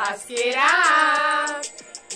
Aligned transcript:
Was 0.00 0.28
geht 0.28 0.56
ab? 0.56 1.60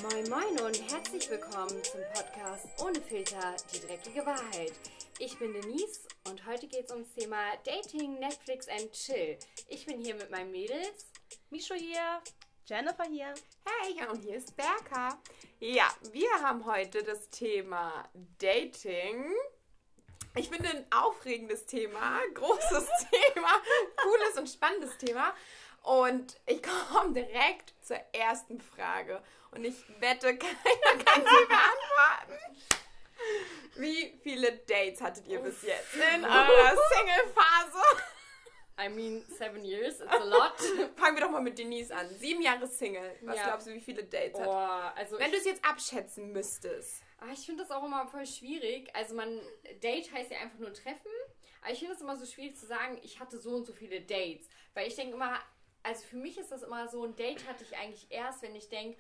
Moin 0.03 0.30
Moin 0.30 0.60
und 0.64 0.92
herzlich 0.92 1.29
willkommen 1.29 1.82
zum 1.82 2.01
Podcast 2.14 2.69
Ohne 2.80 3.01
Filter, 3.01 3.56
die 3.74 3.80
dreckige 3.80 4.24
Wahrheit. 4.24 4.72
Ich 5.19 5.37
bin 5.37 5.53
Denise 5.53 6.06
und 6.29 6.47
heute 6.47 6.69
geht 6.69 6.84
es 6.84 6.92
ums 6.92 7.12
Thema 7.12 7.38
Dating, 7.65 8.21
Netflix 8.21 8.69
and 8.69 8.92
Chill. 8.92 9.37
Ich 9.66 9.84
bin 9.84 10.01
hier 10.01 10.15
mit 10.15 10.30
meinen 10.30 10.53
Mädels. 10.53 11.10
Micho 11.51 11.74
hier, 11.74 12.22
Jennifer 12.66 13.04
hier. 13.10 13.34
Hey, 13.65 14.06
und 14.08 14.22
hier 14.22 14.37
ist 14.37 14.56
Berka. 14.56 15.19
Ja, 15.58 15.92
wir 16.12 16.30
haben 16.41 16.64
heute 16.64 17.02
das 17.02 17.30
Thema 17.30 18.09
Dating. 18.38 19.24
Ich 20.37 20.49
finde 20.49 20.69
ein 20.69 20.87
aufregendes 20.93 21.66
Thema, 21.66 22.21
großes 22.33 22.87
Thema, 23.35 23.60
cooles 23.96 24.38
und 24.38 24.49
spannendes 24.49 24.96
Thema. 24.99 25.35
Und 25.83 26.39
ich 26.47 26.63
komme 26.93 27.13
direkt 27.15 27.75
zur 27.83 27.97
ersten 28.13 28.61
Frage. 28.61 29.23
Und 29.51 29.65
ich 29.65 29.75
wette, 30.01 30.37
keiner 30.39 31.05
kann 31.05 31.23
sie 31.23 31.47
beantworten. 31.47 32.57
Wie 33.77 34.19
viele 34.23 34.53
Dates 34.53 35.01
hattet 35.01 35.27
ihr 35.29 35.39
bis 35.41 35.63
jetzt 35.63 35.95
in 35.95 36.25
eurer 36.25 36.77
Single-Phase? 36.95 37.83
I 38.81 38.89
mean, 38.89 39.25
seven 39.29 39.65
years, 39.65 40.01
it's 40.01 40.13
a 40.13 40.25
lot. 40.25 40.59
Fangen 40.97 41.17
wir 41.17 41.23
doch 41.25 41.31
mal 41.31 41.43
mit 41.43 41.59
Denise 41.59 41.91
an. 41.93 42.09
Sieben 42.17 42.43
Jahre 42.43 42.67
Single. 42.67 43.17
Was 43.23 43.37
Ja. 43.37 43.45
glaubst 43.49 43.67
du, 43.67 43.73
wie 43.75 43.80
viele 43.80 44.05
Dates 44.05 44.39
hat? 44.41 44.47
Boah, 44.47 44.93
also 44.97 45.19
Wenn 45.19 45.30
du 45.30 45.37
es 45.37 45.45
jetzt 45.45 45.65
abschätzen 45.65 46.33
müsstest. 46.33 47.03
ah, 47.19 47.27
ich 47.33 47.45
finde 47.47 47.63
das 47.63 47.71
auch 47.71 47.85
immer 47.85 48.07
voll 48.09 48.27
schwierig. 48.27 48.91
Also 48.95 49.15
man, 49.15 49.41
Date 49.83 50.11
heißt 50.13 50.30
ja 50.33 50.39
einfach 50.39 50.59
nur 50.59 50.73
treffen. 50.73 51.11
Aber 51.63 51.71
ich 51.73 51.79
finde 51.79 51.95
es 51.95 52.01
immer 52.01 52.17
so 52.17 52.27
schwierig 52.27 52.57
zu 52.57 52.67
sagen, 52.67 52.99
ich 53.02 53.21
hatte 53.21 53.39
so 53.39 53.51
und 53.51 53.67
so 53.67 53.73
viele 53.73 54.01
Dates. 54.01 54.49
Weil 54.74 54.89
ich 54.89 54.96
denke 54.96 55.15
immer, 55.15 55.39
also 55.83 56.02
für 56.07 56.16
mich 56.16 56.38
ist 56.38 56.52
das 56.52 56.63
immer 56.63 56.88
so, 56.88 57.05
ein 57.05 57.16
Date 57.16 57.47
hatte 57.49 57.65
ich 57.65 57.77
eigentlich 57.77 58.07
erst, 58.11 58.43
wenn 58.43 58.55
ich 58.55 58.69
denke, 58.69 58.99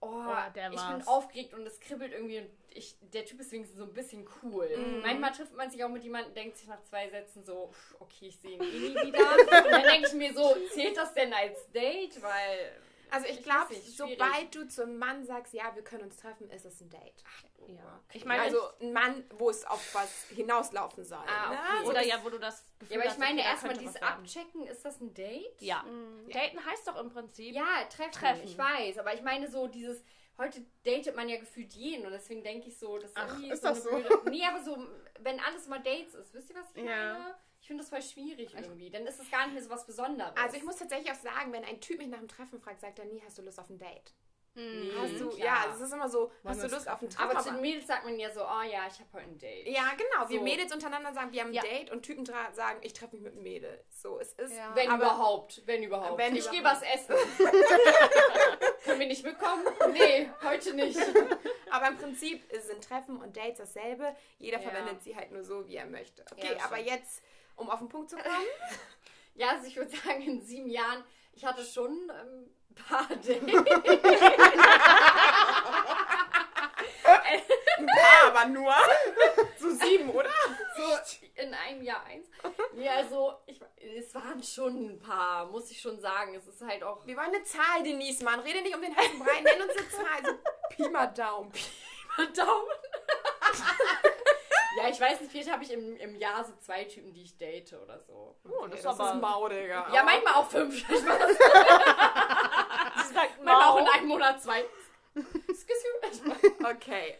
oh, 0.00 0.24
der 0.54 0.70
ich 0.72 0.80
bin 0.80 1.06
aufgeregt 1.06 1.54
und 1.54 1.66
es 1.66 1.80
kribbelt 1.80 2.12
irgendwie 2.12 2.38
und 2.38 2.50
ich, 2.74 2.96
der 3.12 3.24
Typ 3.24 3.40
ist 3.40 3.52
wenigstens 3.52 3.78
so 3.78 3.84
ein 3.84 3.92
bisschen 3.92 4.26
cool. 4.42 4.68
Manchmal 5.02 5.32
trifft 5.32 5.54
man 5.54 5.70
sich 5.70 5.82
auch 5.82 5.88
mit 5.88 6.04
jemandem, 6.04 6.34
denkt 6.34 6.58
sich 6.58 6.68
nach 6.68 6.82
zwei 6.82 7.08
Sätzen 7.08 7.42
so, 7.42 7.72
okay, 8.00 8.26
ich 8.28 8.38
sehe 8.38 8.52
ihn 8.52 8.62
eh 8.62 8.66
nie 8.66 9.06
wieder. 9.06 9.64
und 9.64 9.72
dann 9.72 9.82
denke 9.82 10.08
ich 10.08 10.14
mir 10.14 10.34
so, 10.34 10.54
zählt 10.74 10.96
das 10.96 11.14
denn 11.14 11.32
als 11.32 11.70
Date? 11.72 12.20
Weil, 12.22 12.72
Also 13.10 13.26
ich 13.26 13.38
Ich 13.38 13.42
glaube, 13.44 13.74
sobald 13.74 14.54
du 14.54 14.66
zum 14.68 14.98
Mann 14.98 15.24
sagst, 15.24 15.52
ja, 15.54 15.74
wir 15.74 15.82
können 15.82 16.02
uns 16.04 16.16
treffen, 16.16 16.50
ist 16.50 16.64
es 16.66 16.80
ein 16.80 16.90
Date. 16.90 17.22
Ja. 17.68 18.00
Ich 18.12 18.24
meine, 18.24 18.42
also 18.42 18.58
ein 18.80 18.92
Mann, 18.92 19.24
wo 19.38 19.50
es 19.50 19.64
auf 19.64 19.94
was 19.94 20.24
hinauslaufen 20.28 21.04
soll. 21.04 21.18
Ah, 21.26 21.50
ne? 21.50 21.56
okay. 21.58 21.84
So 21.84 21.90
oder 21.90 21.98
das- 22.00 22.06
ja, 22.08 22.24
wo 22.24 22.30
du 22.30 22.38
das 22.38 22.64
Gefühl 22.78 22.94
ja, 22.94 23.00
aber 23.00 23.04
ich 23.04 23.10
hast, 23.12 23.18
meine 23.18 23.40
okay, 23.40 23.48
erstmal 23.50 23.76
dieses. 23.76 24.02
Abchecken, 24.02 24.66
ist 24.66 24.84
das 24.84 25.00
ein 25.00 25.14
Date? 25.14 25.60
Ja. 25.60 25.84
Daten 26.32 26.64
heißt 26.64 26.86
doch 26.88 26.96
im 27.00 27.10
Prinzip. 27.10 27.54
Ja, 27.54 27.84
treffen, 27.90 28.12
Treffen. 28.12 28.44
ich 28.44 28.56
weiß. 28.58 28.98
Aber 28.98 29.14
ich 29.14 29.22
meine 29.22 29.48
so 29.50 29.66
dieses, 29.66 30.02
heute 30.38 30.64
datet 30.84 31.16
man 31.16 31.28
ja 31.28 31.38
gefühlt 31.38 31.72
jeden 31.72 32.04
und 32.06 32.12
deswegen 32.12 32.42
denke 32.42 32.68
ich 32.68 32.78
so, 32.78 32.98
das 32.98 33.10
ist 33.10 33.16
Ach, 33.16 33.38
ist 33.42 33.62
so 33.62 33.68
das 33.68 33.86
eine 33.86 34.02
so? 34.02 34.08
blöde... 34.20 34.30
Nee, 34.30 34.44
aber 34.44 34.62
so, 34.62 34.76
wenn 35.20 35.40
alles 35.40 35.66
mal 35.68 35.82
Dates 35.82 36.14
ist, 36.14 36.34
wisst 36.34 36.50
ihr, 36.50 36.56
was 36.56 36.66
ich 36.74 36.84
Ja. 36.84 37.12
meine? 37.14 37.34
Ich 37.66 37.68
finde 37.68 37.82
das 37.82 37.90
voll 37.90 38.00
schwierig 38.00 38.54
irgendwie. 38.54 38.90
Dann 38.90 39.04
ist 39.08 39.18
es 39.18 39.28
gar 39.28 39.44
nicht 39.46 39.54
mehr 39.54 39.62
so 39.64 39.70
was 39.70 39.84
Besonderes. 39.84 40.30
Also 40.40 40.56
ich 40.56 40.62
muss 40.62 40.76
tatsächlich 40.76 41.10
auch 41.10 41.16
sagen, 41.16 41.52
wenn 41.52 41.64
ein 41.64 41.80
Typ 41.80 41.98
mich 41.98 42.06
nach 42.06 42.20
dem 42.20 42.28
Treffen 42.28 42.60
fragt, 42.60 42.80
sagt 42.80 43.00
er 43.00 43.06
nie, 43.06 43.20
hast 43.26 43.38
du 43.38 43.42
Lust 43.42 43.58
auf 43.58 43.68
ein 43.68 43.76
Date? 43.76 44.14
Nee, 44.54 44.92
Hast 44.96 45.20
du, 45.20 45.28
klar. 45.30 45.38
ja, 45.46 45.54
also 45.64 45.74
es 45.82 45.88
ist 45.90 45.92
immer 45.92 46.08
so, 46.08 46.30
hast 46.44 46.62
wir 46.62 46.68
du 46.68 46.74
Lust 46.76 46.88
auf 46.88 47.02
ein 47.02 47.10
Treffen? 47.10 47.28
Aber 47.30 47.40
zu 47.40 47.50
den 47.50 47.60
Mädels 47.60 47.88
sagt 47.88 48.04
man 48.04 48.16
ja 48.20 48.30
so, 48.30 48.40
oh 48.42 48.62
ja, 48.62 48.86
ich 48.86 49.00
habe 49.00 49.08
heute 49.14 49.24
ein 49.24 49.36
Date. 49.36 49.66
ja, 49.66 49.90
genau. 49.98 50.28
Wir 50.30 50.38
So. 50.38 50.44
Mädels 50.44 50.72
untereinander 50.72 51.12
sagen, 51.12 51.32
wir 51.32 51.40
haben 51.40 51.48
ein 51.48 51.54
Ja. 51.54 51.62
Date 51.62 51.90
und 51.90 52.04
Typen 52.04 52.24
sagen, 52.24 52.78
ich 52.82 52.92
treffe 52.92 53.16
mich 53.16 53.22
mit 53.24 53.32
einem 53.32 53.42
Mädel. 53.42 53.84
So, 53.90 54.20
es 54.20 54.32
ist. 54.34 54.56
Ja. 54.56 54.70
Wenn 54.76 54.88
aber, 54.88 55.02
überhaupt, 55.06 55.62
wenn 55.66 55.82
überhaupt. 55.82 56.18
Wenn 56.18 56.36
ich 56.36 56.48
gehe 56.52 56.62
was 56.62 56.82
essen. 56.82 57.16
Können 58.84 59.00
wir 59.00 59.08
nicht 59.08 59.24
mitkommen? 59.24 59.64
Nee, 59.92 60.30
heute 60.44 60.72
nicht. 60.74 61.00
aber 61.70 61.88
im 61.88 61.96
Prinzip 61.98 62.44
sind 62.62 62.82
Treffen 62.84 63.16
und 63.20 63.36
Dates 63.36 63.58
dasselbe. 63.58 64.14
Jeder 64.38 64.60
Ja. 64.62 64.70
verwendet 64.70 65.02
sie 65.02 65.16
halt 65.16 65.32
nur 65.32 65.42
so, 65.42 65.66
wie 65.66 65.74
er 65.76 65.86
möchte. 65.86 66.24
Okay, 66.32 66.56
aber 66.64 66.78
jetzt, 66.78 67.22
um 67.56 67.70
auf 67.70 67.78
den 67.80 67.88
Punkt 67.88 68.10
zu 68.10 68.16
kommen. 68.16 68.28
Ja, 69.38 69.50
also 69.50 69.66
ich 69.66 69.76
würde 69.76 69.94
sagen, 69.94 70.22
in 70.22 70.40
sieben 70.40 70.70
Jahren, 70.70 71.04
ich 71.34 71.44
hatte 71.44 71.62
schon 71.62 71.90
ähm, 72.10 72.50
ein 72.70 72.74
paar 72.74 73.06
Dates. 73.10 73.36
Ein 77.04 77.86
paar 77.86 78.26
aber 78.28 78.46
nur. 78.46 78.72
So 79.58 79.70
sieben, 79.70 80.10
oder? 80.10 80.30
so 80.76 80.82
in 81.34 81.52
einem 81.52 81.82
Jahr 81.82 82.04
eins. 82.04 82.28
Nee, 82.74 82.88
also 82.88 83.34
ich, 83.46 83.60
es 83.76 84.14
waren 84.14 84.42
schon 84.42 84.90
ein 84.90 84.98
paar, 84.98 85.46
muss 85.46 85.70
ich 85.70 85.80
schon 85.80 85.98
sagen. 86.00 86.34
Es 86.34 86.46
ist 86.46 86.62
halt 86.62 86.82
auch 86.82 87.04
Wir 87.06 87.16
wollen 87.16 87.34
eine 87.34 87.42
Zahl, 87.42 87.82
Denise, 87.82 88.22
Mann. 88.22 88.40
Rede 88.40 88.62
nicht 88.62 88.74
um 88.74 88.82
den 88.82 88.94
heißen 88.94 89.18
Brei. 89.18 89.40
Nenn 89.40 89.62
uns 89.62 89.76
eine 89.76 89.88
Zahl. 89.88 90.24
So 90.24 90.38
Pi 90.70 90.88
mal 90.90 91.06
Daumen. 91.08 91.52
Daumen. 92.34 92.70
Ja, 94.76 94.88
ich 94.88 95.00
weiß 95.00 95.20
nicht, 95.20 95.30
vielleicht 95.30 95.50
habe 95.52 95.62
ich 95.64 95.72
im, 95.72 95.96
im 95.96 96.16
Jahr 96.16 96.44
so 96.44 96.52
zwei 96.56 96.84
Typen, 96.84 97.12
die 97.12 97.22
ich 97.22 97.36
date 97.36 97.72
oder 97.74 97.98
so. 98.00 98.36
Oh, 98.44 98.50
Okay, 98.64 98.70
das, 98.72 98.82
das 98.82 98.94
ist 98.94 99.00
aber. 99.00 99.14
ist 99.14 99.20
mau, 99.20 99.48
Digga. 99.48 99.86
Ja, 99.92 100.02
manchmal 100.02 100.34
auch 100.34 100.48
fünf. 100.48 100.74
Ich 103.08 103.14
weiß, 103.14 103.30
manchmal 103.42 103.68
auch 103.68 103.78
in 103.78 103.88
einem 103.88 104.08
Monat 104.08 104.42
zwei. 104.42 104.64
Okay. 106.64 107.18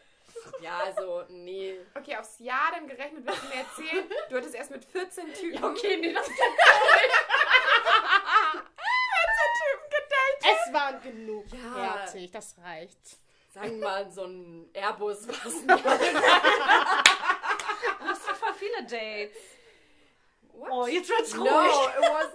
Ja, 0.60 0.78
also, 0.84 1.24
nee. 1.28 1.78
Okay, 1.94 2.16
aufs 2.16 2.38
Jahr 2.38 2.70
dann 2.72 2.86
gerechnet, 2.86 3.24
willst 3.26 3.42
du 3.42 3.46
mir 3.48 3.54
erzählen? 3.54 4.04
Du 4.28 4.36
hattest 4.36 4.54
erst 4.54 4.70
mit 4.70 4.84
14 4.84 5.32
Typen, 5.32 5.54
Ja, 5.54 5.68
okay, 5.68 5.96
nee, 5.96 6.12
das 6.12 6.26
14 6.26 6.36
Typen 9.62 9.90
gedatet. 9.90 10.44
Es 10.66 10.72
waren 10.72 11.02
genug. 11.02 11.44
Ja. 11.52 11.72
Fertig, 11.96 12.30
das 12.30 12.54
reicht. 12.62 12.98
Sagen 13.52 13.80
wir 13.80 13.86
mal, 13.88 14.10
so 14.10 14.24
ein 14.24 14.68
Airbus 14.74 15.26
war 15.28 15.46
es 15.46 15.66
Du 15.66 15.72
hast 18.06 18.28
doch 18.28 18.36
voll 18.36 18.52
viele 18.76 18.87
Dates. 18.88 19.37
What? 20.53 20.70
Oh, 20.70 20.87
jetzt 20.87 21.09
wird's 21.09 21.34
No, 21.34 21.42
ruhig. 21.44 21.88
it 21.97 22.00
was. 22.00 22.28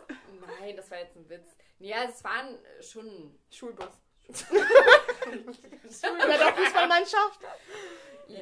Nein, 0.60 0.76
das 0.76 0.92
war 0.92 0.98
jetzt 1.00 1.16
ein 1.16 1.30
Witz. 1.30 1.48
Also 1.80 2.12
es 2.14 2.24
waren 2.24 2.60
schon. 2.82 3.40
Schulbus. 3.52 3.88
Bei 4.32 6.38
der 6.38 6.54
Fußballmannschaft? 6.54 7.40
Ja, 8.28 8.40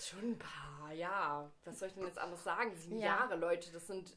schon 0.00 0.32
ein 0.32 0.38
paar, 0.38 0.92
ja. 0.92 1.50
Was 1.64 1.78
soll 1.78 1.88
ich 1.88 1.94
denn 1.94 2.06
jetzt 2.06 2.18
anders 2.18 2.42
sagen? 2.42 2.74
Sieben 2.74 2.98
Ja. 2.98 3.06
Jahre, 3.18 3.36
Leute, 3.36 3.70
das 3.70 3.86
sind 3.86 4.16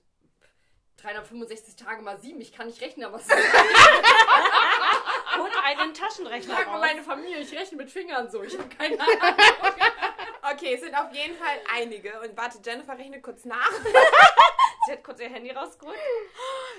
365 0.97 1.75
Tage 1.75 2.01
mal 2.01 2.17
sieben. 2.19 2.41
Ich 2.41 2.53
kann 2.53 2.65
nicht 2.67 2.81
rechnen, 2.81 3.05
aber 3.05 3.17
es 3.17 3.27
Holt 5.37 5.53
einen 5.63 5.93
Taschenrechner 5.93 6.55
Frag 6.55 6.67
mal 6.67 6.79
meine 6.79 7.03
Familie, 7.03 7.37
ich 7.39 7.51
rechne 7.53 7.77
mit 7.77 7.89
Fingern 7.91 8.29
so. 8.29 8.43
Ich 8.43 8.57
habe 8.57 8.67
keine 8.69 8.99
Ahnung. 8.99 9.15
Okay, 10.61 10.75
es 10.75 10.81
sind 10.81 10.93
auf 10.93 11.11
jeden 11.11 11.35
Fall 11.37 11.57
einige. 11.73 12.21
Und 12.21 12.37
warte, 12.37 12.59
Jennifer 12.63 12.95
rechnet 12.95 13.23
kurz 13.23 13.45
nach. 13.45 13.71
Sie 14.85 14.91
hat 14.91 15.03
kurz 15.03 15.19
ihr 15.19 15.29
Handy 15.29 15.49
rausgeholt. 15.51 15.97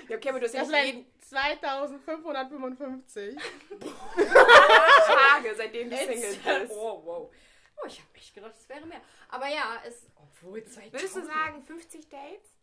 Ja, 0.07 0.15
okay, 0.15 0.29
aber 0.29 0.39
du 0.39 0.45
hast 0.45 0.55
Das 0.55 0.71
ja 0.71 0.77
jeden 0.83 1.05
wären 1.05 1.21
2555. 1.21 3.37
Tage, 4.15 5.55
seitdem 5.55 5.89
du 5.89 5.97
Single 5.97 6.35
bist. 6.35 6.71
Oh, 6.73 7.01
wow. 7.03 7.29
Oh, 7.81 7.85
ich 7.87 7.99
habe 7.99 8.09
echt 8.15 8.33
gedacht, 8.33 8.53
es 8.57 8.69
wäre 8.69 8.85
mehr. 8.85 9.01
Aber 9.29 9.47
ja, 9.49 9.81
es. 9.85 10.05
Obwohl, 10.15 10.63
2000. 10.63 10.93
Würdest 10.93 11.15
du 11.17 11.25
sagen 11.25 11.61
50 11.63 12.07
Dates? 12.09 12.53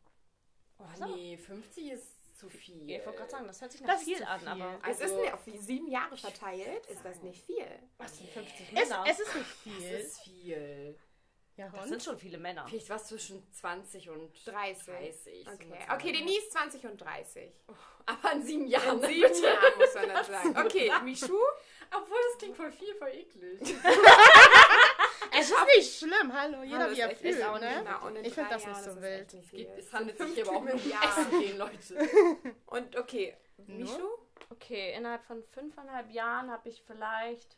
Oh, 0.79 0.85
nee, 1.15 1.37
50 1.37 1.91
ist 1.93 2.39
zu 2.39 2.49
viel. 2.49 2.89
Ja, 2.89 2.99
ich 2.99 3.05
wollte 3.05 3.19
gerade 3.19 3.31
sagen, 3.31 3.47
das 3.47 3.61
hört 3.61 3.73
sich 3.73 3.83
nach 3.83 3.93
Das 3.95 4.03
viel 4.05 4.25
an, 4.25 4.41
viel. 4.41 4.49
aber. 4.49 4.79
Es 4.89 5.01
Also- 5.03 5.17
ist 5.17 5.21
nicht 5.23 5.35
auf 5.35 5.41
sieben 5.59 5.91
Jahre 5.91 6.17
verteilt, 6.17 6.87
ist 6.87 7.05
das 7.05 7.21
nicht 7.23 7.45
viel. 7.45 7.67
Was 7.99 8.17
sind 8.17 8.31
50 8.31 8.73
Es, 8.73 8.89
Männer? 8.89 9.05
es 9.07 9.21
ist 9.21 9.35
nicht 9.35 9.47
viel. 9.47 9.91
ist 9.93 10.21
viel. 10.23 10.99
Ja, 11.61 11.69
das 11.69 11.83
und? 11.83 11.89
sind 11.91 12.03
schon 12.03 12.19
viele 12.19 12.39
Männer. 12.39 12.65
Vielleicht 12.67 12.89
was 12.89 13.07
zwischen 13.07 13.47
20 13.53 14.09
und 14.09 14.47
30. 14.47 14.87
30. 14.87 15.45
so 15.45 15.53
Okay, 15.53 15.79
okay 15.93 16.13
Denise 16.13 16.49
20 16.49 16.87
und 16.87 17.01
30. 17.01 17.53
Aber 18.07 18.33
in 18.33 18.43
sieben 18.43 18.67
Jahren. 18.67 18.99
In 19.03 19.09
sieben 19.09 19.29
bitte. 19.29 19.43
Jahren 19.45 19.79
muss 19.79 19.95
man 19.95 20.09
das 20.09 20.27
sagen. 20.27 20.57
Okay, 20.65 20.91
Michu? 21.05 21.39
Obwohl, 21.95 22.19
das 22.31 22.39
klingt 22.39 22.57
voll 22.57 22.73
viel, 22.73 22.95
voll 22.95 23.09
eklig. 23.11 23.61
Es 25.33 25.49
ist 25.49 25.55
nicht 25.77 25.99
schlimm, 25.99 26.33
hallo, 26.33 26.63
jeder 26.65 26.79
Hallo, 26.81 26.97
wie 26.97 27.01
er 27.01 27.15
fühlt, 27.15 27.43
auch 27.45 27.61
ne? 27.61 27.85
Genau, 27.85 28.21
Ich 28.21 28.35
find 28.35 28.49
drei 28.51 28.55
das 28.55 28.67
nicht 28.67 28.83
so 28.83 29.01
wild. 29.01 29.33
nicht 29.33 29.45
Es, 29.45 29.51
gibt, 29.51 29.71
viel. 29.71 29.79
es 29.79 29.93
handelt 29.93 30.19
sich 30.19 30.35
hier 30.35 30.49
aber 30.49 30.57
auch 30.57 30.61
um. 30.63 30.69
Essen 30.69 31.31
gehen, 31.41 31.59
Leute. 31.59 32.09
Und 32.67 32.97
okay, 32.97 33.37
Michu? 33.67 34.09
Okay, 34.51 34.95
innerhalb 34.97 35.23
von 35.25 35.45
fünfeinhalb 35.45 36.11
Jahren 36.11 36.51
habe 36.51 36.69
ich 36.69 36.83
vielleicht. 36.85 37.57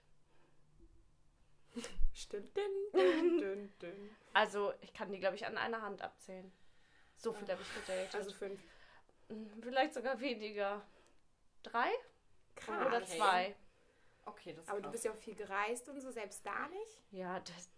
Stimmt. 2.15 2.57
Dün, 2.57 2.91
dün, 2.93 3.39
dün, 3.41 3.73
dün. 3.81 4.17
Also, 4.33 4.73
ich 4.81 4.93
kann 4.93 5.11
die, 5.13 5.19
glaube 5.19 5.37
ich, 5.37 5.47
an 5.47 5.57
einer 5.57 5.81
Hand 5.83 6.03
abzählen. 6.03 6.53
So 7.17 7.33
viel 7.33 7.49
habe 7.49 7.63
ich 7.63 7.75
gedatet. 7.75 8.15
Also 8.15 8.33
fünf. 8.33 8.61
Mm, 9.29 9.47
vielleicht 9.61 9.95
sogar 9.95 10.19
weniger. 10.21 10.83
Drei 11.63 11.91
Krass. 12.57 12.87
oder 12.87 13.05
zwei. 13.05 13.55
Okay, 14.25 14.53
das 14.53 14.65
ist 14.65 14.71
Aber 14.71 14.79
du 14.79 14.85
krass. 14.85 14.93
bist 14.93 15.05
ja 15.05 15.13
auch 15.13 15.17
viel 15.17 15.35
gereist 15.35 15.89
und 15.89 16.01
so, 16.01 16.11
selbst 16.11 16.45
da 16.45 16.69
nicht? 16.69 17.01
Ja, 17.11 17.41
das, 17.41 17.71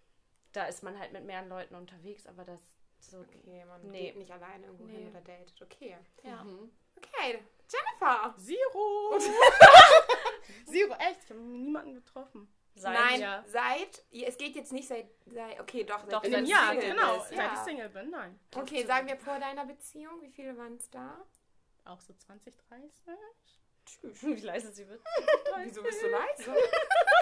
da 0.53 0.67
ist 0.67 0.83
man 0.83 0.99
halt 0.99 1.13
mit 1.13 1.25
mehreren 1.25 1.49
Leuten 1.49 1.75
unterwegs, 1.75 2.27
aber 2.27 2.45
das 2.45 2.61
so. 3.01 3.19
Okay, 3.21 3.65
man 3.67 3.83
Nee. 3.91 4.07
geht 4.07 4.17
nicht 4.17 4.31
alleine 4.31 4.67
irgendwo 4.67 4.87
hin 4.89 5.05
Nee. 5.05 5.11
oder 5.11 5.21
datet. 5.21 5.61
Okay. 5.63 5.97
Ja. 6.23 6.43
Mhm. 6.43 6.71
Okay, 6.97 7.43
Jennifer. 7.71 8.35
Zero! 8.39 9.19
Zero, 10.67 10.95
echt? 10.95 11.25
Ich 11.25 11.31
habe 11.31 11.41
niemanden 11.41 11.95
getroffen. 11.95 12.49
Seit 12.77 12.93
Nein, 12.95 13.21
ja. 13.21 13.45
seit. 13.47 14.05
Es 14.11 14.37
geht 14.37 14.57
jetzt 14.57 14.73
nicht 14.73 14.89
seit. 14.89 15.07
seit 15.27 15.61
okay, 15.61 15.85
doch. 15.85 16.03
Doch, 16.09 16.23
seit 16.23 16.25
In 16.25 16.33
seit 16.33 16.47
Jahr, 16.49 16.71
Single 16.73 16.91
genau. 16.91 17.19
bist, 17.19 17.29
Seit 17.29 17.39
ja. 17.39 17.53
ich 17.55 17.59
Single 17.61 17.89
bin, 17.89 18.11
nein. 18.11 18.41
Okay, 18.57 18.85
sagen 18.85 19.07
wir 19.07 19.17
vor 19.17 19.39
deiner 19.39 19.65
Beziehung. 19.65 20.21
Wie 20.23 20.31
viele 20.31 20.57
waren 20.59 20.75
es 20.77 20.91
da? 20.91 21.25
Auch 21.85 22.01
so 22.01 22.13
20, 22.15 22.53
30? 22.69 22.91
Tschüss. 23.87 24.23
Wie 24.23 24.35
leise 24.41 24.73
sie 24.73 24.89
wird. 24.89 25.01
Wieso 25.63 25.83
bist 25.83 26.03
du 26.03 26.09
leise? 26.09 26.57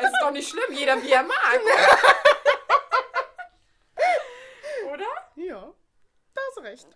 Es 0.00 0.06
ist 0.12 0.20
doch 0.22 0.30
nicht 0.30 0.48
schlimm, 0.48 0.72
jeder 0.72 1.02
wie 1.02 1.10
er 1.10 1.22
mag. 1.24 1.60
Oder? 4.92 5.06
Ja, 5.36 5.72
da 6.34 6.40
hast 6.48 6.56
du 6.56 6.60
recht. 6.62 6.88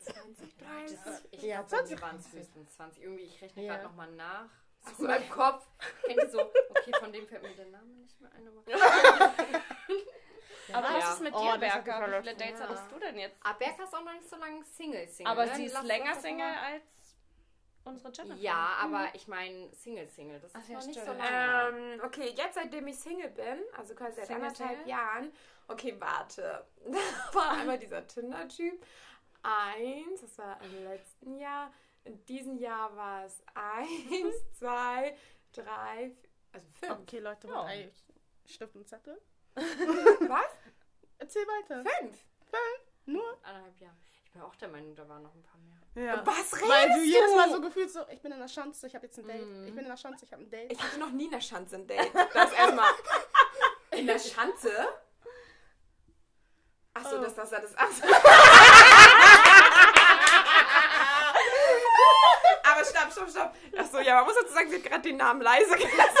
20, 0.00 0.56
30. 0.56 0.98
Ich 1.30 1.42
Ja, 1.42 1.62
glaube, 1.62 1.70
bei 1.70 1.76
20. 1.76 1.96
mir 1.96 2.02
waren 2.02 2.16
es 2.18 2.32
höchstens 2.32 2.72
20. 2.74 3.02
Irgendwie, 3.04 3.24
ich 3.24 3.40
rechne 3.40 3.62
Ja. 3.62 3.74
gerade 3.74 3.84
nochmal 3.88 4.10
nach. 4.12 4.50
So 4.84 4.94
so. 4.96 5.02
in 5.04 5.10
meinem 5.10 5.30
Kopf. 5.30 5.66
Denke 6.06 6.28
so, 6.28 6.40
okay, 6.40 6.92
von 6.98 7.12
dem 7.12 7.26
fällt 7.28 7.42
mir 7.42 7.54
der 7.54 7.66
Name 7.66 7.86
nicht 7.94 8.20
mehr 8.20 8.30
ein. 8.32 8.48
Aber 10.74 10.88
Ja. 10.90 10.96
was 10.96 11.14
ist 11.14 11.20
mit 11.22 11.34
Oh, 11.34 11.40
dir, 11.52 11.58
Berka? 11.58 12.00
Wie 12.00 12.22
viele. 12.22 12.36
Dates 12.36 12.60
Ja. 12.60 12.68
hattest 12.68 12.90
du 12.92 12.98
denn 12.98 13.18
jetzt? 13.18 13.38
Aber 13.44 13.58
Berka 13.58 13.82
ist 13.84 13.94
auch 13.94 14.04
noch 14.04 14.12
nicht 14.12 14.28
so 14.28 14.36
lange 14.36 14.64
Single, 14.64 15.08
Single. 15.08 15.32
Aber 15.32 15.46
ne? 15.46 15.54
sie 15.56 15.64
ist 15.66 15.72
Lass 15.74 15.84
länger 15.84 16.14
Single 16.14 16.46
mal- 16.50 16.72
als 16.72 16.82
unsere 17.84 18.12
Jennifer. 18.12 18.36
Ja, 18.40 18.76
aber 18.80 19.08
ich 19.12 19.26
meine 19.28 19.72
Single, 19.74 20.08
Single. 20.08 20.38
Das 20.40 20.50
ist 20.52 20.56
Ach 20.64 20.68
ja, 20.68 20.78
noch 20.78 20.86
nicht 20.86 20.94
so 21.00 21.04
stimmt. 21.04 21.18
lange. 21.18 21.92
Ähm, 21.94 22.00
okay, 22.04 22.32
jetzt 22.36 22.54
seitdem 22.54 22.86
ich 22.86 22.98
Single 22.98 23.30
bin, 23.30 23.58
also 23.76 23.94
quasi 23.94 24.16
seit 24.16 24.26
Single, 24.26 24.42
anderthalb 24.44 24.70
Single? 24.70 24.88
Jahren. 24.88 25.32
Okay, 25.68 25.96
warte. 25.98 26.64
Da 26.86 27.34
war 27.34 27.50
einmal 27.58 27.78
dieser 27.78 28.06
Tinder-Typ. 28.06 28.84
Eins, 29.42 30.20
das 30.20 30.38
war 30.38 30.60
im 30.62 30.84
letzten 30.84 31.36
Jahr. 31.38 31.72
In 32.04 32.24
diesem 32.26 32.56
Jahr 32.58 32.94
war 32.96 33.24
es 33.24 33.42
eins, 33.54 34.34
zwei, 34.58 35.16
drei, 35.52 36.10
vier, 36.20 36.28
also 36.52 36.66
fünf. 36.80 36.98
Okay, 37.00 37.18
Leute, 37.20 37.46
Ja. 37.48 37.68
ey, 37.68 37.92
Stift 38.46 38.74
und 38.76 38.88
Zettel. 38.88 39.20
Was? 39.54 40.50
Erzähl 41.18 41.42
weiter. 41.46 41.84
Fünf? 42.00 42.16
Nur? 43.06 43.38
Anderthalb 43.42 43.80
Jahre. 43.80 43.96
Ich 44.24 44.32
bin 44.32 44.42
auch 44.42 44.54
der 44.56 44.68
Meinung, 44.68 44.94
da 44.94 45.06
waren 45.08 45.22
noch 45.22 45.34
ein 45.34 45.42
paar 45.42 45.58
mehr. 45.60 46.04
Ja. 46.04 46.26
Was 46.26 46.54
redest 46.56 46.68
Weil 46.70 46.88
du 46.88 46.94
du? 47.00 47.02
jedes 47.04 47.34
Mal 47.34 47.50
so 47.50 47.60
gefühlt 47.60 47.90
so, 47.90 48.00
ich 48.08 48.20
bin 48.22 48.32
in 48.32 48.38
der 48.38 48.48
Schanze, 48.48 48.86
ich 48.86 48.94
habe 48.94 49.06
jetzt 49.06 49.18
ein 49.18 49.26
Date. 49.26 49.46
Mhm. 49.46 49.66
Ich 49.66 49.74
bin 49.74 49.84
in 49.84 49.90
der 49.90 49.96
Schanze, 49.98 50.24
ich 50.24 50.32
habe 50.32 50.42
ein 50.42 50.50
Date. 50.50 50.72
Ich 50.72 50.82
hatte 50.82 50.98
noch 50.98 51.10
nie 51.10 51.26
in 51.26 51.30
der 51.32 51.40
Schanze 51.42 51.76
ein 51.76 51.86
Date. 51.86 52.10
Das 52.32 52.52
erstmal. 52.52 52.92
In 53.92 54.06
der 54.06 54.18
Schanze? 54.18 54.88
Achso, 56.94 57.18
Oh. 57.18 57.20
das, 57.22 57.34
das, 57.34 57.50
das, 57.50 57.74
ach 57.76 57.90
so. 57.90 58.06
Aber 62.64 62.84
stopp, 63.12 63.30
stopp, 63.30 63.54
stopp. 63.54 63.80
Achso, 63.80 64.00
ja, 64.00 64.16
man 64.16 64.24
muss 64.26 64.34
dazu 64.34 64.52
sagen, 64.52 64.70
sie 64.70 64.76
hat 64.76 64.84
gerade 64.84 65.02
den 65.02 65.16
Namen 65.16 65.40
leise 65.40 65.76
gelassen. 65.76 66.18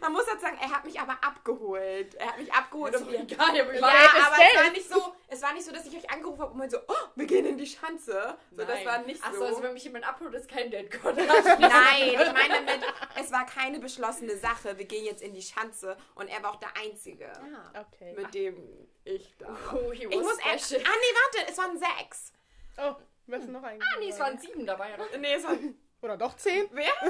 Man 0.00 0.12
muss 0.12 0.24
dazu 0.24 0.40
sagen, 0.40 0.58
er 0.60 0.70
hat 0.70 0.84
mich 0.84 0.98
aber 0.98 1.12
abgeholt. 1.22 2.14
Er 2.14 2.28
hat 2.28 2.38
mich 2.38 2.52
abgeholt. 2.52 2.94
Ist 2.94 3.02
und 3.02 3.14
egal, 3.14 3.54
ja, 3.54 3.66
war 3.82 3.90
aber 3.90 4.36
es 4.42 4.64
war 4.64 4.70
nicht 4.70 4.88
so, 4.88 5.14
es 5.28 5.42
war 5.42 5.52
nicht 5.52 5.64
so, 5.64 5.72
dass 5.72 5.86
ich 5.86 5.96
euch 5.96 6.10
angerufen 6.10 6.40
habe 6.40 6.52
und 6.52 6.58
meinte 6.58 6.76
so, 6.76 6.82
oh, 6.88 7.08
wir 7.14 7.26
gehen 7.26 7.44
in 7.44 7.58
die 7.58 7.66
Schanze. 7.66 8.36
So, 8.50 8.64
das 8.64 8.84
war 8.84 8.98
nicht 9.02 9.22
Achso, 9.22 9.38
so. 9.38 9.44
also 9.44 9.62
wenn 9.62 9.74
mich 9.74 9.84
jemand 9.84 10.08
abholt, 10.08 10.34
ist 10.34 10.48
kein 10.48 10.70
Gott. 10.70 11.16
Nein, 11.16 12.12
ich 12.12 12.32
meine 12.32 12.64
damit, 12.64 12.80
es 13.20 13.30
war 13.30 13.44
keine 13.46 13.78
beschlossene 13.78 14.36
Sache. 14.38 14.78
Wir 14.78 14.86
gehen 14.86 15.04
jetzt 15.04 15.22
in 15.22 15.34
die 15.34 15.42
Schanze 15.42 15.96
und 16.14 16.28
er 16.28 16.42
war 16.42 16.52
auch 16.52 16.60
der 16.60 16.74
Einzige, 16.82 17.24
Ja. 17.26 17.82
Okay. 17.82 18.14
mit 18.16 18.34
dem 18.34 18.88
ich 19.04 19.36
da. 19.38 19.48
Oh, 19.72 19.92
he 19.92 20.06
Ich 20.06 20.18
muss 20.18 20.38
echt. 20.38 20.74
Ah, 20.74 20.78
nee, 20.78 21.36
warte, 21.36 21.50
es 21.50 21.58
waren 21.58 21.78
sechs. 21.78 22.32
Oh, 22.78 22.94
wer 23.30 23.38
ist 23.38 23.48
noch 23.48 23.62
ein? 23.62 23.80
Ah, 23.80 23.98
nee, 23.98 24.08
es 24.10 24.18
waren 24.18 24.38
sieben 24.38 24.66
dabei, 24.66 24.94
oder? 24.94 25.18
Nee, 25.18 25.34
es 25.34 25.44
waren. 25.44 25.78
Oder 26.02 26.16
doch 26.16 26.36
zehn? 26.36 26.68
Wer? 26.72 26.92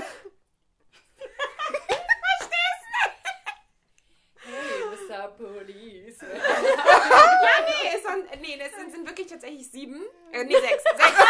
Hey, 4.43 4.82
Mr. 4.90 5.28
Police. 5.37 6.19
Ja, 6.22 7.67
nee, 7.67 7.96
es 7.96 8.05
waren. 8.05 8.22
Nee, 8.40 8.56
das 8.58 8.72
sind, 8.75 8.90
sind 8.93 9.06
wirklich 9.06 9.26
tatsächlich 9.26 9.70
sieben. 9.70 10.02
Äh, 10.32 10.44
nee, 10.44 10.55
sechs. 10.58 10.82
Sechs. 10.82 11.14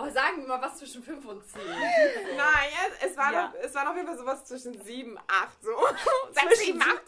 Oh, 0.00 0.08
sagen 0.10 0.42
wir 0.42 0.46
mal 0.46 0.62
was 0.62 0.78
zwischen 0.78 1.02
fünf 1.02 1.24
und 1.26 1.44
zehn. 1.50 1.60
Nein, 2.36 2.68
es, 3.00 3.10
es, 3.10 3.16
war 3.16 3.32
Ja. 3.32 3.48
noch, 3.48 3.54
es 3.54 3.74
war 3.74 3.90
auf 3.90 3.96
jeden 3.96 4.06
Fall 4.06 4.16
sowas 4.16 4.44
zwischen 4.44 4.80
sieben, 4.84 5.18
acht, 5.26 5.60
so. 5.60 5.72
Sechs, 6.30 6.60
sieben, 6.60 6.80
acht. 6.80 7.02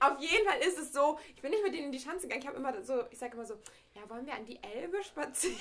Auf 0.00 0.18
jeden 0.20 0.48
Fall 0.48 0.58
ist 0.60 0.78
es 0.78 0.92
so, 0.92 1.18
ich 1.34 1.42
bin 1.42 1.50
nicht 1.50 1.62
mit 1.62 1.74
denen 1.74 1.86
in 1.86 1.92
die 1.92 2.00
Schanze 2.00 2.22
gegangen. 2.22 2.40
Ich 2.42 2.46
habe 2.48 2.56
immer 2.56 2.82
so, 2.82 3.04
ich 3.10 3.18
sage 3.18 3.34
immer 3.34 3.44
so, 3.46 3.54
ja, 3.94 4.08
wollen 4.08 4.26
wir 4.26 4.34
an 4.34 4.44
die 4.44 4.62
Elbe 4.62 5.02
spazieren? 5.02 5.58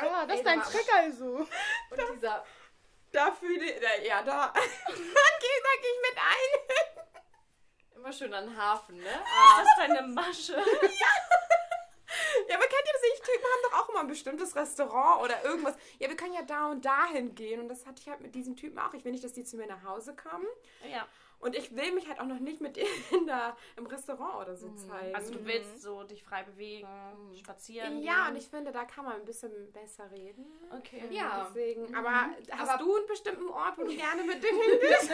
Ah, 0.00 0.26
das 0.26 0.30
Ey, 0.30 0.36
ist 0.38 0.46
dein 0.46 0.62
Trick 0.62 0.94
also. 0.94 1.26
Und 1.36 1.48
dieser, 2.14 2.44
Da 3.12 3.32
fühle 3.32 3.64
ich, 3.64 4.06
ja, 4.06 4.22
da, 4.22 4.52
da 4.54 4.60
gehe 4.60 4.68
da 4.92 5.70
geh 5.80 5.88
ich 5.88 6.10
mit 6.10 6.18
ein. 6.18 7.96
immer 7.96 8.12
schön 8.12 8.32
an 8.34 8.46
den 8.46 8.56
Hafen, 8.56 8.96
ne? 8.96 9.04
Das 9.56 9.66
ist 9.66 9.78
deine 9.78 10.02
Masche. 10.08 10.62
Ja, 12.48 12.56
aber 12.56 12.64
kennt 12.66 12.82
ihr 12.86 12.92
das 12.92 13.02
nicht? 13.02 13.24
Typen 13.24 13.42
haben 13.44 13.62
doch 13.70 13.78
auch 13.80 13.88
immer 13.90 14.00
ein 14.00 14.06
bestimmtes 14.06 14.54
Restaurant 14.54 15.22
oder 15.22 15.44
irgendwas. 15.44 15.74
Ja, 15.98 16.08
wir 16.08 16.16
können 16.16 16.34
ja 16.34 16.42
da 16.42 16.68
und 16.70 16.84
dahin 16.84 17.34
gehen. 17.34 17.60
Und 17.60 17.68
das 17.68 17.86
hatte 17.86 18.00
ich 18.02 18.08
halt 18.08 18.20
mit 18.20 18.34
diesem 18.34 18.56
Typen 18.56 18.78
auch. 18.78 18.92
Ich 18.94 19.04
will 19.04 19.12
nicht, 19.12 19.24
dass 19.24 19.32
die 19.32 19.44
zu 19.44 19.56
mir 19.56 19.66
nach 19.66 19.82
Hause 19.82 20.14
kamen. 20.14 20.46
Ja. 20.90 21.06
Und 21.44 21.54
ich 21.54 21.76
will 21.76 21.92
mich 21.92 22.08
halt 22.08 22.20
auch 22.20 22.24
noch 22.24 22.38
nicht 22.38 22.60
mit 22.62 22.74
denen 23.10 23.26
da 23.26 23.54
im 23.76 23.84
Restaurant 23.86 24.36
oder 24.40 24.56
so 24.56 24.70
zeigen. 24.74 25.14
Also 25.14 25.30
du 25.32 25.44
willst 25.44 25.82
so 25.82 26.02
dich 26.04 26.22
frei 26.24 26.42
bewegen, 26.42 26.88
spazieren 27.38 28.02
ja, 28.02 28.24
gehen. 28.24 28.30
und 28.32 28.36
ich 28.42 28.48
finde, 28.48 28.72
da 28.72 28.84
kann 28.84 29.04
man 29.04 29.16
ein 29.16 29.24
bisschen 29.26 29.70
besser 29.72 30.10
reden. 30.10 30.46
Okay. 30.70 31.04
Ja. 31.10 31.46
Deswegen, 31.48 31.94
aber 31.94 32.30
hast 32.50 32.70
Aber- 32.70 32.82
du 32.82 32.96
einen 32.96 33.06
bestimmten 33.06 33.48
Ort, 33.50 33.76
wo 33.76 33.82
du 33.84 33.94
gerne 33.96 34.22
mit 34.24 34.42
denen 34.42 34.58
hingehst? 34.62 35.10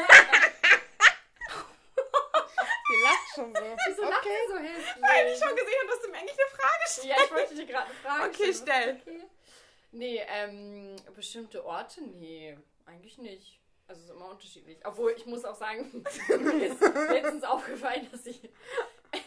Die 2.93 3.03
lacht 3.05 3.29
schon 3.35 3.55
so. 3.55 3.63
Wieso 3.87 4.03
lacht 4.03 4.25
sie 4.25 4.53
so 4.53 4.59
hässlich? 4.59 5.03
Weil 5.03 5.33
ich 5.33 5.39
schon 5.39 5.57
gesehen 5.57 5.79
habe, 5.83 5.89
dass 5.91 6.03
du 6.03 6.09
mir 6.11 6.19
eigentlich 6.19 6.39
eine 6.39 6.51
Frage 6.51 6.85
stellst. 6.87 7.09
Ja, 7.09 7.17
ich 7.25 7.33
wollte 7.33 7.55
dir 7.55 7.67
gerade 7.67 7.87
eine 7.87 7.95
Frage 7.95 8.29
Okay, 8.31 8.53
stellen. 8.55 9.01
stell. 9.03 9.15
Okay. 9.17 9.25
Nee, 9.93 10.23
ähm, 10.29 10.97
bestimmte 11.15 11.65
Orte? 11.65 12.03
Nee, 12.03 12.57
eigentlich 12.87 13.19
nicht. 13.19 13.60
Also 13.91 14.03
es 14.03 14.09
ist 14.09 14.15
immer 14.15 14.31
unterschiedlich. 14.31 14.79
Obwohl, 14.87 15.11
ich 15.17 15.27
muss 15.27 15.45
auch 15.45 15.57
sagen, 15.57 16.05
mir 16.29 16.67
ist 16.69 16.81
letztens 16.81 17.43
aufgefallen, 17.43 18.07
dass 18.13 18.25
ich 18.25 18.49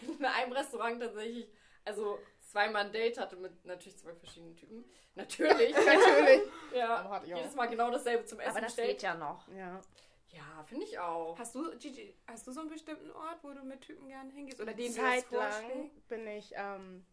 in 0.07 0.23
einem 0.23 0.53
Restaurant 0.53 1.01
tatsächlich, 1.01 1.49
also 1.83 2.17
zweimal 2.39 2.85
ein 2.85 2.93
Date 2.93 3.17
hatte 3.17 3.35
mit 3.35 3.65
natürlich 3.65 3.97
zwei 3.97 4.13
verschiedenen 4.15 4.55
Typen. 4.55 4.85
Natürlich. 5.15 5.73
Natürlich. 5.85 6.41
ja. 6.73 7.21
Jedes 7.25 7.55
Mal 7.55 7.65
genau 7.67 7.91
dasselbe 7.91 8.23
zum 8.23 8.39
Essen 8.39 8.51
Aber 8.51 8.61
das 8.61 8.75
geht 8.77 9.01
ja 9.01 9.15
noch. 9.15 9.45
Ja. 9.49 9.81
Ja, 10.29 10.63
finde 10.65 10.85
ich 10.85 10.97
auch. 10.97 11.37
Hast 11.37 11.53
du, 11.55 11.77
Gigi, 11.77 12.15
hast 12.25 12.47
du 12.47 12.53
so 12.53 12.61
einen 12.61 12.69
bestimmten 12.69 13.11
Ort, 13.11 13.39
wo 13.43 13.51
du 13.51 13.63
mit 13.63 13.81
Typen 13.81 14.07
gerne 14.07 14.31
hingehst? 14.31 14.61
Oder 14.61 14.73
den 14.73 14.85
jetzt 14.85 14.95
Zeit 14.95 15.29
lang 15.29 15.91
bin 16.07 16.25
ich, 16.25 16.53
ähm, 16.55 17.05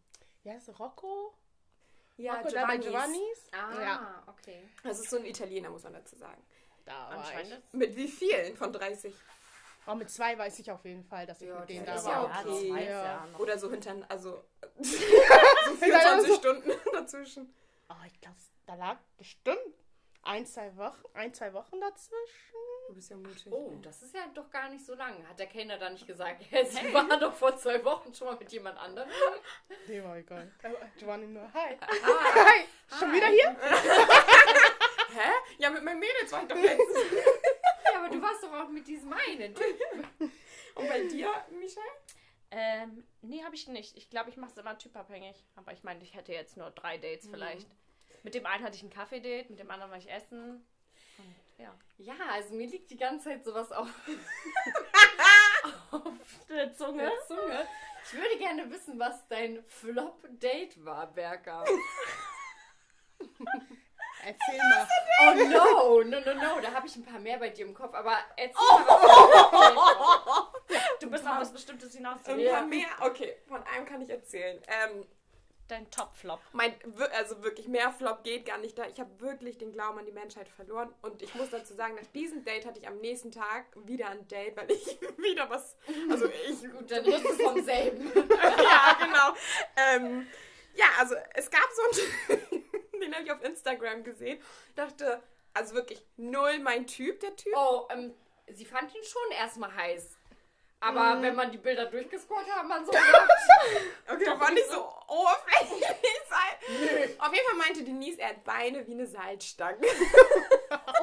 ja, 0.43 0.55
ist 0.55 0.79
Rocco? 0.79 1.33
Ja, 2.15 2.35
Rocco 2.35 2.49
da 2.49 2.65
bei 2.65 2.77
Giovanni's. 2.77 3.49
Giovanni's? 3.49 3.49
Ah, 3.51 3.81
Ja. 3.81 4.23
okay. 4.27 4.63
Das 4.83 4.99
ist 4.99 5.09
so 5.09 5.17
ein 5.17 5.25
Italiener, 5.25 5.69
muss 5.69 5.83
man 5.83 5.93
dazu 5.93 6.15
sagen. 6.15 6.41
Da 6.91 7.15
war. 7.15 7.23
Mit 7.73 7.95
wie 7.95 8.07
vielen 8.07 8.55
von 8.55 8.71
30? 8.73 9.13
Oh, 9.87 9.95
mit 9.95 10.09
zwei 10.11 10.37
weiß 10.37 10.59
ich 10.59 10.69
auf 10.71 10.83
jeden 10.85 11.03
Fall, 11.03 11.25
dass 11.25 11.41
ich 11.41 11.47
Ja, 11.49 11.59
mit 11.59 11.69
denen 11.69 11.85
da 11.85 11.95
ist 11.95 12.05
war. 12.05 12.11
ja 12.11 12.21
Ja, 12.23 12.39
okay. 12.51 12.69
zwei 12.69 12.81
ist 12.83 12.89
Ja. 12.89 13.27
Oder 13.39 13.57
so 13.57 13.71
hinter, 13.71 13.95
also 14.09 14.43
so 14.79 14.95
Ja, 14.95 15.75
24 15.79 16.27
so. 16.29 16.35
Stunden 16.35 16.71
dazwischen. 16.93 17.53
Oh, 17.89 17.93
ich 18.05 18.21
glaube, 18.21 18.37
da 18.67 18.75
lag 18.75 18.97
bestimmt 19.17 19.57
ein, 20.23 20.45
zwei 20.45 20.75
Wochen, 20.77 21.03
ein, 21.15 21.33
zwei 21.33 21.51
Wochen 21.53 21.81
dazwischen. 21.81 22.55
Du 22.87 22.93
bist 22.93 23.09
ja 23.09 23.15
mutig. 23.17 23.47
Oh, 23.51 23.73
das 23.81 24.03
ist 24.03 24.13
ja 24.13 24.21
doch 24.35 24.49
gar 24.51 24.69
nicht 24.69 24.85
so 24.85 24.93
lang. 24.95 25.27
Hat 25.27 25.39
der 25.39 25.47
Kellner 25.47 25.77
da 25.77 25.89
nicht 25.89 26.05
gesagt, 26.05 26.43
hey, 26.49 26.63
sie 26.65 26.93
war 26.93 27.17
doch 27.19 27.33
vor 27.33 27.55
zwei 27.57 27.83
Wochen 27.83 28.13
schon 28.13 28.27
mal 28.27 28.35
mit 28.37 28.51
jemand 28.51 28.77
anderem? 28.77 29.09
Nee, 29.87 30.03
war 30.03 30.17
egal. 30.17 30.51
Giovanni 30.97 31.25
nur, 31.27 31.51
hi. 31.53 31.75
Ah, 31.79 31.87
Hi, 32.35 32.65
schon 32.99 33.11
wieder 33.13 33.27
hier? 33.27 33.55
Hä? 35.13 35.31
Ja, 35.57 35.69
mit 35.69 35.83
meinem 35.83 35.99
Mädels 35.99 36.31
war 36.31 36.43
ich 36.43 36.47
doch 36.47 36.55
letztens. 36.55 36.87
ja, 37.93 37.99
aber 37.99 38.09
du 38.09 38.21
warst 38.21 38.43
doch 38.43 38.53
auch 38.53 38.69
mit 38.69 38.87
diesem 38.87 39.11
einen 39.13 39.53
Typen. 39.53 40.31
Und 40.75 40.87
bei 40.87 41.01
dir, 41.07 41.29
Michelle? 41.59 41.85
Ähm, 42.51 43.03
nee, 43.21 43.43
habe 43.43 43.55
ich 43.55 43.67
nicht. 43.67 43.97
Ich 43.97 44.09
glaube, 44.09 44.29
ich 44.29 44.37
mache 44.37 44.51
es 44.51 44.57
immer 44.57 44.77
typabhängig. 44.77 45.35
Aber 45.55 45.71
ich 45.71 45.83
meine, 45.83 46.03
ich 46.03 46.15
hätte 46.15 46.33
jetzt 46.33 46.57
nur 46.57 46.69
drei 46.71 46.97
Dates 46.97 47.29
vielleicht. 47.29 47.67
Mit 48.23 48.35
dem 48.35 48.45
einen 48.45 48.63
hatte 48.63 48.75
ich 48.75 48.83
ein 48.83 48.89
Kaffee-Date, 48.89 49.49
mit 49.49 49.59
dem 49.59 49.71
anderen 49.71 49.91
war 49.91 49.97
ich 49.97 50.11
essen. 50.11 50.65
Und 51.17 51.35
ja. 51.57 51.73
Ja, 51.97 52.13
also 52.31 52.53
mir 52.53 52.67
liegt 52.67 52.91
die 52.91 52.97
ganze 52.97 53.29
Zeit 53.29 53.45
sowas 53.45 53.71
auf 53.71 53.87
Der 56.49 56.73
Zunge. 56.75 57.03
der 57.03 57.27
Zunge. 57.27 57.67
Ich 58.03 58.13
würde 58.13 58.37
gerne 58.37 58.69
wissen, 58.69 58.99
was 58.99 59.27
dein 59.27 59.63
Flop-Date 59.65 60.83
war, 60.83 61.07
Berger. 61.07 61.63
Erzähl 64.23 64.57
mal. 64.57 64.87
Oh 65.21 65.33
no, 65.33 66.03
no, 66.03 66.19
no, 66.19 66.33
no. 66.33 66.61
Da 66.61 66.71
habe 66.73 66.87
ich 66.87 66.95
ein 66.95 67.05
paar 67.05 67.19
mehr 67.19 67.37
bei 67.37 67.49
dir 67.49 67.65
im 67.65 67.73
Kopf. 67.73 67.93
Aber 67.93 68.17
erzähl 68.37 68.53
mal, 68.53 68.85
was 68.87 69.01
war. 70.25 70.53
Du 70.99 71.09
bist 71.09 71.27
auf 71.27 71.39
was 71.39 71.51
Bestimmtes 71.51 71.93
hinaus. 71.95 72.25
Ein 72.25 72.39
Ja. 72.39 72.53
paar 72.53 72.65
mehr? 72.65 72.87
Okay, 73.01 73.35
von 73.47 73.63
einem 73.63 73.85
kann 73.85 74.01
ich 74.01 74.09
erzählen. 74.09 74.61
Ähm, 74.67 75.05
dein 75.67 75.89
Top-Flop? 75.89 76.39
Mein, 76.51 76.75
also 77.17 77.41
wirklich, 77.43 77.67
mehr 77.67 77.91
Flop 77.91 78.23
geht 78.23 78.45
gar 78.45 78.57
nicht 78.57 78.77
da. 78.77 78.85
Ich 78.87 78.99
habe 78.99 79.09
wirklich 79.19 79.57
den 79.57 79.71
Glauben 79.71 79.99
an 79.99 80.05
die 80.05 80.11
Menschheit 80.11 80.49
verloren. 80.49 80.93
Und 81.01 81.21
ich 81.21 81.33
muss 81.35 81.49
dazu 81.49 81.73
sagen, 81.73 81.95
nach 81.95 82.07
diesem 82.13 82.43
Date 82.43 82.65
hatte 82.65 82.79
ich 82.79 82.87
am 82.87 82.97
nächsten 82.97 83.31
Tag 83.31 83.65
wieder 83.75 84.09
ein 84.09 84.27
Date, 84.27 84.55
weil 84.57 84.69
ich 84.71 84.85
wieder 85.17 85.49
was. 85.49 85.75
Also 86.09 86.27
ich. 86.27 86.61
Gut, 86.71 86.91
dann 86.91 87.05
ist 87.05 87.25
es 87.25 87.41
vom 87.41 87.63
selben. 87.63 88.11
ja, 88.15 88.97
genau. 88.99 89.33
Ähm, 89.95 90.27
ja, 90.75 90.85
also 90.99 91.15
es 91.33 91.49
gab 91.49 91.67
so 91.73 91.81
einen. 92.39 92.65
Den 93.11 93.15
habe 93.19 93.25
ich 93.25 93.31
auf 93.31 93.43
Instagram 93.43 94.03
gesehen. 94.03 94.41
Dachte, 94.75 95.21
also 95.53 95.75
wirklich 95.75 96.03
null 96.17 96.59
mein 96.59 96.87
Typ, 96.87 97.19
der 97.19 97.35
Typ. 97.35 97.53
Oh, 97.55 97.87
ähm, 97.91 98.13
sie 98.47 98.65
fand 98.65 98.93
ihn 98.95 99.03
schon 99.03 99.31
erstmal 99.37 99.73
heiß. 99.75 100.17
Aber 100.83 101.15
Mhm. 101.15 101.21
wenn 101.21 101.35
man 101.35 101.51
die 101.51 101.59
Bilder 101.59 101.85
durchgescrollt 101.85 102.47
hat, 102.49 102.57
hat 102.59 102.67
man 102.67 102.83
so 102.85 102.91
gedacht, 102.91 103.29
Okay, 104.11 104.25
Doch, 104.25 104.39
nicht 104.39 104.53
nicht 104.55 104.71
so 104.71 104.91
oberflächlich 105.07 105.83
sein. 106.27 107.15
Auf 107.19 107.33
jeden 107.33 107.45
Fall 107.47 107.55
meinte 107.57 107.83
Denise, 107.83 108.19
er 108.19 108.29
hat 108.29 108.43
Beine 108.43 108.87
wie 108.87 108.93
eine 108.93 109.05
Salzstange. 109.05 109.77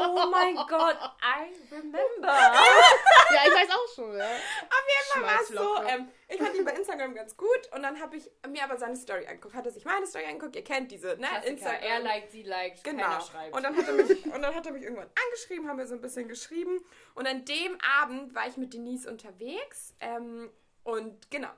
Oh 0.01 0.27
mein 0.31 0.57
Gott, 0.57 0.97
I 1.23 1.55
remember. 1.75 2.27
Ja, 2.29 3.41
ich 3.47 3.55
weiß 3.55 3.69
auch 3.71 3.95
schon, 3.95 4.17
ja. 4.17 4.25
Auf 4.27 4.85
jeden 4.89 5.07
Fall 5.13 5.23
war 5.23 5.41
es 5.43 5.49
so, 5.49 5.83
ähm, 5.89 6.09
ich 6.29 6.37
fand 6.39 6.55
ihn 6.57 6.65
bei 6.65 6.73
Instagram 6.73 7.15
ganz 7.15 7.37
gut 7.37 7.71
und 7.75 7.83
dann 7.83 8.01
habe 8.01 8.17
ich 8.17 8.31
mir 8.49 8.63
aber 8.63 8.77
seine 8.77 8.97
Story 8.97 9.27
angeguckt. 9.27 9.55
Hat 9.55 9.65
er 9.67 9.73
sich 9.73 9.85
meine 9.85 10.07
Story 10.07 10.25
angeguckt? 10.27 10.57
Ihr 10.57 10.65
kennt 10.65 10.91
diese, 10.91 11.17
ne? 11.17 11.27
Klassiker, 11.27 11.73
er 11.73 12.01
liked, 12.01 12.31
sie 12.33 12.43
liked, 12.43 12.85
Genau. 12.85 13.05
keiner 13.05 13.21
schreibt. 13.21 13.57
Und 13.57 13.63
dann, 13.63 13.77
hat 13.77 13.89
er 13.89 13.95
mich, 13.95 14.25
und 14.35 14.43
dann 14.43 14.55
hat 14.55 14.67
er 14.67 14.73
mich 14.73 14.83
irgendwann 14.83 15.09
angeschrieben, 15.27 15.69
haben 15.69 15.79
wir 15.79 15.87
so 15.87 15.95
ein 15.95 16.01
bisschen 16.03 16.29
geschrieben. 16.29 16.85
Und 17.15 17.27
an 17.27 17.45
dem 17.47 17.79
Abend 18.01 18.35
war 18.35 18.47
ich 18.47 18.57
mit 18.57 18.75
Denise 18.75 19.07
unterwegs. 19.11 19.95
Ähm, 20.01 20.51
und 20.85 21.31
genau. 21.31 21.51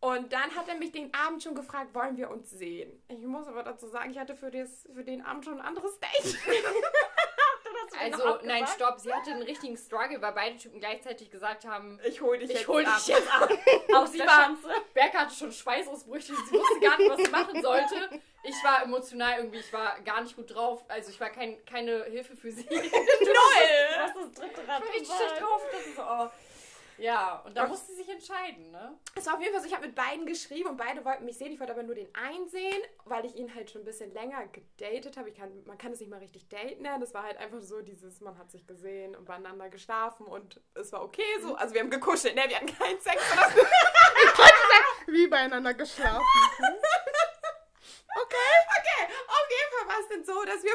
Und 0.00 0.32
dann 0.32 0.54
hat 0.54 0.68
er 0.68 0.76
mich 0.76 0.92
den 0.92 1.12
Abend 1.12 1.42
schon 1.42 1.56
gefragt, 1.56 1.92
wollen 1.94 2.16
wir 2.16 2.30
uns 2.30 2.50
sehen? 2.50 3.02
Ich 3.08 3.20
muss 3.24 3.48
aber 3.48 3.64
dazu 3.64 3.88
sagen, 3.88 4.10
ich 4.10 4.18
hatte 4.18 4.36
für, 4.36 4.50
das, 4.50 4.88
für 4.94 5.02
den 5.02 5.22
Abend 5.24 5.44
schon 5.44 5.60
ein 5.60 5.66
anderes 5.66 5.98
Date. 5.98 6.38
also, 7.96 8.38
nein, 8.44 8.66
stopp, 8.66 8.98
sie 8.98 9.12
hatte 9.12 9.30
einen 9.30 9.42
richtigen 9.42 9.76
Struggle, 9.76 10.20
weil 10.20 10.32
beide 10.32 10.56
Typen 10.56 10.80
gleichzeitig 10.80 11.30
gesagt 11.30 11.64
haben, 11.66 11.98
Ich 12.04 12.20
hol 12.20 12.38
dich 12.38 12.50
ich 12.50 12.56
jetzt 12.56 12.68
hol 12.68 12.84
ab. 12.84 12.96
dich 12.98 13.06
jetzt 13.08 13.32
ab. 13.32 13.48
Aus 13.94 14.12
Sie 14.12 14.20
war. 14.20 14.56
Berke 14.94 15.18
hatte 15.18 15.34
schon 15.34 15.52
Schweißausbrüche, 15.52 16.34
sie 16.34 16.52
wusste 16.52 16.80
gar 16.80 16.98
nicht, 16.98 17.10
was 17.10 17.20
sie 17.22 17.30
machen 17.30 17.62
sollte. 17.62 18.20
Ich 18.44 18.54
war 18.64 18.82
emotional 18.84 19.38
irgendwie, 19.38 19.58
ich 19.58 19.72
war 19.72 20.00
gar 20.00 20.20
nicht 20.22 20.36
gut 20.36 20.54
drauf, 20.54 20.84
also 20.88 21.10
ich 21.10 21.20
war 21.20 21.30
kein, 21.30 21.64
keine 21.66 22.04
Hilfe 22.04 22.36
für 22.36 22.50
sie. 22.52 22.64
Null. 22.64 22.78
Das 23.98 24.10
ist 24.10 24.16
das 24.16 24.32
dritte 24.34 24.68
Rad. 24.68 24.82
Ich 24.82 24.88
war 24.88 24.94
richtig 24.94 25.14
schlecht 25.16 25.40
drauf. 25.42 25.62
Das 25.72 25.80
ist 25.86 25.96
so, 25.96 26.02
oh. 26.02 26.30
Ja, 26.98 27.42
und 27.44 27.56
da 27.56 27.66
musste 27.66 27.92
sie 27.92 27.98
sich 27.98 28.08
entscheiden, 28.08 28.72
ne? 28.72 28.98
Es 29.14 29.26
war 29.26 29.34
auf 29.34 29.40
jeden 29.40 29.52
Fall 29.52 29.62
so, 29.62 29.68
ich 29.68 29.74
habe 29.74 29.86
mit 29.86 29.94
beiden 29.94 30.26
geschrieben 30.26 30.70
und 30.70 30.76
beide 30.76 31.04
wollten 31.04 31.24
mich 31.24 31.38
sehen. 31.38 31.52
Ich 31.52 31.60
wollte 31.60 31.72
aber 31.72 31.84
nur 31.84 31.94
den 31.94 32.12
einen 32.14 32.48
sehen, 32.48 32.82
weil 33.04 33.24
ich 33.24 33.36
ihn 33.36 33.54
halt 33.54 33.70
schon 33.70 33.82
ein 33.82 33.84
bisschen 33.84 34.12
länger 34.12 34.46
gedatet 34.48 35.16
habe. 35.16 35.28
Ich 35.28 35.36
kann, 35.36 35.64
man 35.64 35.78
kann 35.78 35.92
es 35.92 36.00
nicht 36.00 36.10
mal 36.10 36.18
richtig 36.18 36.48
daten 36.48 36.82
nennen. 36.82 37.00
Das 37.00 37.14
war 37.14 37.22
halt 37.22 37.38
einfach 37.38 37.60
so 37.60 37.80
dieses, 37.82 38.20
man 38.20 38.36
hat 38.36 38.50
sich 38.50 38.66
gesehen 38.66 39.14
und 39.14 39.26
beieinander 39.26 39.70
geschlafen 39.70 40.26
und 40.26 40.60
es 40.74 40.92
war 40.92 41.04
okay 41.04 41.22
so. 41.40 41.54
Also 41.54 41.72
wir 41.74 41.82
haben 41.82 41.90
gekuschelt, 41.90 42.34
ne? 42.34 42.42
Wir 42.48 42.56
hatten 42.56 42.66
keinen 42.66 43.00
Sex. 43.00 43.22
Oder 43.32 43.52
Wie 45.06 45.26
beieinander 45.28 45.74
geschlafen. 45.74 46.20
Okay, 48.20 49.12
auf 49.28 49.46
jeden 49.50 49.70
Fall 49.78 49.88
war 49.88 50.00
es 50.00 50.08
denn 50.08 50.24
so, 50.24 50.44
dass 50.44 50.62
wir 50.64 50.72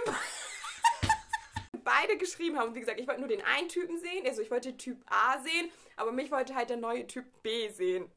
beide 1.84 2.18
geschrieben 2.18 2.58
haben. 2.58 2.75
Wie 2.75 2.80
gesagt, 2.80 3.00
ich 3.00 3.08
wollte 3.08 3.22
nur 3.22 3.30
den 3.30 3.42
einen 3.42 3.70
Typen 3.70 3.98
sehen. 4.00 4.25
Also 4.25 4.42
ich 4.42 4.51
wollte 4.51 4.77
Typ 4.77 5.03
A 5.08 5.39
sehen, 5.39 5.70
aber 5.96 6.12
mich 6.12 6.32
wollte 6.32 6.56
halt 6.56 6.70
der 6.70 6.77
neue 6.77 7.08
Typ 7.08 7.25
B 7.42 7.70
sehen. 7.70 8.12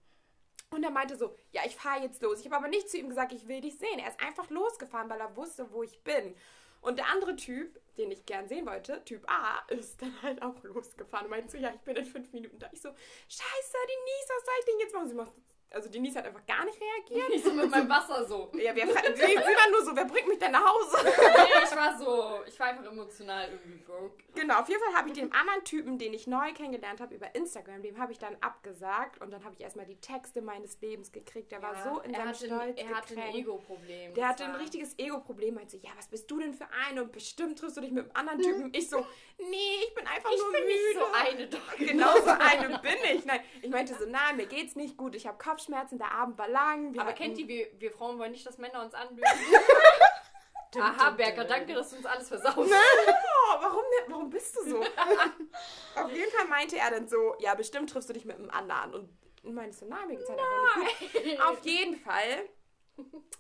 Und 0.70 0.82
er 0.82 0.90
meinte 0.90 1.16
so, 1.16 1.36
ja, 1.52 1.62
ich 1.64 1.76
fahre 1.76 2.02
jetzt 2.02 2.22
los. 2.22 2.40
Ich 2.40 2.46
habe 2.46 2.56
aber 2.56 2.68
nicht 2.68 2.90
zu 2.90 2.98
ihm 2.98 3.08
gesagt, 3.08 3.32
ich 3.32 3.46
will 3.46 3.60
dich 3.60 3.78
sehen. 3.78 3.98
Er 3.98 4.08
ist 4.08 4.20
einfach 4.20 4.50
losgefahren, 4.50 5.08
weil 5.08 5.20
er 5.20 5.36
wusste, 5.36 5.70
wo 5.72 5.82
ich 5.82 6.02
bin. 6.02 6.34
Und 6.80 6.98
der 6.98 7.06
andere 7.08 7.36
Typ, 7.36 7.80
den 7.96 8.10
ich 8.10 8.26
gern 8.26 8.48
sehen 8.48 8.66
wollte, 8.66 9.04
Typ 9.04 9.28
A, 9.30 9.64
ist 9.68 10.02
dann 10.02 10.20
halt 10.22 10.42
auch 10.42 10.62
losgefahren 10.62 11.26
und 11.26 11.30
meinte 11.30 11.50
so, 11.50 11.58
ja, 11.58 11.72
ich 11.74 11.80
bin 11.80 11.96
in 11.96 12.04
fünf 12.04 12.32
Minuten 12.32 12.58
da. 12.58 12.68
Ich 12.72 12.80
so, 12.80 12.90
scheiße, 12.90 13.76
Denise, 13.88 14.28
was 14.28 14.44
soll 14.44 14.54
ich 14.60 14.64
denn 14.66 14.80
jetzt 14.80 14.94
machen? 14.94 15.08
Sie 15.08 15.14
macht, 15.14 15.32
also 15.70 15.88
Denise 15.90 16.16
hat 16.18 16.26
einfach 16.26 16.44
gar 16.46 16.64
nicht 16.64 16.78
reagiert. 16.80 17.30
Ich 17.34 17.42
so 17.44 17.52
mit 17.52 17.70
meinem 17.70 17.88
Wasser 17.88 18.24
so. 18.26 18.50
Ja, 18.54 18.74
wer, 18.74 18.86
sie, 18.86 18.92
sie 18.92 19.36
war 19.36 19.70
nur 19.70 19.84
so, 19.84 19.94
wer 19.96 20.04
bringt 20.04 20.28
mich 20.28 20.38
denn 20.38 20.52
nach 20.52 20.64
Hause? 20.64 20.96
Nee, 21.06 21.64
ich 21.64 21.76
war 21.76 21.98
so, 21.98 22.40
ich 22.46 22.58
war 22.58 22.68
einfach 22.68 22.84
emotional 22.90 23.48
irgendwie 23.50 23.78
broke. 23.84 24.22
Genau, 24.34 24.60
auf 24.60 24.68
jeden 24.68 24.80
Fall 24.82 24.94
habe 24.94 25.08
ich 25.08 25.14
dem 25.14 25.32
anderen 25.32 25.64
Typen, 25.64 25.98
den 25.98 26.14
ich 26.14 26.26
neu 26.26 26.52
kennengelernt 26.52 27.00
habe 27.00 27.14
über 27.14 27.34
Instagram, 27.34 27.82
dem 27.82 27.98
habe 27.98 28.12
ich 28.12 28.18
dann 28.18 28.36
abgesagt 28.40 29.20
und 29.20 29.30
dann 29.32 29.44
habe 29.44 29.54
ich 29.54 29.60
erstmal 29.60 29.86
die 29.86 30.00
Texte 30.00 30.40
meines 30.42 30.80
Lebens 30.80 31.12
gekriegt. 31.12 31.52
Der 31.52 31.62
war 31.62 31.74
Ja, 31.74 31.82
so 31.94 32.00
in 32.00 32.14
er 32.14 32.20
seinem 32.34 32.34
Stolz 32.34 32.80
Er 32.80 32.88
hatte 32.96 33.16
ein. 33.16 33.34
Ego-Problem. 33.34 34.14
Der 34.14 34.28
hatte 34.28 34.44
ein 34.44 34.54
richtiges 34.56 34.98
Ego-Problem. 34.98 35.54
Meinte 35.54 35.76
so, 35.78 35.82
ja, 35.82 35.90
was 35.96 36.08
bist 36.08 36.30
du 36.30 36.38
denn 36.40 36.54
für 36.54 36.66
eine? 36.88 37.02
Und 37.02 37.12
bestimmt 37.12 37.58
triffst 37.58 37.76
du 37.76 37.80
dich 37.80 37.90
mit 37.90 38.04
einem 38.04 38.12
anderen 38.30 38.40
Typen. 38.42 38.72
Ich 38.74 38.88
so, 38.88 39.04
nee, 39.38 39.84
ich 39.86 39.94
bin 39.94 40.06
einfach 40.06 40.30
Ich 40.30 40.38
nur 40.38 40.52
bin 40.52 40.62
müde. 40.62 40.74
nicht 40.74 40.98
so 40.98 41.06
eine 41.12 41.46
doch. 41.48 41.76
Genau 41.76 42.12
so 42.20 42.30
eine 42.30 42.78
bin 42.78 43.16
ich. 43.16 43.24
Nein, 43.24 43.40
ich 43.62 43.70
meinte 43.70 43.94
so, 43.94 44.06
nein, 44.06 44.36
mir 44.36 44.46
geht's 44.46 44.76
nicht 44.76 44.96
gut. 44.96 45.14
Ich 45.14 45.26
habe 45.26 45.36
Kopfschmerzen, 45.66 45.98
der 45.98 46.12
Abend 46.12 46.38
war 46.38 46.48
lang. 46.48 46.92
Wir 46.94 47.00
Aber 47.00 47.10
hatten- 47.10 47.18
kennt 47.22 47.38
ihr, 47.38 47.48
wir, 47.48 47.66
wir 47.80 47.90
Frauen 47.90 48.18
wollen 48.18 48.32
nicht, 48.32 48.46
dass 48.46 48.58
Männer 48.58 48.82
uns 48.82 48.94
anlügen. 48.94 49.22
Aha, 50.78 51.10
Berker, 51.10 51.44
danke, 51.44 51.72
dass 51.72 51.90
du 51.90 51.96
uns 51.96 52.06
alles 52.06 52.28
versaust. 52.28 52.58
Oh, 52.58 53.56
warum, 53.60 53.82
denn- 53.98 54.12
warum 54.12 54.28
bist 54.30 54.54
du 54.56 54.70
so? 54.70 54.80
Auf 55.94 56.10
jeden 56.12 56.30
Fall 56.32 56.46
meinte 56.48 56.76
er 56.76 56.90
dann 56.90 57.08
so, 57.08 57.34
ja, 57.38 57.54
bestimmt 57.54 57.88
triffst 57.90 58.08
du 58.10 58.12
dich 58.12 58.26
mit 58.26 58.36
einem 58.36 58.50
anderen. 58.50 59.08
Und 59.42 59.54
meinte 59.54 59.76
so, 59.76 59.86
nein, 59.86 60.06
mir 60.08 60.16
geht's 60.16 60.28
halt 60.28 60.38
einfach 60.40 60.90
nicht 61.00 61.12
gut. 61.38 61.46
Auf 61.46 61.64
jeden 61.64 61.96
Fall. 61.96 62.48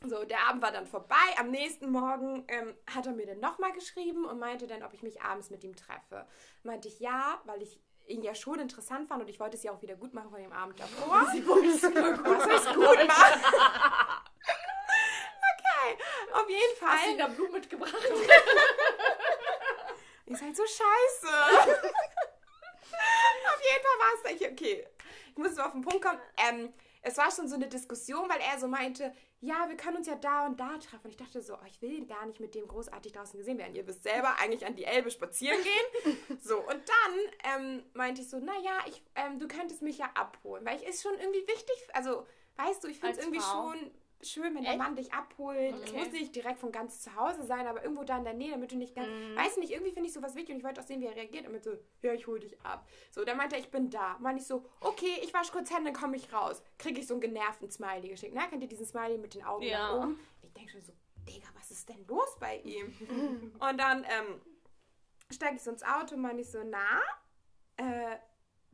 So, 0.06 0.24
der 0.24 0.48
Abend 0.48 0.62
war 0.62 0.70
dann 0.72 0.86
vorbei. 0.86 1.16
Am 1.38 1.50
nächsten 1.50 1.90
Morgen 1.90 2.44
ähm, 2.48 2.74
hat 2.94 3.06
er 3.06 3.12
mir 3.12 3.26
dann 3.26 3.40
nochmal 3.40 3.72
geschrieben 3.72 4.24
und 4.24 4.38
meinte 4.38 4.66
dann, 4.66 4.82
ob 4.82 4.92
ich 4.94 5.02
mich 5.02 5.20
abends 5.22 5.50
mit 5.50 5.62
ihm 5.64 5.74
treffe. 5.76 6.26
Meinte 6.62 6.88
ich 6.88 7.00
ja, 7.00 7.40
weil 7.44 7.60
ich 7.62 7.80
ja 8.08 8.34
schon 8.34 8.58
interessant 8.58 9.08
fand 9.08 9.22
und 9.22 9.28
ich 9.28 9.38
wollte 9.40 9.56
es 9.56 9.62
ja 9.62 9.72
auch 9.72 9.82
wieder 9.82 9.96
gut 9.96 10.14
machen 10.14 10.30
von 10.30 10.40
dem 10.40 10.52
Abend 10.52 10.78
davor. 10.80 11.28
Sie 11.32 11.46
wollte 11.46 11.68
es 11.68 11.82
nur 11.82 12.12
gut. 12.12 13.06
Machen? 13.06 13.40
okay, 15.52 15.98
auf 16.32 16.48
jeden 16.48 16.76
Fall. 16.78 16.98
Hast 16.98 17.06
du 17.08 17.16
da 17.16 17.28
Blumen 17.28 17.52
mitgebracht? 17.52 17.94
Ihr 20.26 20.36
seid 20.36 20.56
so 20.56 20.64
scheiße. 20.64 21.28
auf 21.28 21.62
jeden 23.62 23.82
Fall 23.82 23.98
war 23.98 24.12
es 24.14 24.24
okay, 24.52 24.86
ich 25.30 25.36
muss 25.36 25.54
mal 25.54 25.66
auf 25.66 25.72
den 25.72 25.82
Punkt 25.82 26.02
kommen. 26.04 26.18
Ähm, 26.48 26.72
es 27.02 27.16
war 27.16 27.30
schon 27.30 27.48
so 27.48 27.54
eine 27.54 27.68
Diskussion, 27.68 28.28
weil 28.28 28.40
er 28.40 28.58
so 28.58 28.66
meinte, 28.66 29.14
ja, 29.40 29.68
wir 29.68 29.76
können 29.76 29.98
uns 29.98 30.06
ja 30.06 30.14
da 30.16 30.46
und 30.46 30.58
da 30.58 30.78
treffen. 30.78 31.04
Und 31.04 31.10
ich 31.10 31.16
dachte 31.16 31.42
so, 31.42 31.54
oh, 31.54 31.66
ich 31.66 31.80
will 31.82 32.06
gar 32.06 32.24
nicht 32.26 32.40
mit 32.40 32.54
dem 32.54 32.66
großartig 32.66 33.12
draußen 33.12 33.38
gesehen 33.38 33.58
werden. 33.58 33.74
Ihr 33.74 33.86
wisst 33.86 34.02
selber, 34.02 34.36
eigentlich 34.40 34.64
an 34.66 34.76
die 34.76 34.84
Elbe 34.84 35.10
spazieren 35.10 35.58
gehen. 35.62 36.16
So, 36.40 36.58
und 36.58 36.68
dann 36.68 37.60
ähm, 37.60 37.82
meinte 37.94 38.22
ich 38.22 38.28
so, 38.28 38.38
naja, 38.38 38.78
ich, 38.86 39.02
ähm, 39.14 39.38
du 39.38 39.48
könntest 39.48 39.82
mich 39.82 39.98
ja 39.98 40.10
abholen. 40.14 40.64
Weil 40.64 40.76
ich 40.80 40.86
ist 40.86 41.02
schon 41.02 41.14
irgendwie 41.18 41.46
wichtig, 41.46 41.76
also, 41.92 42.26
weißt 42.56 42.84
du, 42.84 42.88
ich 42.88 43.00
finde 43.00 43.16
es 43.16 43.22
irgendwie 43.22 43.40
Frau? 43.40 43.72
schon 43.72 43.90
schön, 44.30 44.54
wenn 44.54 44.62
der 44.62 44.72
Echt? 44.72 44.78
Mann 44.78 44.96
dich 44.96 45.12
abholt. 45.12 45.74
Es 45.74 45.90
Okay. 45.90 45.98
muss 45.98 46.12
nicht 46.12 46.34
direkt 46.34 46.58
von 46.58 46.72
ganz 46.72 47.00
zu 47.00 47.14
Hause 47.16 47.44
sein, 47.44 47.66
aber 47.66 47.82
irgendwo 47.82 48.04
da 48.04 48.18
in 48.18 48.24
der 48.24 48.34
Nähe, 48.34 48.50
damit 48.52 48.72
du 48.72 48.76
nicht 48.76 48.94
ganz, 48.94 49.08
weiß 49.36 49.56
nicht, 49.58 49.72
irgendwie 49.72 49.92
finde 49.92 50.08
ich 50.08 50.14
sowas 50.14 50.34
wichtig 50.34 50.54
und 50.54 50.58
ich 50.58 50.64
wollte 50.64 50.80
auch 50.80 50.86
sehen, 50.86 51.00
wie 51.00 51.06
er 51.06 51.16
reagiert. 51.16 51.46
Und 51.46 51.52
mit 51.52 51.64
so, 51.64 51.72
ja, 52.02 52.12
ich 52.12 52.26
hole 52.26 52.40
dich 52.40 52.60
ab. 52.62 52.86
So, 53.10 53.24
dann 53.24 53.36
meinte 53.36 53.56
er, 53.56 53.60
ich 53.60 53.70
bin 53.70 53.90
da. 53.90 54.16
Meinte 54.18 54.40
ich 54.42 54.46
so, 54.46 54.64
okay, 54.80 55.20
ich 55.22 55.32
wasche 55.34 55.52
kurz 55.52 55.70
Hände, 55.70 55.92
dann 55.92 56.00
komme 56.00 56.16
ich 56.16 56.32
raus. 56.32 56.62
Kriege 56.78 57.00
ich 57.00 57.06
so 57.06 57.14
einen 57.14 57.20
genervten 57.20 57.70
Smiley 57.70 58.08
geschickt. 58.08 58.32
Na, 58.34 58.46
kennt 58.46 58.62
ihr 58.62 58.68
diesen 58.68 58.86
Smiley 58.86 59.18
mit 59.18 59.34
den 59.34 59.44
Augen 59.44 59.64
Ja. 59.64 59.78
nach 59.90 60.02
oben? 60.04 60.20
Ich 60.42 60.52
denke 60.52 60.70
schon 60.72 60.82
so, 60.82 60.92
Digga, 61.28 61.48
was 61.58 61.70
ist 61.70 61.88
denn 61.88 62.06
los 62.06 62.36
bei 62.38 62.58
ihm? 62.58 62.92
und 63.58 63.78
dann 63.80 64.04
ähm, 64.04 64.40
steige 65.30 65.56
ich 65.56 65.62
so 65.62 65.70
ins 65.70 65.82
Auto 65.82 66.14
und 66.14 66.20
meine 66.22 66.40
ich 66.40 66.50
so, 66.50 66.62
na, 66.64 67.00
äh, 67.78 68.16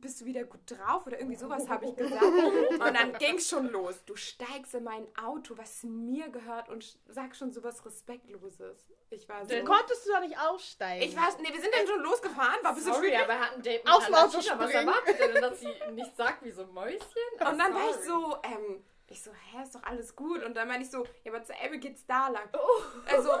bist 0.03 0.21
du 0.21 0.25
wieder 0.25 0.43
gut 0.43 0.59
drauf 0.67 1.07
oder 1.07 1.17
irgendwie 1.17 1.37
sowas 1.37 1.67
habe 1.67 1.85
ich 1.87 1.95
gesagt. 1.95 2.21
Und 2.21 2.79
dann 2.93 3.13
ging 3.17 3.37
es 3.37 3.49
schon 3.49 3.67
los. 3.69 4.03
Du 4.05 4.15
steigst 4.15 4.75
in 4.75 4.83
mein 4.83 5.07
Auto, 5.17 5.57
was 5.57 5.81
mir 5.83 6.29
gehört 6.29 6.69
und 6.69 6.83
sch- 6.83 6.97
sag 7.07 7.35
schon 7.35 7.51
sowas 7.51 7.83
Respektloses. 7.85 8.85
Ich 9.09 9.27
war 9.29 9.43
so. 9.45 9.49
Dann 9.55 9.65
konntest 9.65 10.05
du 10.05 10.11
doch 10.11 10.19
nicht 10.19 10.37
aussteigen. 10.37 11.03
Ich 11.07 11.15
war, 11.15 11.29
nee, 11.41 11.49
wir 11.53 11.61
sind 11.61 11.73
dann 11.73 11.87
schon 11.87 12.01
losgefahren, 12.01 12.63
war 12.63 12.71
ein 12.71 12.75
bisschen 12.75 12.93
Sorry, 12.93 13.15
aber 13.15 13.33
er 13.33 13.39
hat 13.39 13.53
ein 13.55 13.61
Date 13.61 13.83
mit 13.83 13.93
Auto 13.93 14.11
Valentina. 14.11 14.59
Was 14.59 14.71
erwartet 14.71 15.19
er 15.19 15.27
denn, 15.29 15.41
dass 15.41 15.59
sie 15.59 15.73
nicht 15.93 16.15
sagt 16.15 16.43
wie 16.43 16.51
so 16.51 16.63
ein 16.63 16.71
Mäuschen? 16.73 16.99
Und 17.39 17.57
dann 17.57 17.73
war 17.73 17.89
ich 17.89 17.95
so, 18.05 18.37
ähm, 18.43 18.83
ich 19.13 19.23
so, 19.23 19.31
hä, 19.31 19.63
ist 19.63 19.75
doch 19.75 19.83
alles 19.83 20.15
gut. 20.15 20.43
Und 20.43 20.55
dann 20.55 20.67
meine 20.67 20.83
ich 20.83 20.89
so, 20.89 21.05
ja, 21.23 21.31
aber 21.31 21.43
zur 21.43 21.55
Elbe 21.55 21.77
geht's 21.77 22.05
da 22.05 22.27
lang. 22.27 22.49
Oh. 22.53 22.81
Also, 23.11 23.31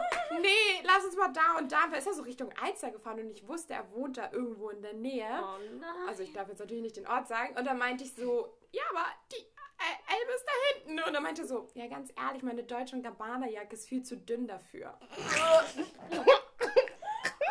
nee, 0.41 0.81
lass 0.83 1.03
uns 1.05 1.17
mal 1.17 1.33
da 1.33 1.57
und 1.57 1.71
da. 1.71 1.77
Weil 1.89 1.99
ist 1.99 2.05
ja 2.05 2.13
so 2.13 2.23
Richtung 2.23 2.51
Alster 2.61 2.91
gefahren 2.91 3.19
und 3.19 3.31
ich 3.31 3.47
wusste, 3.47 3.73
er 3.73 3.91
wohnt 3.91 4.17
da 4.17 4.31
irgendwo 4.31 4.69
in 4.69 4.81
der 4.81 4.93
Nähe. 4.93 5.27
Oh 5.41 5.57
nein. 5.79 6.07
Also 6.07 6.23
ich 6.23 6.33
darf 6.33 6.47
jetzt 6.47 6.59
natürlich 6.59 6.83
nicht 6.83 6.97
den 6.97 7.07
Ort 7.07 7.27
sagen. 7.27 7.55
Und 7.57 7.65
dann 7.65 7.77
meinte 7.77 8.03
ich 8.03 8.13
so, 8.13 8.57
ja, 8.71 8.83
aber 8.91 9.05
die 9.31 9.35
äh, 9.35 10.15
Elbe 10.15 10.31
ist 10.31 10.45
da 10.45 10.51
hinten. 10.73 11.07
Und 11.07 11.13
dann 11.13 11.23
meinte 11.23 11.41
er 11.41 11.47
so, 11.47 11.67
ja, 11.73 11.87
ganz 11.87 12.13
ehrlich, 12.15 12.43
meine 12.43 12.63
Deutsche- 12.63 12.95
und 12.95 13.03
Gabbana-Jacke 13.03 13.73
ist 13.73 13.87
viel 13.87 14.03
zu 14.03 14.17
dünn 14.17 14.47
dafür. 14.47 14.97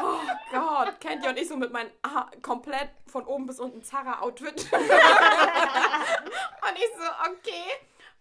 oh 0.00 0.21
Gott, 0.50 1.00
kennt 1.00 1.25
ihr 1.25 1.31
und 1.31 1.38
ich 1.38 1.49
so 1.49 1.57
mit 1.57 1.73
meinem 1.73 1.91
ah, 2.02 2.31
komplett 2.41 2.91
von 3.07 3.26
oben 3.26 3.47
bis 3.47 3.59
unten 3.61 3.83
Zara-Outfit. 3.83 4.73
und 4.73 4.83
ich 6.76 6.91
so, 6.97 7.05
okay. 7.31 7.64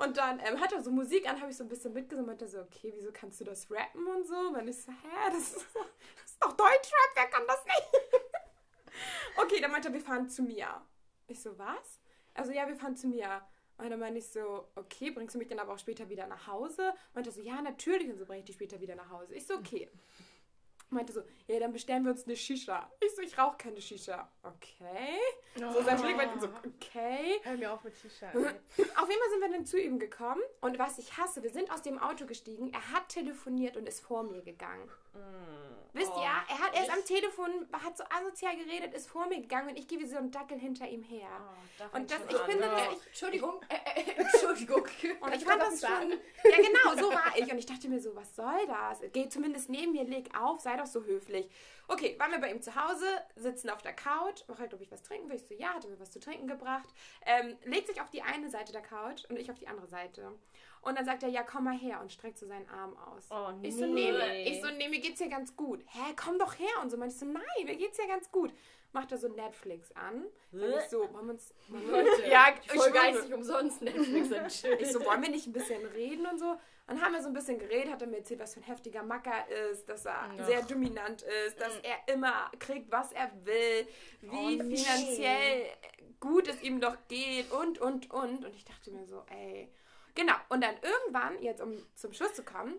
Und 0.02 0.18
dann 0.18 0.40
ähm, 0.40 0.60
hat 0.60 0.74
er 0.74 0.82
so 0.82 0.90
Musik 0.90 1.30
an, 1.30 1.40
habe 1.40 1.52
ich 1.52 1.58
so 1.58 1.64
ein 1.64 1.70
bisschen 1.70 1.94
mitgesungen. 1.94 2.26
Meinte 2.26 2.48
so, 2.48 2.60
okay, 2.60 2.92
wieso 2.96 3.12
kannst 3.12 3.40
du 3.40 3.46
das 3.46 3.70
rappen 3.70 4.08
und 4.08 4.26
so? 4.26 4.36
Und 4.36 4.68
ich 4.68 4.82
so, 4.82 4.92
hä, 4.92 5.32
das 5.32 5.52
ist, 5.52 5.56
das 5.76 6.32
ist 6.32 6.44
doch 6.44 6.54
Deutschrap, 6.54 7.12
wer 7.14 7.28
kann 7.28 7.44
das 7.48 7.64
nicht? 7.66 8.24
okay, 9.38 9.62
dann 9.62 9.72
meinte 9.72 9.90
er, 9.90 9.94
wir 9.94 10.02
fahren 10.02 10.28
zu 10.28 10.42
mir. 10.42 10.82
Ich 11.28 11.40
so, 11.40 11.58
was? 11.60 12.02
Also, 12.34 12.52
ja, 12.52 12.68
wir 12.68 12.76
fahren 12.76 12.96
zu 12.96 13.08
mir. 13.08 13.42
Und 13.78 13.90
dann 13.92 14.00
meinte 14.00 14.20
ich 14.20 14.28
so, 14.28 14.68
okay, 14.76 15.12
bringst 15.12 15.36
du 15.36 15.40
mich 15.40 15.48
dann 15.48 15.60
aber 15.60 15.74
auch 15.74 15.80
später 15.80 16.10
wieder 16.10 16.26
nach 16.26 16.48
Hause? 16.48 16.94
Meinte 17.14 17.30
er 17.30 17.34
so, 17.34 17.42
ja, 17.42 17.62
natürlich. 17.62 18.10
Und 18.10 18.18
so 18.18 18.26
bringe 18.26 18.40
ich 18.40 18.46
dich 18.46 18.56
später 18.56 18.82
wieder 18.82 18.96
nach 18.96 19.10
Hause. 19.12 19.36
Ich 19.36 19.46
so, 19.46 19.56
okay. 19.56 19.90
Meinte 20.94 21.14
so, 21.14 21.22
ja, 21.48 21.60
dann 21.60 21.72
bestellen 21.72 22.04
wir 22.04 22.12
uns 22.12 22.26
eine 22.26 22.36
Shisha. 22.36 22.92
Ich 23.00 23.16
so, 23.16 23.22
ich 23.22 23.38
rauche 23.38 23.56
keine 23.58 23.80
Shisha. 23.80 24.30
Okay. 24.44 25.18
So, 25.56 25.82
sein 25.84 26.02
Blick 26.02 26.18
meinte 26.18 26.40
so, 26.40 26.48
okay. 26.68 27.40
Hör 27.44 27.56
mir 27.56 27.72
auf 27.72 27.84
mit 27.84 27.98
Shisha. 27.98 28.28
Auf 28.32 28.36
jeden 28.38 28.56
Fall 28.76 29.30
sind 29.32 29.42
wir 29.42 29.50
dann 29.52 29.66
zu 29.66 29.80
ihm 29.80 30.00
gekommen. 30.00 30.42
Und 30.60 30.80
was 30.80 30.98
ich 30.98 31.18
hasse, 31.18 31.44
wir 31.44 31.50
sind 31.50 31.72
aus 31.72 31.82
dem 31.82 31.98
Auto 31.98 32.26
gestiegen. 32.26 32.74
Er 32.74 32.92
hat 32.92 33.08
telefoniert 33.08 33.78
und 33.78 33.88
ist 33.88 34.02
vor 34.02 34.24
mir 34.24 34.42
gegangen. 34.42 34.90
Wisst 35.94 36.12
ihr, 36.16 36.24
er 36.24 36.60
hat 36.60 36.74
erst 36.74 36.90
am 36.90 37.04
Telefon, 37.04 37.68
hat 37.74 37.98
so 37.98 38.04
asozial 38.10 38.56
geredet, 38.56 38.94
ist 38.94 39.10
vor 39.10 39.28
mir 39.28 39.42
gegangen 39.42 39.70
und 39.70 39.78
ich 39.78 39.88
gehe 39.90 40.00
wie 40.00 40.06
so 40.06 40.18
ein 40.18 40.32
Dackel 40.32 40.58
hinter 40.58 40.88
ihm 40.88 41.04
her. 41.04 41.28
und 41.94 42.10
das, 42.10 42.20
ich 42.30 42.38
finde, 42.38 42.64
Ja. 42.66 42.92
ich, 42.94 43.08
Entschuldigung, 43.08 43.62
äh, 43.70 44.00
äh, 44.00 44.12
Entschuldigung. 44.22 44.84
und 45.20 45.36
ich 45.36 45.44
fand 45.44 45.62
das 45.62 45.82
schon. 45.82 46.12
Ja, 46.12 46.58
genau, 46.58 46.96
so 47.02 47.12
war 47.14 47.34
ich. 47.36 47.52
Und 47.52 47.58
ich 47.58 47.66
dachte 47.66 47.90
mir 47.90 48.00
so, 48.00 48.16
was 48.16 48.34
soll 48.36 48.66
das? 48.68 49.00
Geh 49.12 49.28
zumindest 49.28 49.70
neben 49.70 49.92
mir, 49.92 50.06
leg 50.06 50.30
auf, 50.40 50.62
sei 50.62 50.78
doch 50.78 50.86
so 50.86 51.04
höflich. 51.04 51.50
Okay, 51.90 52.16
waren 52.20 52.32
wir 52.32 52.40
bei 52.40 52.52
ihm 52.52 52.62
zu 52.62 52.74
Hause, 52.76 53.06
sitzen 53.36 53.70
auf 53.70 53.82
der 53.82 53.94
Couch, 53.94 54.44
auch 54.48 54.60
halt, 54.60 54.74
ob 54.74 54.80
ich 54.80 54.90
was 54.92 55.04
trinken 55.04 55.28
will. 55.30 55.36
Ich 55.36 55.46
so, 55.46 55.54
ja, 55.56 55.74
hat 55.74 55.84
er 55.84 55.90
mir 55.90 56.00
was 56.00 56.12
zu 56.12 56.22
trinken 56.22 56.48
gebracht. 56.48 56.88
Ähm, 57.26 57.58
legt 57.66 57.88
sich 57.88 58.00
auf 58.00 58.10
die 58.10 58.22
eine 58.22 58.50
Seite 58.50 58.72
der 58.72 58.82
Couch 58.82 59.26
und 59.30 59.38
ich 59.38 59.52
auf 59.52 59.60
die 59.60 59.68
andere 59.68 59.88
Seite. 59.88 60.32
Und 60.82 60.98
dann 60.98 61.06
sagt 61.06 61.22
er, 61.24 61.30
ja, 61.30 61.44
komm 61.44 61.66
mal 61.66 61.78
her 61.78 62.00
und 62.02 62.12
streckt 62.12 62.38
so 62.40 62.48
seinen 62.48 62.68
Arm 62.70 62.98
aus. 62.98 63.28
Oh, 63.30 63.50
Ich 63.62 63.76
so, 63.76 63.86
nee, 63.86 64.12
mir- 64.12 64.46
ich 64.48 64.62
so, 64.62 64.68
nee, 64.72 64.90
mir 64.90 65.00
geht's 65.00 65.20
hier 65.20 65.30
ganz 65.30 65.56
gut. 65.56 65.84
Hä, 65.88 66.14
komm 66.16 66.40
doch 66.40 66.58
her. 66.58 66.82
Und 66.82 66.90
so 66.90 66.98
meinte 66.98 67.14
ich 67.14 67.20
so, 67.20 67.26
nein, 67.28 67.44
mir 67.66 67.76
geht's 67.76 68.00
hier 68.00 68.08
ganz 68.08 68.32
gut. 68.32 68.52
Macht 68.94 69.12
er 69.12 69.18
so 69.20 69.28
Netflix 69.30 69.92
an. 69.94 70.26
Sag 70.52 70.84
ich 70.84 70.90
so, 70.90 71.00
wollen 71.14 71.28
wir 71.28 71.34
uns... 71.34 71.54
Leute, 71.70 72.10
ja, 72.30 72.48
ich 72.62 72.72
voll 72.72 72.92
geistig 72.92 73.34
umsonst 73.34 73.82
Netflix 73.82 74.32
und 74.38 74.48
chill. 74.50 74.78
Ich 74.82 74.92
so, 74.92 75.06
wollen 75.06 75.22
wir 75.22 75.30
nicht 75.30 75.48
ein 75.48 75.54
bisschen 75.54 75.86
reden 75.86 76.26
und 76.26 76.40
so? 76.40 76.58
Dann 76.88 77.00
haben 77.02 77.14
wir 77.14 77.22
so 77.22 77.28
ein 77.28 77.34
bisschen 77.34 77.58
geredet, 77.58 77.90
hat 77.94 78.02
er 78.02 78.08
mir 78.10 78.18
erzählt, 78.18 78.42
was 78.42 78.54
für 78.56 78.60
ein 78.60 78.64
heftiger 78.64 79.02
Macker 79.04 79.48
ist, 79.72 79.88
dass 79.88 80.06
er 80.06 80.34
Ja. 80.36 80.46
sehr 80.46 80.62
dominant 80.64 81.22
ist, 81.48 81.62
dass 81.62 81.78
er 81.84 82.14
immer 82.14 82.52
kriegt, 82.60 82.92
was 82.92 83.14
er 83.14 83.32
will, 83.46 83.88
wie 84.22 84.30
Oh, 84.30 84.64
nee. 84.64 84.76
finanziell 84.76 85.68
gut 86.20 86.48
es 86.50 86.62
ihm 86.64 86.82
doch 86.82 86.98
geht 87.08 87.50
und, 87.52 87.80
und, 87.80 88.12
und. 88.12 88.44
Und 88.44 88.56
ich 88.56 88.66
dachte 88.66 88.92
mir 88.92 89.06
so, 89.06 89.24
ey. 89.30 89.70
Genau. 90.16 90.34
Und 90.50 90.64
dann 90.64 90.76
irgendwann, 90.82 91.42
jetzt 91.42 91.62
um 91.62 91.74
zum 91.96 92.14
Schluss 92.14 92.34
zu 92.34 92.44
kommen, 92.44 92.76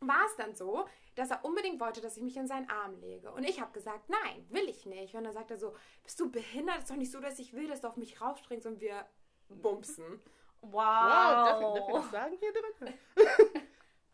war 0.00 0.24
es 0.26 0.36
dann 0.36 0.54
so, 0.54 0.86
dass 1.14 1.30
er 1.30 1.44
unbedingt 1.44 1.80
wollte, 1.80 2.00
dass 2.00 2.16
ich 2.16 2.22
mich 2.22 2.36
in 2.36 2.46
seinen 2.46 2.70
Arm 2.70 3.00
lege. 3.00 3.30
Und 3.32 3.44
ich 3.44 3.60
habe 3.60 3.72
gesagt, 3.72 4.08
nein, 4.08 4.46
will 4.50 4.68
ich 4.68 4.86
nicht. 4.86 5.14
Und 5.14 5.24
dann 5.24 5.32
sagt 5.32 5.50
er 5.50 5.58
so, 5.58 5.74
bist 6.04 6.18
du 6.20 6.30
behindert? 6.30 6.78
Ist 6.78 6.90
doch 6.90 6.96
nicht 6.96 7.10
so, 7.10 7.20
dass 7.20 7.38
ich 7.38 7.52
will, 7.54 7.66
dass 7.66 7.80
du 7.80 7.88
auf 7.88 7.96
mich 7.96 8.20
raufspringst 8.20 8.66
und 8.66 8.80
wir 8.80 9.04
bumsen. 9.48 10.20
Wow. 10.60 10.72
Wow, 10.72 10.74
darf 10.74 11.88
ich, 11.88 11.94
das 11.94 12.10
sagen 12.10 12.36
hier 12.38 12.52
drin? 12.52 12.94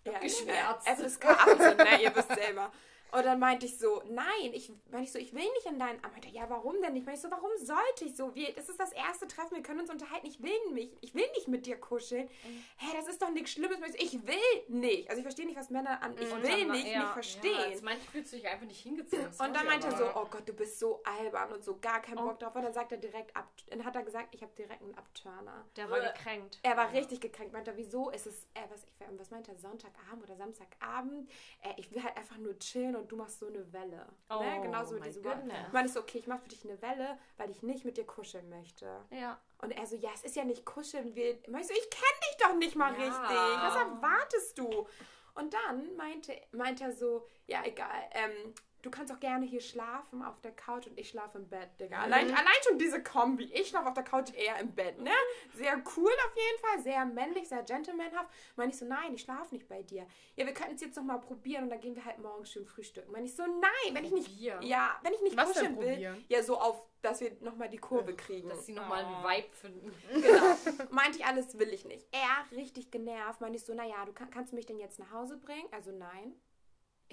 Ja, 0.07 0.19
Geschwärzt. 0.19 0.87
FSK 0.87 1.25
18, 1.25 1.77
ne? 1.79 2.03
Ihr 2.03 2.15
wisst 2.15 2.35
selber. 2.35 2.71
Und 3.15 3.25
dann 3.25 3.39
meinte 3.39 3.67
ich 3.67 3.79
so, 3.79 4.03
nein, 4.09 4.27
ich, 4.53 4.71
meinte 4.91 5.05
ich 5.05 5.13
so, 5.13 5.19
ich 5.21 5.33
will 5.35 5.43
nicht 5.55 5.67
in 5.67 5.79
deinen 5.79 6.03
Arm. 6.03 6.11
Meinte, 6.13 6.29
er, 6.29 6.35
ja, 6.35 6.51
warum 6.51 6.81
denn 6.83 6.95
nicht? 6.95 7.07
Meinte 7.07 7.19
ich 7.19 7.23
so, 7.23 7.31
warum 7.31 7.51
sollte 7.59 8.05
ich 8.07 8.17
so? 8.17 8.35
Wir, 8.35 8.53
das 8.55 8.69
ist 8.69 8.81
das 8.81 8.93
erste 8.93 9.29
Treffen, 9.29 9.55
wir 9.57 9.63
können 9.63 9.81
uns 9.81 9.91
unterhalten. 9.91 10.27
Ich 10.27 10.43
will 10.43 10.51
nicht, 10.73 10.93
ich 11.01 11.15
will 11.15 11.27
nicht 11.37 11.47
mit 11.47 11.67
dir 11.67 11.77
kuscheln. 11.77 12.29
Hä, 12.77 12.87
das 12.97 13.07
ist 13.07 13.23
doch 13.23 13.31
nichts 13.31 13.53
Schlimmes. 13.53 13.79
Meinte 13.79 13.99
Ich 13.99 14.27
will 14.27 14.37
nicht. 14.69 15.09
Also 15.09 15.19
ich 15.21 15.25
verstehe 15.25 15.47
nicht, 15.47 15.57
was 15.57 15.71
Männer 15.71 16.03
an 16.03 16.15
ich 16.19 16.31
Und 16.33 16.43
will 16.43 16.51
dann- 16.51 16.71
nicht, 16.73 16.87
ja. 16.87 16.93
nicht 16.93 16.93
Ja, 16.95 17.13
verstehen. 17.13 17.57
als 17.57 17.83
manche 17.83 18.11
fühlst 18.11 18.33
du 18.33 18.37
dich 18.37 18.49
einfach 18.49 18.67
nicht 18.67 18.81
hingezogen. 18.81 19.27
Und 19.27 19.55
dann 19.57 19.67
meinte 19.67 19.87
er 19.87 19.97
so, 19.97 20.05
oh 20.17 20.27
Gott, 20.31 20.49
du 20.49 20.53
bist 20.53 20.79
so 20.81 21.01
albern 21.05 21.53
und 21.53 21.65
so 21.65 21.79
gar 21.79 22.03
keinen 22.03 22.17
Bock 22.17 22.39
drauf. 22.41 22.55
Und 22.57 22.63
dann 22.63 22.73
sagt 22.73 22.91
er 22.93 22.99
direkt 22.99 23.37
ab, 23.37 23.49
dann 23.71 23.85
hat 23.85 23.95
er 23.95 24.03
gesagt, 24.03 24.35
ich 24.35 24.43
habe 24.43 24.53
direkt 24.59 24.83
einen 24.83 24.97
Abturner. 24.97 25.65
Der 25.77 25.89
war 25.89 26.01
gekränkt. 26.01 26.59
Er 26.63 26.77
war 26.77 26.93
richtig 26.93 27.21
gekränkt, 27.21 27.53
meinte 27.53 27.71
er, 27.71 27.77
wieso 27.77 28.11
ist 28.11 28.27
es, 28.27 28.45
äh, 28.55 28.61
was, 28.71 28.83
ich, 28.85 29.19
was 29.19 29.31
meint 29.31 29.49
er, 29.49 29.55
Sonntagabend 29.57 30.25
oder 30.25 30.37
Samstagabend? 30.37 31.31
Äh, 31.63 31.75
ich 31.77 31.93
will 31.93 32.03
halt 32.03 32.17
einfach 32.17 32.39
nur 32.39 32.59
chillen 32.59 32.97
und 32.97 33.04
du 33.07 33.17
machst 33.17 33.39
so 33.39 33.47
eine 33.47 33.73
Welle. 33.73 34.07
Oh, 34.31 34.41
ne? 34.41 34.61
Genauso 34.63 34.95
mit 34.95 35.07
diesem 35.07 35.23
goodness. 35.23 35.63
Wort. 35.63 35.73
Meinte 35.73 35.89
ich 35.89 35.95
so, 35.95 36.01
okay, 36.01 36.19
ich 36.19 36.27
mache 36.27 36.41
für 36.43 36.49
dich 36.49 36.65
eine 36.65 36.81
Welle, 36.83 37.19
weil 37.37 37.51
ich 37.51 37.63
nicht 37.63 37.85
mit 37.85 37.97
dir 37.97 38.05
kuscheln 38.07 38.49
möchte. 38.49 38.87
Ja. 39.11 39.41
Und 39.59 39.73
er 39.73 39.87
so, 39.87 39.97
ja, 39.97 40.11
es 40.15 40.23
ist 40.25 40.37
ja 40.37 40.45
nicht 40.45 40.65
kuscheln. 40.65 41.15
Wir, 41.15 41.33
ich 41.33 41.47
so, 41.67 41.75
ich 41.75 41.91
kenne 41.91 42.21
dich 42.29 42.37
doch 42.41 42.55
nicht 42.57 42.77
mal 42.77 42.93
Ja. 42.93 42.99
richtig. 42.99 43.37
Was 43.37 43.77
erwartest 43.77 44.59
du? 44.59 44.87
Und 45.35 45.53
dann 45.53 45.97
meinte, 45.97 46.41
meinte 46.53 46.85
er 46.85 46.93
so, 46.93 47.27
ja, 47.47 47.65
egal, 47.65 48.09
ähm, 48.13 48.55
du 48.85 48.91
kannst 48.91 49.13
auch 49.13 49.21
gerne 49.21 49.47
hier 49.47 49.61
schlafen 49.61 50.23
auf 50.23 50.41
der 50.41 50.53
Couch 50.53 50.87
und 50.87 50.99
ich 50.99 51.09
schlafe 51.09 51.39
im 51.39 51.49
Bett, 51.49 51.71
Digga. 51.81 52.01
Allein, 52.03 52.29
allein 52.31 52.55
schon 52.69 52.79
diese 52.79 53.03
Kombi. 53.03 53.45
Ich 53.53 53.69
schlafe 53.69 53.89
auf 53.89 53.95
der 53.95 54.05
Couch, 54.05 54.33
eher 54.35 54.59
im 54.61 54.73
Bett, 54.75 54.99
ne? 55.01 55.11
Sehr 55.55 55.75
cool 55.97 56.11
auf 56.27 56.37
jeden 56.37 56.59
Fall, 56.61 56.83
sehr 56.83 57.05
männlich, 57.07 57.49
sehr 57.49 57.63
gentlemanhaft. 57.63 58.31
Meine 58.57 58.71
ich 58.73 58.79
so, 58.79 58.85
nein, 58.85 59.15
ich 59.15 59.23
schlafe 59.23 59.55
nicht 59.55 59.69
bei 59.69 59.83
dir. 59.83 60.07
Ja, 60.37 60.47
wir 60.47 60.55
könnten 60.55 60.75
es 60.75 60.81
jetzt 60.83 60.97
noch 60.97 61.05
mal 61.05 61.19
probieren 61.19 61.65
und 61.65 61.71
dann 61.71 61.81
gehen 61.81 61.97
wir 61.97 62.05
halt 62.05 62.19
morgen 62.19 62.45
schön 62.45 62.67
frühstücken. 62.67 63.11
Meine 63.13 63.27
ich 63.27 63.35
so, 63.35 63.43
nein, 63.47 63.95
wenn 63.95 64.05
ich 64.05 64.13
nicht, 64.13 64.29
Probieren? 64.29 64.63
ja, 64.63 64.99
wenn 65.03 65.15
ich 65.15 65.23
nicht 65.23 65.37
Was 65.37 65.53
kuscheln 65.53 65.79
will, 65.81 65.99
ja, 66.29 66.43
so 66.43 66.59
auf, 66.59 66.83
dass 67.03 67.21
wir 67.21 67.33
noch 67.41 67.57
mal 67.57 67.69
die 67.69 67.79
Kurve 67.79 68.15
kriegen. 68.15 68.49
Dass 68.49 68.67
sie 68.67 68.73
nochmal 68.73 69.05
einen 69.05 69.15
Oh. 69.15 69.29
Vibe 69.29 69.53
finden. 69.53 69.93
Genau. 70.13 70.57
Meinte 70.91 71.19
ich, 71.19 71.25
alles 71.27 71.59
will 71.59 71.69
ich 71.73 71.85
nicht. 71.85 72.07
Er 72.13 72.57
richtig 72.57 72.91
genervt. 72.91 73.41
Meinte 73.41 73.59
ich 73.59 73.65
so, 73.65 73.75
naja, 73.75 74.05
du 74.07 74.13
kann, 74.13 74.31
kannst 74.31 74.53
du 74.53 74.57
mich 74.57 74.67
denn 74.67 74.79
jetzt 74.79 74.99
nach 74.99 75.11
Hause 75.13 75.37
bringen? 75.37 75.69
Also 75.71 75.91
nein. 75.93 76.35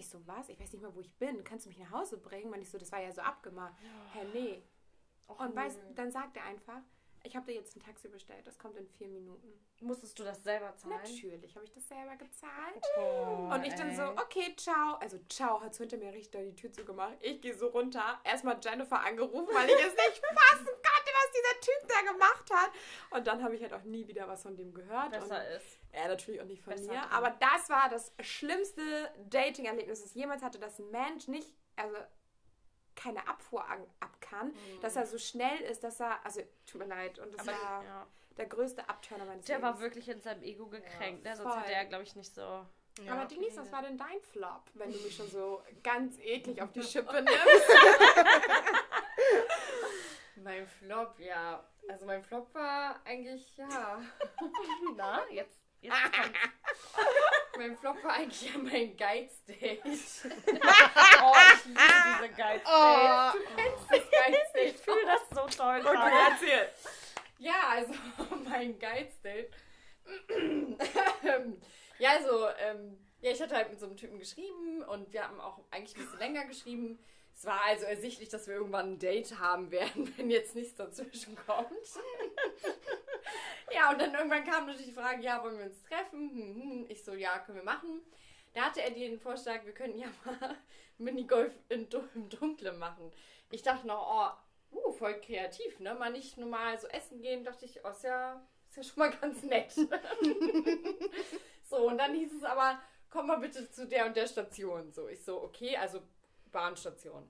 Ich 0.01 0.09
so, 0.09 0.19
was? 0.25 0.49
Ich 0.49 0.59
weiß 0.59 0.73
nicht 0.73 0.81
mal, 0.81 0.95
wo 0.95 0.99
ich 0.99 1.13
bin. 1.19 1.43
Kannst 1.43 1.65
du 1.65 1.69
mich 1.69 1.77
nach 1.77 1.91
Hause 1.91 2.17
bringen? 2.17 2.49
Meinte 2.49 2.63
ich 2.65 2.71
so, 2.71 2.79
das 2.79 2.91
war 2.91 2.99
ja 2.99 3.11
so 3.11 3.21
abgemacht. 3.21 3.75
Hä, 4.13 4.25
nee. 4.33 4.63
Und 5.27 5.55
weißt, 5.55 5.79
dann 5.93 6.11
sagt 6.11 6.37
er 6.37 6.45
einfach, 6.45 6.81
ich 7.23 7.35
habe 7.35 7.45
dir 7.45 7.53
jetzt 7.53 7.75
ein 7.75 7.81
Taxi 7.81 8.07
bestellt. 8.07 8.47
Das 8.47 8.57
kommt 8.57 8.77
in 8.77 8.87
vier 8.87 9.07
Minuten. 9.07 9.47
Musstest 9.79 10.17
du 10.17 10.23
das 10.23 10.43
selber 10.43 10.75
zahlen? 10.75 10.95
Natürlich 11.03 11.55
habe 11.55 11.65
ich 11.65 11.71
das 11.71 11.87
selber 11.87 12.15
gezahlt. 12.15 12.83
Oh, 12.97 13.51
Und 13.53 13.63
ich 13.63 13.75
dann 13.75 13.95
so, 13.95 14.01
okay, 14.19 14.55
ciao. 14.57 14.95
Also, 14.95 15.19
ciao, 15.29 15.61
hat 15.61 15.75
so 15.75 15.81
hinter 15.81 15.97
mir 15.97 16.11
richtig 16.11 16.49
die 16.49 16.55
Tür 16.55 16.73
zugemacht. 16.73 17.17
Ich 17.21 17.39
gehe 17.39 17.53
so 17.55 17.67
runter. 17.67 18.19
Erstmal 18.23 18.59
Jennifer 18.59 18.99
angerufen, 19.01 19.53
weil 19.53 19.69
ich 19.69 19.75
es 19.75 19.93
nicht 19.93 20.21
fassen 20.33 20.65
konnte, 20.65 20.90
was 21.21 21.31
dieser 21.31 21.59
Typ 21.61 21.87
da 21.89 22.11
gemacht 22.11 22.49
hat. 22.53 22.71
Und 23.11 23.27
dann 23.27 23.43
habe 23.43 23.55
ich 23.55 23.61
halt 23.61 23.73
auch 23.73 23.83
nie 23.83 24.07
wieder 24.07 24.27
was 24.27 24.43
von 24.43 24.55
dem 24.55 24.73
gehört. 24.73 25.11
Besser 25.11 25.37
und 25.37 25.55
ist. 25.55 25.79
er 25.91 26.07
natürlich 26.07 26.41
auch 26.41 26.45
nicht 26.45 26.63
von 26.63 26.73
Besser 26.73 26.91
mir. 26.91 26.99
dran. 26.99 27.09
Aber 27.11 27.29
das 27.39 27.69
war 27.69 27.89
das 27.89 28.13
schlimmste 28.21 28.81
Dating-Erlebnis, 29.29 30.01
das 30.01 30.09
ich 30.09 30.15
jemals 30.15 30.41
hatte, 30.43 30.59
dass 30.59 30.79
ein 30.79 30.89
Mensch 30.91 31.27
nicht, 31.27 31.53
also 31.75 31.95
keine 32.95 33.27
Abfuhr 33.27 33.65
ab 33.67 34.17
kann, 34.19 34.53
dass 34.81 34.95
er 34.95 35.05
so 35.05 35.17
schnell 35.17 35.59
ist, 35.61 35.83
dass 35.83 35.99
er, 35.99 36.23
also 36.25 36.41
tut 36.65 36.81
mir 36.81 36.87
leid, 36.87 37.19
und 37.19 37.33
das 37.33 37.47
Aber 37.47 37.57
war 37.57 37.83
ja. 37.83 38.07
der 38.37 38.45
größte 38.45 38.87
Abturner 38.89 39.25
meines 39.25 39.45
Der 39.45 39.61
war 39.61 39.71
Lebens. 39.71 39.81
wirklich 39.83 40.09
in 40.09 40.21
seinem 40.21 40.43
Ego 40.43 40.67
gekränkt. 40.67 41.25
Ja, 41.25 41.31
ne? 41.31 41.37
Sonst 41.37 41.55
hätte 41.61 41.73
er, 41.73 41.85
glaube 41.85 42.03
ich, 42.03 42.15
nicht 42.15 42.33
so. 42.33 42.41
Ja. 42.41 43.13
Aber 43.13 43.25
Denise, 43.25 43.57
was 43.57 43.71
war 43.71 43.81
denn 43.81 43.97
dein 43.97 44.19
Flop, 44.21 44.63
wenn 44.73 44.91
du 44.91 44.99
mich 44.99 45.15
schon 45.15 45.29
so 45.29 45.63
ganz 45.81 46.17
eklig 46.19 46.61
auf 46.61 46.71
die 46.73 46.83
Schippe 46.83 47.21
nimmst? 47.21 47.31
Mein 50.43 50.67
Flop, 50.67 51.19
ja. 51.19 51.63
Also 51.89 52.05
mein 52.05 52.23
Flop 52.23 52.53
war 52.53 52.99
eigentlich, 53.05 53.55
ja. 53.57 54.01
Na, 54.95 55.21
jetzt. 55.29 55.61
jetzt 55.81 55.95
kommt's. 56.13 56.39
Mein 57.57 57.75
Flop 57.77 58.01
war 58.03 58.13
eigentlich 58.13 58.53
ja 58.53 58.57
mein 58.57 58.95
Guide-Date. 58.95 59.81
oh, 59.85 61.33
ich 61.53 61.65
liebe 61.65 61.79
diese 62.17 62.29
Geiz. 62.35 62.61
Oh, 62.65 63.31
Das 63.89 64.09
Guide-Date. 64.09 64.75
Ich 64.75 64.77
fühle 64.77 65.05
das 65.05 65.29
so 65.29 65.45
toll 65.57 65.79
Okay, 65.81 65.91
gerade. 65.91 66.15
erzähl. 66.31 66.69
Ja, 67.39 67.53
also 67.69 67.93
mein 68.45 68.79
Guide-Date. 68.79 69.51
ja, 71.99 72.11
also, 72.11 72.47
ähm, 72.59 72.97
ja, 73.19 73.31
ich 73.31 73.41
hatte 73.41 73.55
halt 73.55 73.69
mit 73.69 73.79
so 73.79 73.85
einem 73.85 73.97
Typen 73.97 74.17
geschrieben 74.17 74.83
und 74.83 75.11
wir 75.11 75.27
haben 75.27 75.39
auch 75.41 75.59
eigentlich 75.71 75.95
ein 75.97 76.03
bisschen 76.03 76.19
länger 76.19 76.45
geschrieben. 76.45 76.99
Es 77.41 77.47
war 77.47 77.65
also 77.65 77.85
ersichtlich, 77.85 78.29
dass 78.29 78.45
wir 78.45 78.53
irgendwann 78.53 78.91
ein 78.91 78.99
Date 78.99 79.39
haben 79.39 79.71
werden, 79.71 80.13
wenn 80.15 80.29
jetzt 80.29 80.53
nichts 80.53 80.75
dazwischen 80.75 81.35
kommt. 81.35 81.71
ja, 83.73 83.91
und 83.91 83.99
dann 83.99 84.13
irgendwann 84.13 84.43
kam 84.43 84.67
natürlich 84.67 84.89
die 84.89 84.93
Frage, 84.93 85.23
ja, 85.23 85.43
wollen 85.43 85.57
wir 85.57 85.65
uns 85.65 85.81
treffen? 85.81 86.29
Hm, 86.29 86.61
hm. 86.61 86.85
Ich 86.87 87.03
so, 87.03 87.15
ja, 87.15 87.39
können 87.39 87.57
wir 87.57 87.63
machen. 87.63 87.99
Da 88.53 88.65
hatte 88.65 88.83
er 88.83 88.91
den 88.91 89.19
Vorschlag, 89.19 89.65
wir 89.65 89.73
könnten 89.73 89.97
ja 89.97 90.07
mal 90.23 90.55
Minigolf 90.99 91.51
im 91.69 91.89
Dunklen 91.89 92.77
machen. 92.77 93.11
Ich 93.49 93.63
dachte 93.63 93.87
noch, 93.87 94.39
oh, 94.71 94.77
uh, 94.77 94.91
voll 94.91 95.19
kreativ, 95.19 95.79
ne? 95.79 95.95
Mal 95.95 96.11
nicht 96.11 96.37
normal 96.37 96.79
so 96.79 96.87
essen 96.89 97.23
gehen, 97.23 97.43
dachte 97.43 97.65
ich, 97.65 97.83
oh, 97.83 97.89
ist 97.89 98.03
ja, 98.03 98.39
ist 98.67 98.77
ja 98.77 98.83
schon 98.83 98.99
mal 98.99 99.11
ganz 99.19 99.41
nett. 99.41 99.71
so, 101.63 101.87
und 101.87 101.97
dann 101.97 102.13
hieß 102.13 102.33
es 102.33 102.43
aber, 102.43 102.79
komm 103.09 103.25
mal 103.25 103.39
bitte 103.39 103.71
zu 103.71 103.87
der 103.87 104.05
und 104.05 104.15
der 104.15 104.27
Station. 104.27 104.91
So, 104.91 105.07
ich 105.07 105.25
so, 105.25 105.41
okay, 105.41 105.75
also 105.75 106.01
Bahnstation. 106.51 107.29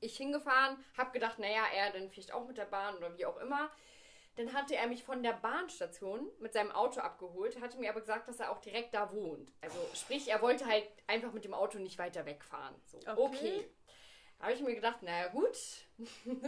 Ich 0.00 0.16
hingefahren, 0.16 0.76
hab 0.96 1.12
gedacht, 1.12 1.38
naja, 1.38 1.62
er 1.74 1.90
dann 1.92 2.10
vielleicht 2.10 2.32
auch 2.32 2.46
mit 2.46 2.58
der 2.58 2.66
Bahn 2.66 2.96
oder 2.96 3.16
wie 3.16 3.26
auch 3.26 3.38
immer. 3.38 3.70
Dann 4.36 4.52
hatte 4.52 4.76
er 4.76 4.86
mich 4.86 5.02
von 5.02 5.22
der 5.22 5.32
Bahnstation 5.32 6.28
mit 6.40 6.52
seinem 6.52 6.70
Auto 6.70 7.00
abgeholt, 7.00 7.58
hatte 7.60 7.78
mir 7.78 7.88
aber 7.88 8.00
gesagt, 8.00 8.28
dass 8.28 8.38
er 8.38 8.50
auch 8.50 8.60
direkt 8.60 8.92
da 8.92 9.10
wohnt. 9.10 9.50
Also 9.62 9.78
sprich, 9.94 10.28
er 10.28 10.42
wollte 10.42 10.66
halt 10.66 10.86
einfach 11.06 11.32
mit 11.32 11.44
dem 11.44 11.54
Auto 11.54 11.78
nicht 11.78 11.98
weiter 11.98 12.26
wegfahren. 12.26 12.74
So, 12.84 12.98
okay. 12.98 13.14
Okay. 13.16 13.70
Habe 14.38 14.52
ich 14.52 14.60
mir 14.60 14.74
gedacht, 14.74 15.02
naja 15.02 15.28
gut, 15.28 15.52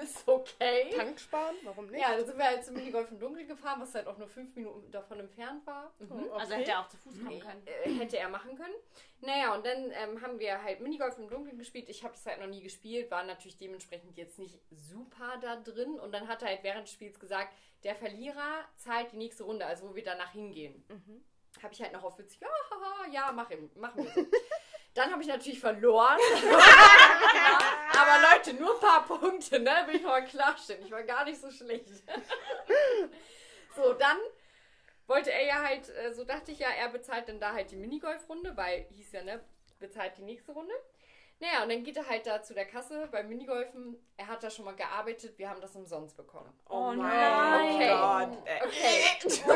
ist 0.03 0.29
okay. 0.29 0.91
Tank 0.95 1.19
sparen? 1.19 1.57
Warum 1.63 1.87
nicht? 1.87 2.01
Ja, 2.03 2.15
dann 2.15 2.27
sind 2.27 2.37
wir 2.37 2.45
halt 2.45 2.63
zum 2.63 2.75
Minigolf 2.75 3.11
im 3.11 3.19
Dunkeln 3.19 3.49
gefahren, 3.49 3.81
was 3.81 3.95
halt 3.95 4.07
auch 4.07 4.19
nur 4.19 4.29
fünf 4.29 4.55
Minuten 4.55 4.91
davon 4.91 5.19
entfernt 5.21 5.67
war. 5.67 5.93
Mhm. 5.99 6.31
Also 6.33 6.53
Okay. 6.53 6.61
hätte 6.61 6.71
er 6.73 6.81
auch 6.81 6.89
zu 6.89 6.99
Fuß 6.99 7.25
kommen 7.25 7.41
können. 7.41 7.67
Äh, 7.67 7.91
hätte 7.95 8.19
er 8.19 8.29
machen 8.29 8.57
können. 8.57 8.75
Naja, 9.23 9.55
und 9.55 9.65
dann 9.65 9.91
ähm, 9.93 10.21
haben 10.21 10.39
wir 10.39 10.63
halt 10.63 10.81
Minigolf 10.81 11.17
im 11.19 11.31
Dunkeln 11.31 11.57
gespielt. 11.57 11.89
Ich 11.89 12.05
habe 12.05 12.13
das 12.13 12.27
halt 12.27 12.41
noch 12.41 12.47
nie 12.47 12.63
gespielt, 12.63 13.11
war 13.11 13.25
natürlich 13.25 13.57
dementsprechend 13.57 14.17
jetzt 14.19 14.39
nicht 14.39 14.61
super 14.71 15.39
da 15.41 15.57
drin. 15.57 15.99
Und 15.99 16.13
dann 16.13 16.29
hat 16.29 16.43
er 16.43 16.49
halt 16.49 16.63
während 16.63 16.87
des 16.87 16.93
Spiels 16.93 17.19
gesagt, 17.19 17.55
der 17.85 17.95
Verlierer 17.97 18.65
zahlt 18.77 19.13
die 19.13 19.17
nächste 19.17 19.45
Runde, 19.45 19.65
also 19.65 19.89
wo 19.89 19.95
wir 19.95 20.05
danach 20.05 20.33
hingehen. 20.33 20.85
Habe 21.63 21.73
ich 21.73 21.81
halt 21.81 21.93
noch 21.95 22.05
auf 22.05 22.19
witzig, 22.19 22.41
ja, 22.41 22.49
haha, 22.71 23.11
ja, 23.11 23.33
mach 23.33 23.51
ihm, 23.51 23.71
machen 23.77 24.05
wir 24.05 24.11
so. 24.13 24.21
Dann 24.95 25.13
habe 25.13 25.23
ich 25.23 25.29
natürlich 25.29 25.61
verloren. 25.61 26.19
Aber 27.93 28.35
Leute, 28.35 28.55
nur 28.55 28.75
ein 28.75 28.81
paar 28.81 29.05
Punkte, 29.05 29.61
ne? 29.61 29.85
Will 29.87 29.97
ich 29.97 30.03
mal 30.03 30.25
klarstellen. 30.25 30.85
Ich 30.85 30.91
war 30.91 31.03
gar 31.03 31.25
nicht 31.25 31.41
so 31.41 31.51
schlecht. 31.51 31.87
so, 33.77 33.93
dann 33.95 34.17
wollte 35.07 35.33
er 35.33 35.45
ja 35.45 35.63
halt, 35.63 35.89
äh, 35.89 36.13
so 36.13 36.25
dachte 36.25 36.53
ich 36.53 36.59
ja, 36.59 36.69
er 36.69 36.89
bezahlt 36.89 37.29
dann 37.29 37.41
da 37.41 37.53
halt 37.53 37.71
die 37.71 37.77
Minigolf-Runde, 37.77 38.57
weil 38.57 38.87
hieß 38.91 39.13
ja, 39.13 39.23
ne, 39.23 39.41
bezahlt 39.79 40.17
die 40.19 40.23
nächste 40.23 40.53
Runde. 40.53 40.75
Naja, 41.41 41.63
und 41.63 41.71
dann 41.71 41.85
geht 41.85 41.97
er 41.97 42.09
halt 42.09 42.27
da 42.27 42.43
zu 42.43 42.53
der 42.53 42.67
Kasse 42.67 43.09
beim 43.13 43.29
Minigolfen. 43.29 43.97
Er 44.17 44.27
hat 44.27 44.43
da 44.43 44.51
schon 44.51 44.65
mal 44.65 44.75
gearbeitet, 44.75 45.39
wir 45.39 45.49
haben 45.49 45.61
das 45.61 45.77
umsonst 45.77 46.17
bekommen. 46.17 46.53
Oh, 46.69 46.93
nein. 46.93 47.77
Okay. 47.77 47.89
Gott. 47.89 48.47
Äh, 48.47 48.67
Okay. 48.67 49.45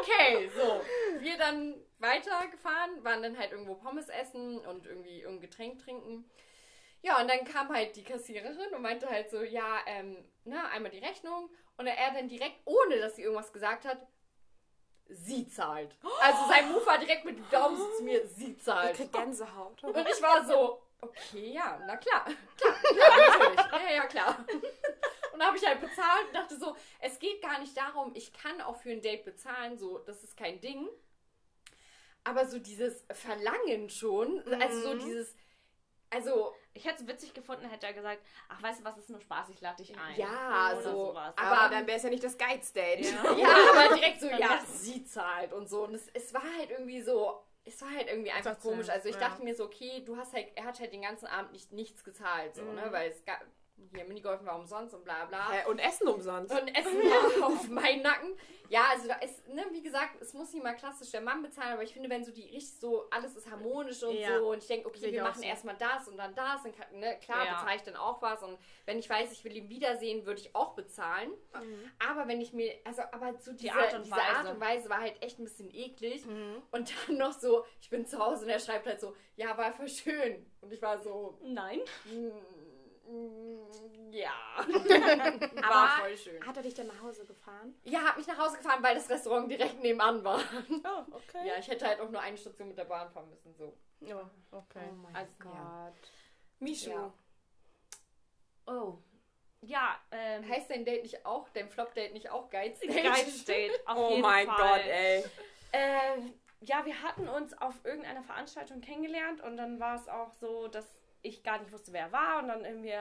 okay, 0.00 0.50
so. 0.54 0.82
Wir 1.20 1.38
dann 1.38 1.74
weitergefahren, 2.00 3.04
waren 3.04 3.22
dann 3.22 3.38
halt 3.38 3.52
irgendwo 3.52 3.74
Pommes 3.74 4.08
essen 4.08 4.58
und 4.66 4.86
irgendwie 4.86 5.20
irgendein 5.20 5.48
Getränk 5.48 5.78
trinken. 5.78 6.28
Ja, 7.02 7.20
und 7.20 7.28
dann 7.28 7.44
kam 7.44 7.68
halt 7.74 7.96
die 7.96 8.04
Kassiererin 8.04 8.74
und 8.74 8.82
meinte 8.82 9.08
halt 9.08 9.30
so, 9.30 9.42
ja, 9.42 9.78
ähm, 9.86 10.16
na, 10.44 10.68
einmal 10.68 10.90
die 10.90 10.98
Rechnung. 10.98 11.48
Und 11.76 11.86
er 11.86 12.12
dann 12.12 12.28
direkt, 12.28 12.60
ohne 12.66 12.98
dass 12.98 13.16
sie 13.16 13.22
irgendwas 13.22 13.52
gesagt 13.52 13.86
hat, 13.86 14.06
sie 15.08 15.48
zahlt. 15.48 15.96
Also 16.20 16.46
sein 16.48 16.70
Move 16.70 16.84
war 16.86 16.98
direkt 16.98 17.24
mit 17.24 17.38
dem 17.38 17.48
Daumen 17.50 17.78
zu 17.96 18.04
mir, 18.04 18.26
sie 18.26 18.52
Ich 18.52 18.62
zahlt. 18.62 18.96
krieg 18.96 19.12
Gänsehaut. 19.12 19.82
Und 19.82 19.96
ich 19.96 20.22
war 20.22 20.44
so, 20.44 20.82
okay, 21.00 21.52
ja, 21.52 21.80
na 21.86 21.96
klar. 21.96 22.26
Klar, 22.56 22.74
klar, 22.74 23.38
natürlich. 23.38 23.72
Ja, 23.72 23.94
ja, 23.94 24.06
klar. 24.06 24.44
Und 25.32 25.40
da 25.40 25.46
habe 25.46 25.56
ich 25.56 25.66
halt 25.66 25.80
bezahlt 25.80 26.26
und 26.28 26.34
dachte 26.34 26.58
so, 26.58 26.76
es 27.00 27.18
geht 27.18 27.40
gar 27.40 27.58
nicht 27.60 27.74
darum, 27.76 28.12
ich 28.14 28.32
kann 28.32 28.60
auch 28.60 28.76
für 28.76 28.90
ein 28.90 29.00
Date 29.00 29.24
bezahlen, 29.24 29.78
so, 29.78 29.98
das 30.00 30.22
ist 30.22 30.36
kein 30.36 30.60
Ding. 30.60 30.86
Aber 32.24 32.46
so 32.46 32.58
dieses 32.58 33.04
Verlangen 33.12 33.88
schon, 33.90 34.42
also 34.60 34.80
so 34.80 34.94
dieses, 34.98 35.34
also, 36.10 36.54
Ich 36.72 36.84
hätte 36.84 37.02
es 37.02 37.08
witzig 37.08 37.34
gefunden, 37.34 37.64
hätte 37.68 37.86
er 37.86 37.92
gesagt, 37.92 38.20
ach, 38.48 38.62
weißt 38.62 38.80
du 38.80 38.84
was, 38.84 38.96
ist 38.98 39.10
nur 39.10 39.20
Spaß, 39.20 39.48
ich 39.50 39.60
lade 39.60 39.76
dich 39.82 39.96
ein. 39.98 40.16
Ja, 40.16 40.72
Oder 40.72 40.82
so. 40.82 41.06
sowas. 41.06 41.32
Aber- 41.36 41.58
Aber 41.58 41.74
dann 41.74 41.86
wäre 41.86 41.96
es 41.96 42.02
ja 42.04 42.10
nicht 42.10 42.22
das 42.22 42.38
Geiz-Date. 42.38 43.06
Ja. 43.12 43.32
ja, 43.38 43.48
aber 43.72 43.94
direkt 43.96 44.20
so, 44.20 44.28
Dann 44.28 44.38
ja, 44.38 44.64
sie 44.66 45.04
zahlt 45.04 45.52
und 45.52 45.68
so. 45.68 45.84
Und 45.84 45.94
es, 45.94 46.08
es 46.14 46.32
war 46.32 46.42
halt 46.58 46.70
irgendwie 46.70 47.02
so, 47.02 47.40
es 47.64 47.80
war 47.82 47.90
halt 47.90 48.08
irgendwie 48.08 48.30
einfach 48.30 48.58
komisch. 48.60 48.88
Also 48.88 49.08
ich 49.08 49.14
ja. 49.16 49.20
dachte 49.20 49.42
mir 49.42 49.54
so, 49.54 49.64
okay, 49.64 50.02
du 50.04 50.16
hast 50.16 50.32
halt, 50.32 50.48
er 50.56 50.64
hat 50.64 50.78
halt 50.80 50.92
den 50.92 51.02
ganzen 51.02 51.26
Abend 51.26 51.52
nicht, 51.52 51.72
nichts 51.72 52.04
gezahlt, 52.04 52.54
so, 52.54 52.62
ne, 52.62 52.86
weil 52.90 53.10
es 53.10 53.24
gab, 53.24 53.40
hier 53.92 54.04
Minigolfen 54.04 54.46
war 54.46 54.56
umsonst 54.58 54.94
und 54.94 55.04
bla 55.04 55.24
bla. 55.26 55.50
Hä, 55.50 55.68
Und 55.68 55.78
Essen 55.78 56.08
umsonst. 56.08 56.52
Und 56.52 56.68
Essen 56.68 57.00
auf 57.42 57.68
meinen 57.68 58.02
Nacken. 58.02 58.36
Ja, 58.68 58.84
also 58.92 59.08
da 59.08 59.14
ist, 59.16 59.48
ne, 59.48 59.64
wie 59.72 59.82
gesagt, 59.82 60.20
es 60.22 60.32
muss 60.32 60.52
nicht 60.52 60.62
mal 60.62 60.76
klassisch 60.76 61.10
der 61.10 61.20
Mann 61.22 61.42
bezahlen, 61.42 61.72
aber 61.72 61.82
ich 61.82 61.92
finde, 61.92 62.08
wenn 62.08 62.24
so 62.24 62.30
die 62.30 62.42
richtig 62.42 62.78
so, 62.78 63.08
alles 63.10 63.34
ist 63.34 63.50
harmonisch 63.50 64.00
und 64.04 64.14
Ja. 64.14 64.38
so 64.38 64.48
und 64.50 64.58
ich 64.58 64.66
denke, 64.68 64.86
okay, 64.86 64.98
Sehe 65.00 65.12
wir 65.12 65.22
machen 65.24 65.40
so. 65.42 65.46
erstmal 65.48 65.76
das 65.76 66.06
und 66.06 66.16
dann 66.16 66.32
das, 66.36 66.62
kann, 66.62 67.00
ne, 67.00 67.18
klar, 67.18 67.44
Ja. 67.44 67.54
bezahle 67.58 67.76
ich 67.76 67.82
dann 67.82 67.96
auch 67.96 68.22
was 68.22 68.42
und 68.44 68.56
wenn 68.86 68.98
ich 69.00 69.10
weiß, 69.10 69.32
ich 69.32 69.42
will 69.44 69.56
ihn 69.56 69.68
wiedersehen, 69.68 70.24
würde 70.24 70.40
ich 70.40 70.54
auch 70.54 70.74
bezahlen. 70.74 71.32
Aber 71.98 72.28
wenn 72.28 72.40
ich 72.40 72.52
mir, 72.52 72.72
also, 72.84 73.02
aber 73.10 73.34
so 73.40 73.52
diese, 73.52 73.72
Art 73.74 73.94
und 73.94 74.04
diese 74.06 74.14
Art 74.14 74.44
Weise. 74.44 74.50
und 74.54 74.60
Weise 74.60 74.88
war 74.88 75.00
halt 75.00 75.20
echt 75.20 75.38
ein 75.40 75.44
bisschen 75.44 75.70
eklig. 75.74 76.24
Und 76.70 76.92
dann 77.08 77.16
noch 77.16 77.32
so, 77.32 77.64
ich 77.80 77.90
bin 77.90 78.06
zu 78.06 78.18
Hause 78.18 78.44
und 78.44 78.50
er 78.50 78.60
schreibt 78.60 78.86
halt 78.86 79.00
so, 79.00 79.16
ja, 79.36 79.56
war 79.58 79.72
voll 79.72 79.88
schön. 79.88 80.46
Und 80.60 80.72
ich 80.72 80.80
war 80.80 80.98
so, 80.98 81.38
Nein. 81.42 81.80
mm, 82.04 82.26
mm, 82.26 82.59
ja. 84.10 84.32
Aber 84.58 85.74
war 85.74 85.98
voll 86.00 86.16
schön. 86.16 86.46
hat 86.46 86.56
er 86.56 86.62
dich 86.62 86.74
dann 86.74 86.86
nach 86.86 87.00
Hause 87.02 87.24
gefahren? 87.24 87.74
Ja, 87.84 88.00
hab 88.04 88.16
mich 88.16 88.26
nach 88.26 88.38
Hause 88.38 88.56
gefahren, 88.58 88.82
weil 88.82 88.94
das 88.94 89.08
Restaurant 89.08 89.50
direkt 89.50 89.80
nebenan 89.82 90.22
war. 90.24 90.40
Oh, 90.84 91.04
okay. 91.12 91.46
Ja, 91.46 91.54
ich 91.58 91.68
hätte 91.68 91.86
halt 91.86 92.00
auch 92.00 92.10
nur 92.10 92.20
eine 92.20 92.36
Station 92.36 92.68
mit 92.68 92.78
der 92.78 92.84
Bahn 92.84 93.10
fahren 93.10 93.28
müssen. 93.30 93.54
So. 93.54 93.76
Ja, 94.00 94.30
okay. 94.50 94.90
mein 95.02 95.14
Also, 95.14 95.32
Gott. 95.38 95.94
Mishu. 96.58 96.90
Ja. 96.90 97.12
Oh. 98.66 98.98
Ja, 99.62 99.98
ähm. 100.10 100.48
Heißt 100.48 100.70
dein 100.70 100.84
Date 100.84 101.02
nicht 101.02 101.26
auch, 101.26 101.48
dein 101.50 101.68
Flop-Date 101.68 102.12
nicht 102.14 102.30
auch 102.30 102.48
Geiz-Date? 102.50 103.02
Geizdate. 103.04 103.86
Auf 103.86 103.96
Oh 103.98 104.10
jeden 104.10 104.22
mein 104.22 104.46
Fall. 104.46 104.56
Gott, 104.56 104.86
ey. 104.86 105.24
Äh, 105.72 106.32
ja, 106.60 106.84
wir 106.84 107.02
hatten 107.02 107.28
uns 107.28 107.54
auf 107.60 107.74
irgendeiner 107.84 108.22
Veranstaltung 108.22 108.80
kennengelernt 108.80 109.40
und 109.42 109.56
dann 109.56 109.80
war 109.80 109.96
es 109.96 110.08
auch 110.08 110.32
so, 110.32 110.68
dass 110.68 110.86
ich 111.22 111.42
gar 111.42 111.58
nicht 111.58 111.72
wusste, 111.72 111.92
wer 111.92 112.02
er 112.02 112.12
war 112.12 112.38
und 112.42 112.48
dann 112.48 112.64
irgendwie 112.64 112.96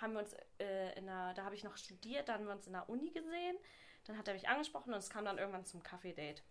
haben 0.00 0.12
wir 0.14 0.20
uns 0.20 0.34
äh, 0.58 0.98
in 0.98 1.08
einer, 1.08 1.34
da 1.34 1.44
habe 1.44 1.54
ich 1.54 1.64
noch 1.64 1.76
studiert, 1.76 2.28
da 2.28 2.34
haben 2.34 2.46
wir 2.46 2.52
uns 2.52 2.66
in 2.66 2.72
der 2.72 2.88
Uni 2.88 3.10
gesehen, 3.10 3.56
dann 4.04 4.16
hat 4.16 4.28
er 4.28 4.34
mich 4.34 4.48
angesprochen 4.48 4.92
und 4.92 4.98
es 4.98 5.10
kam 5.10 5.24
dann 5.24 5.38
irgendwann 5.38 5.64
zum 5.64 5.82
Kaffee-Date. 5.82 6.42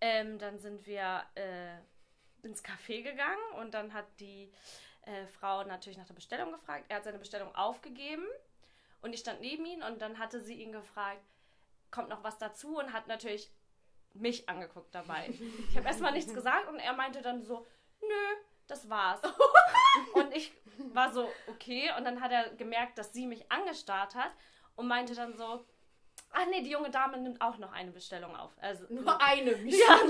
Ähm, 0.00 0.38
dann 0.38 0.58
sind 0.58 0.86
wir 0.86 1.24
äh, 1.34 1.78
ins 2.42 2.64
Café 2.64 3.02
gegangen 3.02 3.42
und 3.58 3.74
dann 3.74 3.92
hat 3.92 4.06
die 4.20 4.52
äh, 5.02 5.26
Frau 5.26 5.64
natürlich 5.64 5.98
nach 5.98 6.06
der 6.06 6.14
Bestellung 6.14 6.52
gefragt. 6.52 6.84
Er 6.88 6.96
hat 6.96 7.04
seine 7.04 7.18
Bestellung 7.18 7.54
aufgegeben 7.54 8.26
und 9.02 9.12
ich 9.12 9.20
stand 9.20 9.40
neben 9.40 9.64
ihm 9.64 9.82
und 9.82 10.00
dann 10.00 10.18
hatte 10.18 10.40
sie 10.40 10.54
ihn 10.54 10.72
gefragt, 10.72 11.22
kommt 11.90 12.08
noch 12.08 12.22
was 12.22 12.38
dazu 12.38 12.78
und 12.78 12.92
hat 12.92 13.06
natürlich 13.06 13.50
mich 14.12 14.48
angeguckt 14.48 14.94
dabei. 14.94 15.28
Ich 15.70 15.76
habe 15.76 15.86
erstmal 15.86 16.12
nichts 16.12 16.32
gesagt 16.32 16.68
und 16.68 16.78
er 16.78 16.92
meinte 16.92 17.22
dann 17.22 17.42
so, 17.42 17.66
nö, 18.00 18.36
das 18.66 18.88
war's. 18.88 19.20
Und 20.14 20.34
ich 20.34 20.52
war 20.92 21.12
so, 21.12 21.28
okay. 21.48 21.90
Und 21.96 22.04
dann 22.04 22.20
hat 22.20 22.32
er 22.32 22.50
gemerkt, 22.50 22.98
dass 22.98 23.12
sie 23.12 23.26
mich 23.26 23.50
angestarrt 23.50 24.14
hat 24.14 24.30
und 24.74 24.86
meinte 24.88 25.14
dann 25.14 25.36
so, 25.36 25.64
ach 26.30 26.46
nee, 26.50 26.62
die 26.62 26.70
junge 26.70 26.90
Dame 26.90 27.18
nimmt 27.18 27.40
auch 27.40 27.58
noch 27.58 27.72
eine 27.72 27.92
Bestellung 27.92 28.36
auf. 28.36 28.52
Also 28.60 28.84
Nur 28.88 29.20
eine, 29.20 29.52
ja, 29.64 30.00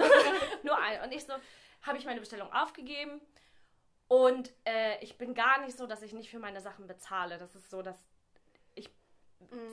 nur 0.63 0.79
eine. 0.79 1.05
Und 1.05 1.13
ich 1.13 1.25
so, 1.25 1.35
habe 1.83 1.99
ich 1.99 2.05
meine 2.05 2.21
Bestellung 2.21 2.53
aufgegeben. 2.53 3.21
Und 4.09 4.53
äh, 4.65 5.03
ich 5.03 5.19
bin 5.19 5.35
gar 5.35 5.61
nicht 5.61 5.77
so, 5.77 5.87
dass 5.87 6.03
ich 6.03 6.13
nicht 6.13 6.31
für 6.31 6.39
meine 6.39 6.61
Sachen 6.61 6.87
bezahle. 6.87 7.39
Das 7.39 7.55
ist 7.55 7.71
so, 7.71 7.83
dass 7.83 7.97
ich 8.75 8.89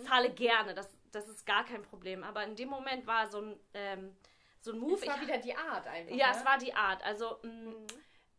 zahle 0.06 0.32
gerne. 0.32 0.74
Das, 0.74 0.98
das 1.12 1.28
ist 1.28 1.46
gar 1.46 1.66
kein 1.66 1.84
Problem. 1.84 2.24
Aber 2.24 2.44
in 2.44 2.56
dem 2.56 2.70
Moment 2.70 3.06
war 3.06 3.28
so 3.28 3.42
ein, 3.42 3.60
ähm, 3.74 4.16
so 4.60 4.72
ein 4.72 4.80
Move. 4.80 4.96
Das 4.96 5.08
war 5.08 5.16
ich, 5.16 5.22
wieder 5.22 5.38
die 5.38 5.56
Art 5.56 5.88
einfach. 5.88 6.16
ja, 6.16 6.32
ne? 6.32 6.38
es 6.38 6.46
war 6.46 6.58
die 6.58 6.74
Art. 6.74 7.04
Also, 7.04 7.40
mh, 7.44 7.76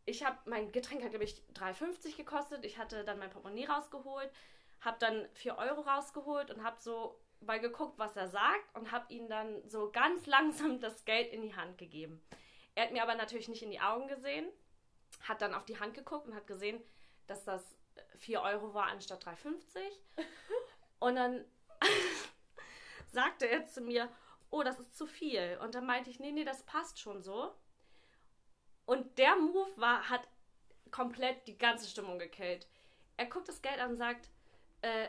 ich 0.05 0.23
habe, 0.23 0.37
mein 0.45 0.71
Getränk 0.71 1.03
hat, 1.03 1.09
glaube 1.09 1.25
ich, 1.25 1.41
3,50 1.55 2.15
gekostet. 2.15 2.63
Ich 2.63 2.77
hatte 2.77 3.03
dann 3.03 3.19
mein 3.19 3.29
Portemonnaie 3.29 3.65
rausgeholt, 3.65 4.31
habe 4.81 4.97
dann 4.99 5.27
4 5.33 5.57
Euro 5.57 5.81
rausgeholt 5.81 6.51
und 6.51 6.63
habe 6.63 6.79
so 6.79 7.19
mal 7.41 7.59
geguckt, 7.59 7.97
was 7.97 8.15
er 8.15 8.27
sagt 8.27 8.75
und 8.75 8.91
habe 8.91 9.11
ihm 9.13 9.27
dann 9.27 9.67
so 9.67 9.91
ganz 9.91 10.25
langsam 10.27 10.79
das 10.79 11.05
Geld 11.05 11.31
in 11.31 11.41
die 11.41 11.55
Hand 11.55 11.77
gegeben. 11.77 12.21
Er 12.75 12.85
hat 12.85 12.91
mir 12.91 13.03
aber 13.03 13.15
natürlich 13.15 13.47
nicht 13.47 13.63
in 13.63 13.71
die 13.71 13.79
Augen 13.79 14.07
gesehen, 14.07 14.45
hat 15.21 15.41
dann 15.41 15.53
auf 15.53 15.65
die 15.65 15.79
Hand 15.79 15.93
geguckt 15.93 16.27
und 16.27 16.35
hat 16.35 16.45
gesehen, 16.45 16.81
dass 17.27 17.43
das 17.43 17.75
4 18.17 18.41
Euro 18.41 18.73
war 18.73 18.87
anstatt 18.87 19.25
3,50. 19.25 19.79
Und 20.99 21.15
dann 21.15 21.45
sagte 23.11 23.47
er 23.47 23.65
zu 23.65 23.81
mir, 23.81 24.09
oh, 24.49 24.63
das 24.63 24.79
ist 24.79 24.97
zu 24.97 25.05
viel. 25.05 25.57
Und 25.61 25.75
dann 25.75 25.85
meinte 25.85 26.09
ich, 26.09 26.19
nee, 26.19 26.31
nee, 26.31 26.45
das 26.45 26.63
passt 26.63 26.99
schon 26.99 27.21
so. 27.21 27.53
Und 28.85 29.17
der 29.17 29.35
Move 29.35 29.71
war, 29.77 30.09
hat 30.09 30.27
komplett 30.91 31.47
die 31.47 31.57
ganze 31.57 31.87
Stimmung 31.89 32.19
gekillt. 32.19 32.67
Er 33.17 33.25
guckt 33.25 33.47
das 33.47 33.61
Geld 33.61 33.79
an 33.79 33.91
und 33.91 33.97
sagt, 33.97 34.29
äh, 34.81 35.07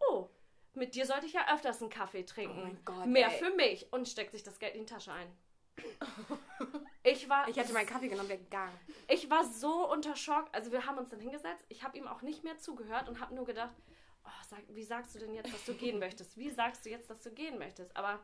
oh, 0.00 0.28
mit 0.74 0.94
dir 0.94 1.04
sollte 1.06 1.26
ich 1.26 1.32
ja 1.32 1.52
öfters 1.52 1.80
einen 1.82 1.90
Kaffee 1.90 2.24
trinken. 2.24 2.78
Oh 2.78 2.82
Gott, 2.84 3.06
Mehr 3.06 3.30
ey. 3.30 3.38
für 3.38 3.50
mich. 3.50 3.92
Und 3.92 4.08
steckt 4.08 4.32
sich 4.32 4.42
das 4.42 4.58
Geld 4.58 4.74
in 4.74 4.86
die 4.86 4.92
Tasche 4.92 5.12
ein. 5.12 5.30
Ich 7.02 7.28
war, 7.28 7.48
Ich 7.48 7.56
hätte 7.56 7.72
meinen 7.72 7.86
Kaffee 7.86 8.08
genommen, 8.08 8.28
wäre 8.28 8.38
gegangen. 8.38 8.78
ich 9.08 9.30
war 9.30 9.44
so 9.44 9.90
unter 9.90 10.14
Schock. 10.16 10.48
Also 10.52 10.70
wir 10.72 10.86
haben 10.86 10.98
uns 10.98 11.10
dann 11.10 11.20
hingesetzt. 11.20 11.64
Ich 11.68 11.82
habe 11.82 11.96
ihm 11.96 12.06
auch 12.06 12.22
nicht 12.22 12.44
mehr 12.44 12.58
zugehört 12.58 13.08
und 13.08 13.20
habe 13.20 13.34
nur 13.34 13.46
gedacht, 13.46 13.74
oh, 14.24 14.28
sag, 14.48 14.60
wie 14.68 14.84
sagst 14.84 15.14
du 15.14 15.18
denn 15.18 15.34
jetzt, 15.34 15.52
dass 15.52 15.64
du 15.64 15.74
gehen 15.74 15.98
möchtest? 15.98 16.36
Wie 16.36 16.50
sagst 16.50 16.84
du 16.84 16.90
jetzt, 16.90 17.08
dass 17.10 17.22
du 17.22 17.30
gehen 17.30 17.58
möchtest? 17.58 17.96
Aber 17.96 18.20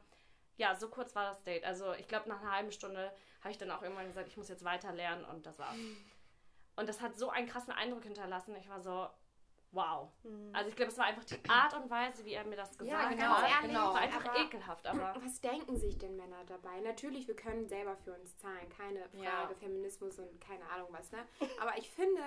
ja, 0.58 0.74
so 0.74 0.88
kurz 0.88 1.14
war 1.14 1.24
das 1.30 1.42
Date. 1.44 1.64
Also 1.64 1.92
ich 1.94 2.06
glaube, 2.08 2.28
nach 2.28 2.40
einer 2.42 2.52
halben 2.52 2.72
Stunde 2.72 3.10
habe 3.46 3.52
ich 3.52 3.58
dann 3.58 3.70
auch 3.70 3.82
irgendwann 3.82 4.06
gesagt, 4.06 4.26
ich 4.28 4.36
muss 4.36 4.48
jetzt 4.48 4.64
weiter 4.64 4.92
lernen 4.92 5.24
und 5.24 5.46
das 5.46 5.58
war's. 5.58 5.76
Und 6.74 6.88
das 6.88 7.00
hat 7.00 7.16
so 7.16 7.30
einen 7.30 7.46
krassen 7.46 7.72
Eindruck 7.72 8.02
hinterlassen. 8.02 8.54
Ich 8.56 8.68
war 8.68 8.80
so, 8.80 9.08
wow. 9.70 10.10
Also 10.52 10.68
ich 10.68 10.74
glaube, 10.76 10.90
es 10.90 10.98
war 10.98 11.04
einfach 11.06 11.24
die 11.24 11.38
Art 11.48 11.74
und 11.74 11.88
Weise, 11.88 12.24
wie 12.24 12.32
er 12.34 12.44
mir 12.44 12.56
das 12.56 12.76
gesagt 12.76 12.90
Ja, 12.90 13.08
genau, 13.08 13.36
hat. 13.36 13.48
ehrlich, 13.50 13.68
genau. 13.68 13.94
war 13.94 14.00
einfach 14.00 14.24
aber- 14.24 14.40
ekelhaft, 14.40 14.86
aber 14.86 15.14
Was 15.24 15.40
denken 15.40 15.76
sich 15.76 15.96
denn 15.96 16.16
Männer 16.16 16.44
dabei? 16.46 16.80
Natürlich, 16.80 17.28
wir 17.28 17.36
können 17.36 17.66
selber 17.68 17.96
für 17.96 18.12
uns 18.14 18.36
zahlen, 18.36 18.68
keine 18.68 19.08
Frage, 19.10 19.22
Ja. 19.22 19.48
Feminismus 19.60 20.18
und 20.18 20.40
keine 20.40 20.68
Ahnung 20.70 20.88
was, 20.90 21.12
ne? 21.12 21.18
Aber 21.60 21.78
ich 21.78 21.88
finde, 21.90 22.20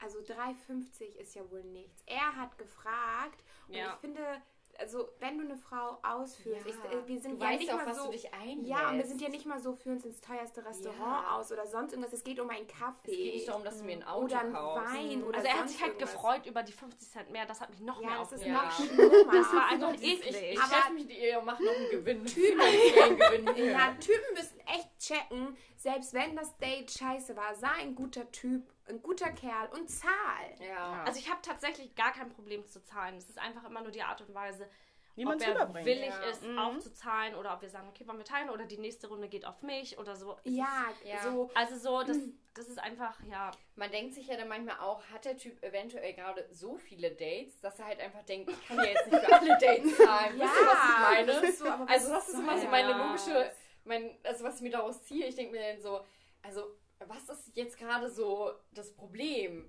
also 0.00 0.18
3,50 0.18 1.14
ist 1.16 1.34
ja 1.36 1.48
wohl 1.50 1.62
nichts. 1.62 2.02
Er 2.06 2.34
hat 2.36 2.58
gefragt 2.58 3.42
und 3.68 3.74
Ja. 3.74 3.94
ich 3.94 4.00
finde, 4.00 4.42
also 4.78 5.08
wenn 5.20 5.38
du 5.38 5.44
eine 5.44 5.56
Frau 5.56 5.98
ausführst, 6.02 6.66
ich, 6.66 6.74
äh, 6.74 7.06
wir 7.06 7.20
sind 7.20 7.40
du 7.40 7.44
ja 7.44 7.52
nicht 7.52 7.68
ja 7.68 7.76
auch, 7.76 7.84
mal 7.86 7.94
so... 7.94 8.06
du 8.06 8.10
dich 8.12 8.32
einlässt. 8.34 8.68
Ja, 8.68 8.90
und 8.90 8.96
wir 8.98 9.06
sind 9.06 9.20
ja 9.20 9.28
nicht 9.28 9.46
mal 9.46 9.58
so 9.60 9.74
für 9.74 9.90
uns 9.90 10.04
ins 10.04 10.20
teuerste 10.20 10.64
Restaurant 10.64 10.98
Ja. 11.00 11.36
aus 11.36 11.52
oder 11.52 11.66
sonst 11.66 11.92
irgendwas. 11.92 12.12
Es 12.12 12.24
geht 12.24 12.40
um 12.40 12.50
einen 12.50 12.66
Kaffee. 12.66 13.10
Es 13.10 13.16
geht 13.16 13.34
nicht 13.34 13.48
darum, 13.48 13.64
dass 13.64 13.78
du 13.78 13.84
mir 13.84 13.92
ein 13.92 14.02
Auto 14.04 14.24
oder 14.26 14.40
ein 14.40 14.52
kaufst. 14.52 14.94
Wein 14.94 15.22
oder 15.24 15.36
also 15.38 15.48
er 15.48 15.58
hat 15.60 15.68
sich 15.68 15.80
halt 15.80 15.92
irgendwas. 15.92 16.12
gefreut 16.12 16.46
über 16.46 16.62
die 16.62 16.72
50 16.72 17.10
Cent 17.10 17.30
mehr. 17.30 17.46
Das 17.46 17.60
hat 17.60 17.70
mich 17.70 17.80
noch 17.80 18.00
mehr 18.00 18.10
Ja, 18.10 18.18
das 18.18 18.32
ist 18.32 18.40
aufgeregt. 18.40 18.56
Ja. 18.56 18.64
noch 18.64 18.72
schlimmer. 18.72 19.24
Das 19.32 19.52
war 19.52 19.68
einfach 19.68 19.94
Ich, 19.94 20.02
ich, 20.02 20.26
eklig. 20.26 20.52
ich 20.52 20.60
Aber- 20.60 20.70
treffe 20.72 20.92
mich 20.92 21.06
mit 21.06 21.16
ihr 21.18 21.38
und 21.38 21.44
mache 21.46 21.62
noch 21.64 21.72
einen 21.74 21.90
Gewinn. 21.90 22.26
Hier. 22.26 23.70
Ja, 23.70 23.92
Typen 24.00 24.34
müssen 24.34 24.60
echt 24.66 24.98
checken, 24.98 25.56
selbst 25.76 26.14
wenn 26.14 26.36
das 26.36 26.56
Date 26.58 26.90
scheiße 26.90 27.36
war, 27.36 27.54
sei 27.54 27.68
ein 27.80 27.94
guter 27.94 28.30
Typ, 28.32 28.62
ein 28.88 29.02
guter 29.02 29.30
Kerl 29.32 29.68
und 29.72 29.88
zahl. 29.90 30.10
Ja. 30.60 31.02
Also 31.04 31.18
ich 31.18 31.30
habe 31.30 31.40
tatsächlich 31.42 31.94
gar 31.94 32.12
kein 32.12 32.28
Problem 32.30 32.66
zu 32.66 32.82
zahlen. 32.82 33.16
Es 33.16 33.28
ist 33.28 33.38
einfach 33.38 33.64
immer 33.64 33.80
nur 33.82 33.90
die 33.90 34.02
Art 34.02 34.20
und 34.20 34.34
Weise, 34.34 34.68
Wie 35.14 35.24
man 35.24 35.34
ob 35.34 35.40
es 35.40 35.46
er 35.46 35.54
rüberbringt. 35.54 35.86
willig 35.86 36.08
Ja. 36.10 36.22
ist, 36.30 36.44
auch 36.58 36.78
zu 36.78 36.92
zahlen 36.92 37.34
oder 37.34 37.54
ob 37.54 37.62
wir 37.62 37.70
sagen, 37.70 37.88
okay, 37.88 38.06
wollen 38.06 38.18
wir 38.18 38.24
teilen 38.24 38.50
oder 38.50 38.64
die 38.66 38.78
nächste 38.78 39.08
Runde 39.08 39.28
geht 39.28 39.46
auf 39.46 39.62
mich 39.62 39.98
oder 39.98 40.16
so. 40.16 40.36
Ja, 40.44 40.88
Ja. 41.04 41.22
so. 41.22 41.50
Also 41.54 41.76
so, 41.76 42.02
das, 42.02 42.18
das 42.54 42.68
ist 42.68 42.78
einfach, 42.78 43.18
ja. 43.30 43.50
Man 43.76 43.90
denkt 43.90 44.14
sich 44.14 44.26
ja 44.26 44.36
dann 44.36 44.48
manchmal 44.48 44.78
auch, 44.80 45.02
hat 45.12 45.24
der 45.24 45.36
Typ 45.38 45.62
eventuell 45.62 46.12
gerade 46.12 46.46
so 46.52 46.76
viele 46.76 47.10
Dates, 47.10 47.60
dass 47.60 47.78
er 47.78 47.86
halt 47.86 48.00
einfach 48.00 48.22
denkt, 48.24 48.50
ich 48.50 48.66
kann 48.68 48.76
ja 48.78 48.84
jetzt 48.84 49.10
nicht 49.10 49.24
für 49.24 49.34
alle 49.34 49.58
Dates 49.58 49.96
zahlen. 49.96 50.38
Ja, 50.38 50.44
Wisst 50.44 50.60
ihr, 50.60 50.66
was 50.66 50.90
ich 50.90 50.98
meine? 51.00 51.26
das 51.26 51.42
ist 51.42 51.58
so, 51.60 51.64
also 51.68 52.08
das 52.12 52.28
ist 52.28 52.38
immer 52.38 52.58
so 52.58 52.66
meine 52.68 52.92
logische, 52.92 53.50
mein, 53.84 54.18
also 54.24 54.44
was 54.44 54.56
ich 54.56 54.62
mir 54.62 54.70
daraus 54.70 55.02
ziehe. 55.04 55.26
Ich 55.26 55.34
denke 55.36 55.52
mir 55.52 55.72
dann 55.72 55.80
so, 55.80 56.04
also 56.42 56.66
was 57.08 57.28
ist 57.28 57.56
jetzt 57.56 57.78
gerade 57.78 58.08
so 58.10 58.52
das 58.72 58.92
Problem? 58.94 59.68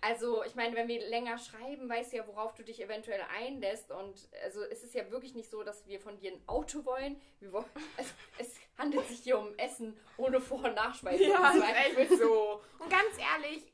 Also 0.00 0.44
ich 0.44 0.54
meine, 0.54 0.76
wenn 0.76 0.88
wir 0.88 1.06
länger 1.08 1.38
schreiben, 1.38 1.88
weißt 1.88 2.12
du 2.12 2.16
ja, 2.18 2.26
worauf 2.26 2.54
du 2.54 2.62
dich 2.62 2.82
eventuell 2.82 3.20
einlässt. 3.36 3.90
Und 3.90 4.28
also 4.44 4.62
es 4.64 4.82
ist 4.82 4.94
ja 4.94 5.10
wirklich 5.10 5.34
nicht 5.34 5.50
so, 5.50 5.62
dass 5.62 5.86
wir 5.86 6.00
von 6.00 6.18
dir 6.18 6.32
ein 6.32 6.42
Auto 6.46 6.84
wollen. 6.84 7.20
Wir 7.40 7.52
wollen 7.52 7.64
es, 7.96 8.14
es 8.38 8.54
handelt 8.78 9.06
sich 9.06 9.20
hier 9.20 9.38
um 9.38 9.56
Essen 9.58 9.96
ohne 10.16 10.40
Vor- 10.40 10.64
und 10.64 10.74
Nachspeise. 10.74 11.24
Ja, 11.24 11.40
Das 11.42 11.56
ist 11.56 11.98
echt 11.98 12.18
so. 12.18 12.60
Und 12.78 12.90
ganz 12.90 13.18
ehrlich, 13.18 13.72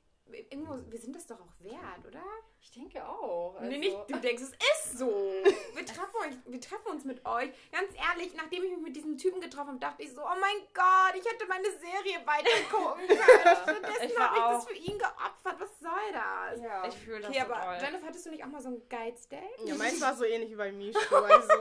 irgendwo, 0.50 0.78
wir 0.90 0.98
sind 0.98 1.14
das 1.14 1.26
doch 1.26 1.40
auch 1.40 1.60
wert, 1.60 2.06
oder? 2.06 2.22
Ich 2.62 2.70
denke 2.70 3.04
auch. 3.04 3.56
Also, 3.56 3.66
nee, 3.68 3.78
nicht 3.78 3.96
du 4.08 4.18
denkst, 4.20 4.42
es 4.44 4.50
ist 4.52 4.98
so. 4.98 5.08
Wir 5.74 5.84
treffen, 5.84 6.16
euch, 6.22 6.34
wir 6.46 6.60
treffen 6.60 6.86
uns 6.92 7.04
mit 7.04 7.26
euch. 7.26 7.50
Ganz 7.72 7.92
ehrlich, 7.96 8.34
nachdem 8.34 8.62
ich 8.62 8.70
mich 8.70 8.80
mit 8.80 8.94
diesem 8.94 9.18
Typen 9.18 9.40
getroffen 9.40 9.70
habe, 9.70 9.78
dachte 9.80 10.02
ich 10.04 10.12
so, 10.12 10.20
oh 10.22 10.38
mein 10.40 10.68
Gott, 10.72 11.14
ich 11.16 11.24
hätte 11.28 11.44
meine 11.48 11.64
Serie 11.72 12.24
weitergucken 12.24 13.06
können. 13.08 13.56
Stattdessen 13.62 14.18
habe 14.18 14.36
ich 14.36 14.42
das 14.42 14.66
für 14.66 14.74
ihn 14.74 14.98
geopfert. 14.98 15.58
Was 15.58 15.80
soll 15.80 16.12
das? 16.12 16.60
ja. 16.62 16.86
Ich 16.86 16.94
fühle 16.94 17.20
das 17.20 17.30
Okay, 17.30 17.40
so 17.40 17.52
aber 17.52 17.64
doll. 17.64 17.84
Jennifer, 17.84 18.06
hattest 18.06 18.26
du 18.26 18.30
nicht 18.30 18.44
auch 18.44 18.48
mal 18.48 18.62
so 18.62 18.68
ein 18.68 18.88
Geiz-Date? 18.88 19.40
Ja, 19.64 19.74
meins 19.74 20.00
war 20.00 20.14
so 20.14 20.24
ähnlich 20.24 20.50
wie 20.50 20.56
bei 20.56 20.70
Mischo. 20.70 20.98
Also, 21.10 21.52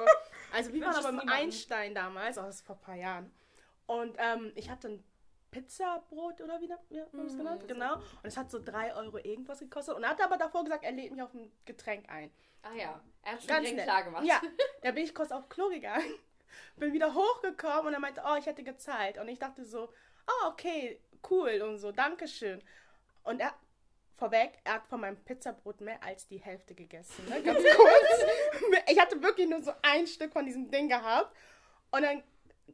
also 0.53 0.73
wir 0.73 0.85
waren 0.85 0.95
aber 1.05 1.23
im. 1.23 1.29
Einstein 1.29 1.95
damals, 1.95 2.37
auch 2.37 2.45
das 2.45 2.57
ist 2.57 2.65
vor 2.65 2.75
ein 2.75 2.81
paar 2.81 2.95
Jahren. 2.95 3.31
Und 3.87 4.15
ähm, 4.19 4.51
ich 4.55 4.69
hatte 4.69 4.89
ein 4.89 5.03
Pizzabrot 5.51 6.41
oder 6.41 6.59
wie, 6.61 6.71
haben 6.71 6.79
wir 6.89 7.25
es 7.25 7.37
genannt? 7.37 7.67
Genau. 7.67 7.95
Und 7.95 8.23
es 8.23 8.37
hat 8.37 8.49
so 8.49 8.59
3 8.59 8.95
Euro 8.95 9.17
irgendwas 9.17 9.59
gekostet. 9.59 9.95
Und 9.95 10.03
er 10.03 10.09
hat 10.09 10.21
aber 10.21 10.37
davor 10.37 10.63
gesagt, 10.63 10.83
er 10.83 10.93
lädt 10.93 11.11
mich 11.11 11.21
auf 11.21 11.33
ein 11.33 11.51
Getränk 11.65 12.09
ein. 12.09 12.31
Ah 12.63 12.73
ja, 12.73 13.01
er 13.23 13.33
hat 13.33 13.41
schon 13.41 13.47
Ganz 13.49 13.67
direkt 13.67 13.83
klar 13.83 14.03
gemacht. 14.03 14.25
Ja, 14.25 14.41
da 14.81 14.91
bin 14.91 15.03
ich 15.03 15.13
kurz 15.13 15.31
auf 15.31 15.49
Klo 15.49 15.69
gegangen, 15.69 16.05
bin 16.77 16.93
wieder 16.93 17.13
hochgekommen 17.13 17.87
und 17.87 17.93
er 17.93 17.99
meinte, 17.99 18.21
oh, 18.25 18.35
ich 18.37 18.45
hätte 18.45 18.63
gezahlt. 18.63 19.17
Und 19.17 19.27
ich 19.27 19.39
dachte 19.39 19.65
so, 19.65 19.89
oh, 20.27 20.47
okay, 20.47 20.99
cool 21.29 21.61
und 21.61 21.79
so, 21.79 21.91
Dankeschön. 21.91 22.63
Und 23.23 23.41
er, 23.41 23.53
vorweg, 24.15 24.59
er 24.63 24.75
hat 24.75 24.87
von 24.87 25.01
meinem 25.01 25.17
Pizzabrot 25.17 25.81
mehr 25.81 26.01
als 26.03 26.27
die 26.27 26.37
Hälfte 26.37 26.75
gegessen. 26.75 27.27
Ne? 27.27 27.41
Ganz 27.41 27.59
kurz. 27.75 28.25
ich 28.87 28.99
hatte 28.99 29.21
wirklich 29.21 29.49
nur 29.49 29.61
so 29.61 29.73
ein 29.81 30.07
Stück 30.07 30.31
von 30.31 30.45
diesem 30.45 30.69
Ding 30.69 30.87
gehabt. 30.87 31.35
Und 31.91 32.03
dann 32.03 32.23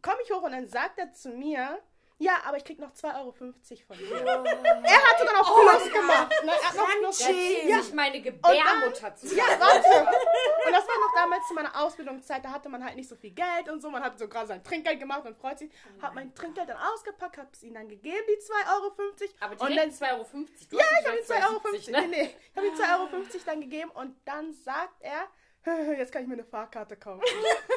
komme 0.01 0.17
ich 0.23 0.31
hoch 0.31 0.43
und 0.43 0.51
dann 0.51 0.67
sagt 0.67 0.99
er 0.99 1.13
zu 1.13 1.29
mir, 1.29 1.81
ja, 2.19 2.33
aber 2.45 2.57
ich 2.57 2.63
krieg 2.63 2.79
noch 2.79 2.91
2,50 2.93 3.15
Euro 3.15 3.31
von 3.31 3.53
dir. 3.97 4.15
Er 4.15 5.03
hat 5.03 5.19
sogar 5.19 5.33
noch 5.33 5.61
Plus 5.61 5.93
gemacht. 5.93 6.33
Ne? 6.43 6.51
Er 6.51 6.67
hat 6.67 6.75
noch 6.75 7.09
Plus 7.09 7.19
ja. 7.19 7.81
sich 7.81 7.93
meine 7.93 8.21
Gebärmutter 8.21 9.15
zusammen. 9.15 9.37
Ja, 9.37 9.59
warte. 9.59 9.87
Und 10.67 10.73
das 10.73 10.87
war 10.87 10.95
noch 10.99 11.13
damals 11.13 11.47
zu 11.47 11.53
meiner 11.53 11.79
Ausbildungszeit, 11.79 12.43
da 12.43 12.51
hatte 12.51 12.69
man 12.69 12.83
halt 12.83 12.95
nicht 12.95 13.07
so 13.07 13.15
viel 13.15 13.31
Geld 13.31 13.69
und 13.69 13.81
so. 13.81 13.89
Man 13.89 14.03
hat 14.03 14.17
so 14.17 14.27
gerade 14.27 14.47
sein 14.47 14.63
Trinkgeld 14.63 14.99
gemacht 14.99 15.25
und 15.25 15.37
freut 15.37 15.59
sich. 15.59 15.71
Hab 16.01 16.13
mein 16.15 16.33
Trinkgeld 16.33 16.67
dann 16.69 16.77
ausgepackt, 16.77 17.37
hab's 17.37 17.63
ihnen 17.63 17.75
dann 17.75 17.87
gegeben, 17.87 18.23
die 18.27 18.41
2,50 18.41 18.73
Euro. 18.73 18.93
Aber 19.39 19.51
und 19.51 19.61
dann, 19.61 19.71
direkt 19.71 19.93
2,50 19.93 20.11
Euro. 20.11 20.25
Du 20.69 20.77
ja, 20.77 20.83
ich 20.99 21.05
habe 21.05 21.15
die 21.15 21.21
gesagt 21.21 21.43
2,50 21.43 21.47
Euro. 21.47 21.59
2,70, 21.59 21.91
ne? 21.91 22.01
Nee, 22.01 22.07
nee. 22.07 22.35
Ich 22.51 22.57
habe 22.57 22.69
die 22.69 22.75
2,50 22.75 23.35
Euro 23.35 23.43
dann 23.45 23.61
gegeben 23.61 23.91
und 23.91 24.15
dann 24.25 24.53
sagt 24.53 25.01
er, 25.01 25.27
jetzt 25.97 26.11
kann 26.11 26.23
ich 26.23 26.27
mir 26.27 26.35
eine 26.35 26.43
Fahrkarte 26.43 26.97
kaufen. 26.97 27.23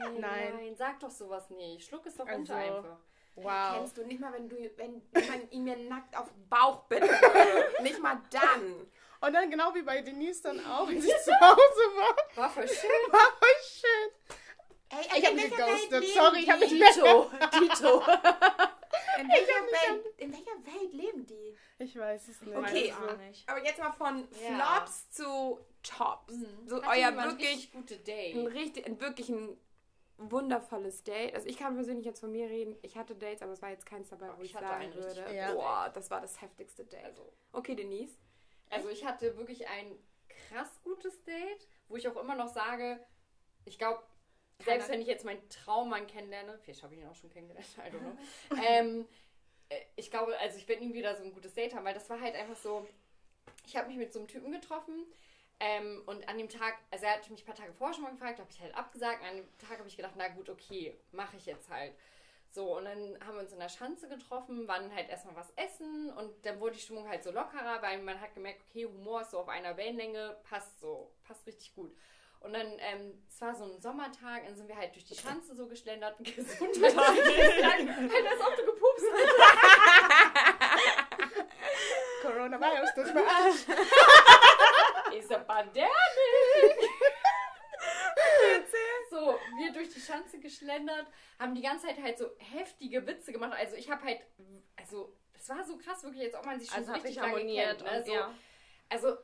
Nein, 0.00 0.20
Nein. 0.20 0.52
nein, 0.56 0.76
sag 0.76 0.98
doch 1.00 1.10
sowas 1.10 1.50
nicht. 1.50 1.86
Schluck 1.86 2.06
es 2.06 2.16
doch 2.16 2.26
Also, 2.26 2.38
runter 2.38 2.56
einfach. 2.56 2.96
Wow. 3.36 3.76
Kennst 3.76 3.96
du 3.96 4.04
nicht 4.06 4.20
mal, 4.20 4.32
wenn 4.32 4.48
du, 4.48 4.56
wenn 4.76 5.02
man 5.12 5.50
ihn 5.50 5.64
mir 5.64 5.76
nackt 5.76 6.16
auf 6.16 6.28
den 6.30 6.48
Bauch 6.48 6.82
bitten 6.88 7.08
würde. 7.08 7.72
Nicht 7.82 8.00
mal 8.02 8.20
dann. 8.30 8.86
Und 9.22 9.32
dann 9.32 9.50
genau 9.50 9.72
wie 9.74 9.82
bei 9.82 10.02
Denise 10.02 10.42
dann 10.42 10.64
auch, 10.66 10.86
als 10.88 11.04
ich 11.04 11.16
zu 11.22 11.32
Hause 11.40 11.56
war, 11.96 12.16
War 12.34 12.50
voll 12.50 12.66
schön. 12.68 12.90
war 13.10 13.20
voll 13.38 13.48
schön. 13.62 14.36
Ey, 14.90 15.18
Ich 15.20 15.26
habe 15.26 15.36
mich 15.36 15.50
geghostet. 15.50 16.04
Sorry, 16.14 16.38
ich 16.40 16.50
habe 16.50 16.60
mich 16.60 16.70
Dito. 16.70 17.30
Dito. 17.60 18.02
In 19.20 19.28
welcher, 19.28 19.62
Welt, 19.92 20.06
in 20.18 20.32
welcher 20.32 20.64
Welt 20.80 20.92
leben 20.92 21.26
die? 21.26 21.56
Ich 21.78 21.96
weiß 21.96 22.28
es 22.28 22.42
nicht. 22.42 22.56
Okay. 22.56 22.90
Weiß 22.90 22.98
es 23.08 23.08
auch 23.14 23.18
nicht. 23.18 23.48
Aber 23.48 23.64
jetzt 23.64 23.78
mal 23.78 23.92
von 23.92 24.28
Ja. 24.42 24.74
Flops 24.76 25.10
zu 25.10 25.60
Tops. 25.82 26.34
So 26.66 26.82
Hatte 26.82 26.88
euer 26.88 27.16
wirklich, 27.16 27.48
richtig 27.50 27.72
gute 27.72 27.94
ein 27.94 28.04
Date. 28.04 28.36
richtig, 28.52 28.86
ein 28.86 29.00
wirklich 29.00 29.28
ein 29.28 29.56
wundervolles 30.20 31.02
Date. 31.02 31.34
Also 31.34 31.48
ich 31.48 31.56
kann 31.56 31.74
persönlich 31.74 32.04
jetzt 32.04 32.20
von 32.20 32.30
mir 32.30 32.48
reden. 32.48 32.76
Ich 32.82 32.96
hatte 32.96 33.14
Dates, 33.14 33.42
aber 33.42 33.52
es 33.52 33.62
war 33.62 33.70
jetzt 33.70 33.86
keins 33.86 34.08
dabei, 34.10 34.28
wo 34.36 34.42
Ich 34.42 34.50
ich, 34.50 34.54
hatte 34.56 34.66
sagen 34.66 34.94
würde, 34.94 35.34
Ja. 35.34 35.52
boah, 35.54 35.90
das 35.94 36.10
war 36.10 36.20
das 36.20 36.40
heftigste 36.40 36.84
Date. 36.84 37.04
Also, 37.04 37.32
Okay, 37.52 37.74
Denise. 37.74 38.18
also 38.68 38.88
ich 38.88 39.04
hatte 39.04 39.36
wirklich 39.36 39.66
ein 39.68 39.96
krass 40.48 40.80
gutes 40.84 41.22
Date, 41.24 41.66
wo 41.88 41.96
ich 41.96 42.06
auch 42.08 42.16
immer 42.16 42.34
noch 42.34 42.48
sage, 42.48 43.00
ich 43.64 43.78
glaube, 43.78 44.02
selbst 44.64 44.88
wenn 44.90 45.00
ich 45.00 45.06
jetzt 45.06 45.24
meinen 45.24 45.46
Traummann 45.48 46.06
kennenlerne, 46.06 46.58
vielleicht 46.58 46.82
habe 46.82 46.94
ich 46.94 47.00
ihn 47.00 47.06
auch 47.08 47.14
schon 47.14 47.30
kennengelernt, 47.30 47.66
I 47.78 47.90
don't 47.90 48.00
know, 48.00 48.62
ähm, 48.66 49.08
äh, 49.70 49.80
ich 49.96 50.10
glaube, 50.10 50.38
also 50.38 50.58
ich 50.58 50.68
werde 50.68 50.84
nie 50.84 50.92
wieder 50.94 51.16
so 51.16 51.24
ein 51.24 51.32
gutes 51.32 51.54
Date 51.54 51.74
haben, 51.74 51.84
weil 51.84 51.94
das 51.94 52.10
war 52.10 52.20
halt 52.20 52.34
einfach 52.34 52.56
so, 52.56 52.86
ich 53.66 53.76
habe 53.76 53.88
mich 53.88 53.96
mit 53.96 54.12
so 54.12 54.18
einem 54.18 54.28
Typen 54.28 54.52
getroffen 54.52 55.06
ähm, 55.60 56.02
und 56.06 56.26
an 56.28 56.38
dem 56.38 56.48
Tag, 56.48 56.78
also 56.90 57.04
er 57.04 57.12
hatte 57.12 57.30
mich 57.30 57.42
ein 57.42 57.46
paar 57.46 57.54
Tage 57.54 57.72
vorher 57.74 57.94
schon 57.94 58.04
mal 58.04 58.12
gefragt, 58.12 58.38
habe 58.38 58.50
ich 58.50 58.60
halt 58.60 58.74
abgesagt 58.74 59.20
und 59.20 59.28
an 59.28 59.36
dem 59.36 59.58
Tag 59.58 59.78
habe 59.78 59.88
ich 59.88 59.96
gedacht, 59.96 60.14
na 60.16 60.28
gut, 60.28 60.48
okay, 60.48 60.96
mache 61.12 61.36
ich 61.36 61.46
jetzt 61.46 61.68
halt. 61.68 61.94
So, 62.52 62.76
und 62.76 62.84
dann 62.86 63.18
haben 63.24 63.34
wir 63.34 63.42
uns 63.42 63.52
in 63.52 63.60
der 63.60 63.68
Schanze 63.68 64.08
getroffen, 64.08 64.66
waren 64.66 64.92
halt 64.92 65.08
erstmal 65.08 65.36
was 65.36 65.52
essen 65.54 66.10
und 66.14 66.32
dann 66.44 66.58
wurde 66.58 66.74
die 66.74 66.80
Stimmung 66.80 67.08
halt 67.08 67.22
so 67.22 67.30
lockerer, 67.30 67.80
weil 67.80 68.02
man 68.02 68.20
hat 68.20 68.34
gemerkt, 68.34 68.62
okay, 68.68 68.86
Humor 68.86 69.20
ist 69.20 69.30
so 69.30 69.38
auf 69.38 69.48
einer 69.48 69.76
Wellenlänge, 69.76 70.36
passt 70.48 70.80
so, 70.80 71.12
passt 71.22 71.46
richtig 71.46 71.74
gut. 71.74 71.94
Und 72.40 72.54
dann, 72.54 72.66
ähm, 72.78 73.22
es 73.28 73.40
war 73.40 73.54
so 73.54 73.64
ein 73.64 73.78
Sommertag, 73.80 74.46
dann 74.46 74.56
sind 74.56 74.66
wir 74.66 74.76
halt 74.76 74.94
durch 74.94 75.04
die 75.04 75.14
Schanze 75.14 75.54
so 75.54 75.66
geschlendert, 75.66 76.16
Gesundheit, 76.20 76.96
halt 76.96 78.26
als 78.26 78.40
ob 78.40 78.56
du 78.56 78.64
gepupst 78.64 79.06
Coronavirus, 82.22 82.90
das 82.96 83.10
verarscht. 83.10 83.66
ist 85.14 85.32
eine 85.32 85.44
Pandemie. 85.44 85.88
so, 89.10 89.38
wir 89.58 89.72
durch 89.72 89.88
die 89.90 90.00
Schanze 90.00 90.38
geschlendert, 90.38 91.06
haben 91.38 91.54
die 91.54 91.62
ganze 91.62 91.86
Zeit 91.86 92.00
halt 92.02 92.18
so 92.18 92.30
heftige 92.38 93.06
Witze 93.06 93.32
gemacht. 93.32 93.52
Also 93.58 93.76
ich 93.76 93.90
habe 93.90 94.04
halt, 94.04 94.20
also 94.76 95.16
das 95.32 95.48
war 95.48 95.64
so 95.64 95.78
krass, 95.78 96.02
wirklich, 96.04 96.24
als 96.24 96.34
ob 96.34 96.44
man 96.46 96.58
sich 96.58 96.68
schon 96.68 96.78
Also 96.78 96.92
so 96.92 96.94
richtig 96.94 97.16
lange 97.16 97.28
harmoniert 97.32 97.82
kennt. 97.82 97.92
Ne? 97.92 98.04
So, 98.04 98.12
ja. 98.12 98.34
Also 98.88 99.16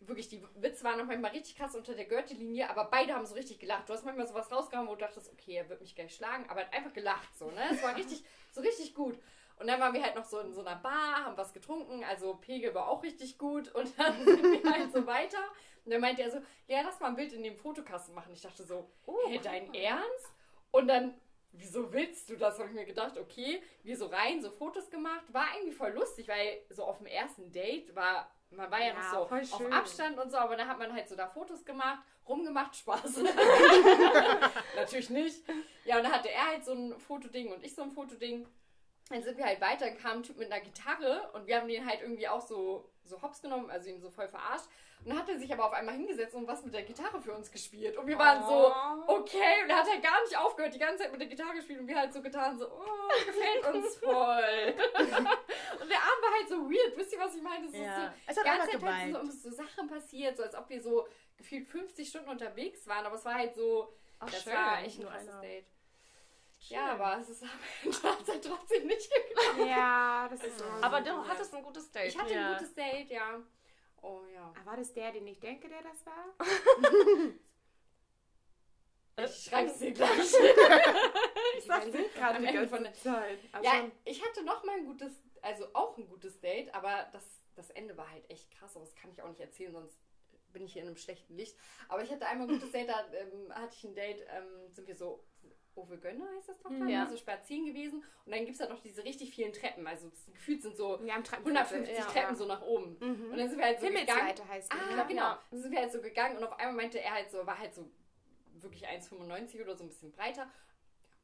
wirklich, 0.00 0.28
die 0.28 0.42
Witze 0.56 0.84
waren 0.84 0.98
noch 0.98 1.06
manchmal 1.06 1.32
richtig 1.32 1.56
krass 1.56 1.74
unter 1.74 1.94
der 1.94 2.04
Gürtellinie, 2.04 2.68
aber 2.68 2.84
beide 2.84 3.14
haben 3.14 3.26
so 3.26 3.34
richtig 3.34 3.58
gelacht. 3.58 3.88
Du 3.88 3.94
hast 3.94 4.04
manchmal 4.04 4.26
sowas 4.26 4.50
rausgehauen, 4.50 4.86
wo 4.86 4.94
du 4.94 5.00
dachtest, 5.00 5.32
okay, 5.32 5.54
er 5.54 5.68
wird 5.68 5.80
mich 5.80 5.94
gleich 5.94 6.14
schlagen, 6.14 6.48
aber 6.48 6.60
er 6.60 6.66
hat 6.66 6.74
einfach 6.74 6.92
gelacht 6.92 7.36
so, 7.36 7.50
ne? 7.50 7.70
Es 7.70 7.82
war 7.82 7.96
richtig, 7.96 8.24
so 8.52 8.60
richtig 8.60 8.94
gut. 8.94 9.18
Und 9.58 9.66
dann 9.68 9.80
waren 9.80 9.94
wir 9.94 10.02
halt 10.02 10.14
noch 10.14 10.24
so 10.24 10.38
in 10.40 10.52
so 10.52 10.60
einer 10.60 10.76
Bar, 10.76 11.24
haben 11.24 11.36
was 11.36 11.52
getrunken, 11.52 12.04
also 12.04 12.34
Pegel 12.34 12.74
war 12.74 12.88
auch 12.88 13.02
richtig 13.02 13.38
gut 13.38 13.74
und 13.74 13.98
dann 13.98 14.14
sind 14.24 14.64
wir 14.64 14.70
halt 14.70 14.92
so 14.92 15.06
weiter. 15.06 15.38
Und 15.84 15.92
dann 15.92 16.00
meinte 16.00 16.22
er 16.22 16.30
so, 16.30 16.38
ja, 16.66 16.82
lass 16.82 17.00
mal 17.00 17.08
ein 17.08 17.16
Bild 17.16 17.32
in 17.32 17.42
dem 17.42 17.56
Fotokasten 17.56 18.14
machen. 18.14 18.32
Ich 18.32 18.42
dachte 18.42 18.64
so, 18.64 18.90
hä, 19.28 19.40
dein 19.42 19.72
Ernst? 19.72 20.34
Und 20.72 20.88
dann, 20.88 21.14
wieso 21.52 21.92
willst 21.92 22.28
du 22.28 22.36
das? 22.36 22.58
Habe 22.58 22.68
ich 22.68 22.74
mir 22.74 22.84
gedacht, 22.84 23.16
okay, 23.16 23.62
wir 23.82 23.96
so 23.96 24.06
rein, 24.06 24.42
so 24.42 24.50
Fotos 24.50 24.90
gemacht. 24.90 25.22
War 25.32 25.46
irgendwie 25.54 25.72
voll 25.74 25.92
lustig, 25.92 26.28
weil 26.28 26.60
so 26.70 26.84
auf 26.84 26.98
dem 26.98 27.06
ersten 27.06 27.52
Date 27.52 27.94
war 27.94 28.28
Man 28.50 28.70
war 28.70 28.80
ja, 28.80 28.88
Ja, 28.88 28.94
noch 28.94 29.10
so 29.10 29.16
auf. 29.18 29.72
Abstand 29.72 30.18
und 30.18 30.30
so, 30.30 30.36
aber 30.38 30.56
dann 30.56 30.68
hat 30.68 30.78
man 30.78 30.92
halt 30.92 31.08
so 31.08 31.16
da 31.16 31.28
Fotos 31.28 31.64
gemacht, 31.64 32.00
rumgemacht, 32.28 32.76
Spaß. 32.76 33.18
Natürlich 34.76 35.10
nicht. 35.10 35.44
Ja, 35.84 35.96
und 35.98 36.04
dann 36.04 36.12
hatte 36.12 36.30
er 36.30 36.46
halt 36.46 36.64
so 36.64 36.72
ein 36.72 36.98
Fotoding 36.98 37.52
und 37.52 37.64
ich 37.64 37.74
so 37.74 37.82
ein 37.82 37.92
Fotoding. 37.92 38.46
Dann 39.08 39.22
sind 39.22 39.38
wir 39.38 39.44
halt 39.46 39.60
weiter, 39.60 39.90
kam 39.92 40.18
ein 40.18 40.22
Typ 40.24 40.36
mit 40.36 40.50
einer 40.50 40.60
Gitarre 40.62 41.30
und 41.32 41.46
wir 41.46 41.56
haben 41.60 41.68
den 41.68 41.86
halt 41.86 42.00
irgendwie 42.02 42.26
auch 42.26 42.40
so, 42.40 42.90
so 43.04 43.20
hops 43.22 43.40
genommen, 43.40 43.70
also 43.70 43.88
ihn 43.88 44.00
so 44.00 44.10
voll 44.10 44.26
verarscht. 44.28 44.66
Und 45.04 45.10
dann 45.10 45.18
hat 45.20 45.28
er 45.28 45.38
sich 45.38 45.52
aber 45.52 45.66
auf 45.66 45.72
einmal 45.74 45.94
hingesetzt 45.94 46.34
und 46.34 46.48
was 46.48 46.64
mit 46.64 46.74
der 46.74 46.82
Gitarre 46.82 47.20
für 47.20 47.32
uns 47.32 47.52
gespielt. 47.52 47.96
Und 47.96 48.08
wir 48.08 48.18
waren 48.18 48.42
so, 48.44 48.72
Oh. 49.06 49.18
okay. 49.18 49.62
Und 49.62 49.70
er 49.70 49.76
hat 49.76 49.88
halt 49.88 50.02
gar 50.02 50.20
nicht 50.24 50.36
aufgehört, 50.36 50.74
die 50.74 50.78
ganze 50.80 51.04
Zeit 51.04 51.12
mit 51.12 51.20
der 51.20 51.28
Gitarre 51.28 51.54
gespielt 51.54 51.78
und 51.78 51.86
wir 51.86 51.96
halt 51.96 52.12
so 52.12 52.20
getan, 52.20 52.58
so, 52.58 52.66
oh, 52.68 53.08
gefällt 53.26 53.74
uns 53.74 53.96
voll. 53.98 54.74
und 55.80 55.88
der 55.90 55.98
Arm 55.98 56.18
war 56.22 56.32
halt 56.38 56.48
so 56.48 56.56
weird, 56.68 56.96
wisst 56.96 57.12
ihr, 57.12 57.20
was 57.20 57.36
ich 57.36 57.42
meine? 57.42 57.66
Das 57.66 57.74
ist 57.74 57.80
Ja. 57.80 58.06
so, 58.06 58.12
Es 58.26 58.34
die 58.34 58.40
hat 58.40 58.46
ganze 58.46 58.60
Zeit 58.78 58.82
halt 58.82 59.12
so, 59.12 59.18
geweint. 59.20 59.32
so 59.34 59.50
Sachen 59.50 59.86
passiert, 59.88 60.36
so 60.36 60.42
als 60.42 60.54
ob 60.56 60.68
wir 60.68 60.80
so 60.82 61.06
gefühlt 61.36 61.68
50 61.68 62.08
Stunden 62.08 62.30
unterwegs 62.30 62.86
waren, 62.88 63.06
aber 63.06 63.14
es 63.14 63.24
war 63.24 63.34
halt 63.34 63.54
so, 63.54 63.92
Ach, 64.18 64.26
das 64.30 64.42
schön. 64.42 64.52
war 64.54 64.82
echt 64.82 64.98
ein 64.98 65.02
Nur 65.02 65.10
krasses 65.12 65.28
einer. 65.28 65.40
Date. 66.68 66.76
Ja, 66.78 66.92
aber 66.92 67.18
es 67.20 67.28
ist 67.28 67.42
am 67.42 67.50
Ende 67.84 68.40
trotzdem 68.40 68.86
nicht 68.86 69.10
geklappt. 69.10 69.68
Ja, 69.68 70.28
das 70.30 70.42
ist 70.44 70.62
Aber 70.82 70.98
so. 70.98 71.10
du 71.10 71.28
hattest 71.28 71.54
ein 71.54 71.62
gutes 71.62 71.90
Date. 71.90 72.08
Ich 72.08 72.18
hatte 72.18 72.32
Ja. 72.34 72.48
ein 72.52 72.58
gutes 72.58 72.74
Date, 72.74 73.10
ja. 73.10 73.40
Oh 74.02 74.22
ja. 74.32 74.52
Ah, 74.60 74.66
War 74.66 74.76
das 74.76 74.92
der, 74.92 75.12
den 75.12 75.26
ich 75.26 75.40
denke, 75.40 75.68
der 75.68 75.82
das 75.82 76.04
war? 76.06 76.34
Ich 79.18 79.44
schreib's 79.44 79.78
dir 79.78 79.92
gleich. 79.92 80.10
Ich 81.58 81.64
sag 81.64 81.82
weiß 81.86 81.90
dir 81.90 81.98
nicht 82.00 82.14
gerade 82.14 82.36
am 82.36 82.42
die 82.42 82.48
Ende 82.48 82.60
ganze 82.60 82.74
von 82.74 82.84
der- 82.84 82.92
Zeit. 82.94 83.38
Aber 83.52 83.64
Ja, 83.64 83.90
ich 84.04 84.22
hatte 84.22 84.44
noch 84.44 84.62
mal 84.64 84.76
ein 84.76 84.84
gutes, 84.84 85.22
also 85.40 85.66
auch 85.72 85.96
ein 85.96 86.06
gutes 86.06 86.38
Date, 86.40 86.74
aber 86.74 87.08
das, 87.12 87.24
das 87.54 87.70
Ende 87.70 87.96
war 87.96 88.10
halt 88.10 88.28
echt 88.30 88.50
krass, 88.50 88.76
aber 88.76 88.84
das 88.84 88.94
kann 88.94 89.10
ich 89.10 89.22
auch 89.22 89.28
nicht 89.30 89.40
erzählen, 89.40 89.72
sonst 89.72 89.98
bin 90.52 90.64
ich 90.66 90.74
hier 90.74 90.82
in 90.82 90.88
einem 90.88 90.98
schlechten 90.98 91.34
Licht. 91.34 91.56
Aber 91.88 92.02
ich 92.02 92.10
hatte 92.10 92.26
einmal 92.26 92.46
ein 92.46 92.54
gutes 92.58 92.72
Date, 92.72 92.88
da 92.90 93.06
ähm, 93.14 93.50
hatte 93.54 93.74
ich 93.74 93.84
ein 93.84 93.94
Date, 93.94 94.20
ähm, 94.30 94.70
sind 94.74 94.86
wir 94.86 94.94
so, 94.96 95.24
Owe 95.76 95.98
Gönne 95.98 96.24
heißt 96.36 96.48
das 96.48 96.58
doch, 96.60 96.70
Mhm. 96.70 96.88
ja. 96.88 97.04
Ja. 97.04 97.06
so 97.06 97.16
spazieren 97.16 97.66
gewesen 97.66 98.02
und 98.24 98.32
dann 98.32 98.40
gibt 98.40 98.52
es 98.52 98.58
da 98.58 98.66
doch 98.66 98.80
diese 98.80 99.04
richtig 99.04 99.34
vielen 99.34 99.52
Treppen, 99.52 99.86
also 99.86 100.08
das 100.08 100.24
gefühlt 100.32 100.62
sind 100.62 100.76
so 100.76 100.96
Treppen 100.96 101.46
150 101.46 101.96
ja. 101.98 102.04
Treppen 102.04 102.34
so 102.36 102.46
nach 102.46 102.62
oben. 102.62 102.96
Mhm. 103.00 103.30
Und 103.32 103.38
dann 103.38 103.48
sind 103.48 103.58
wir 103.58 103.66
halt 103.66 103.80
so 103.80 103.86
gegangen. 103.86 104.48
Heißt 104.48 104.72
die. 104.72 104.76
Ah, 104.76 104.96
ne? 104.96 105.04
genau. 105.08 105.34
Dann 105.50 105.60
sind 105.62 105.70
wir 105.70 105.78
halt 105.80 105.92
so 105.92 106.00
gegangen 106.00 106.36
und 106.38 106.44
auf 106.44 106.58
einmal 106.58 106.74
meinte 106.74 107.00
er 107.00 107.12
halt 107.14 107.30
so, 107.30 107.46
war 107.46 107.58
halt 107.58 107.74
so 107.74 107.88
wirklich 108.58 108.88
1,95 108.88 109.62
oder 109.62 109.76
so 109.76 109.84
ein 109.84 109.88
bisschen 109.88 110.12
breiter. 110.12 110.50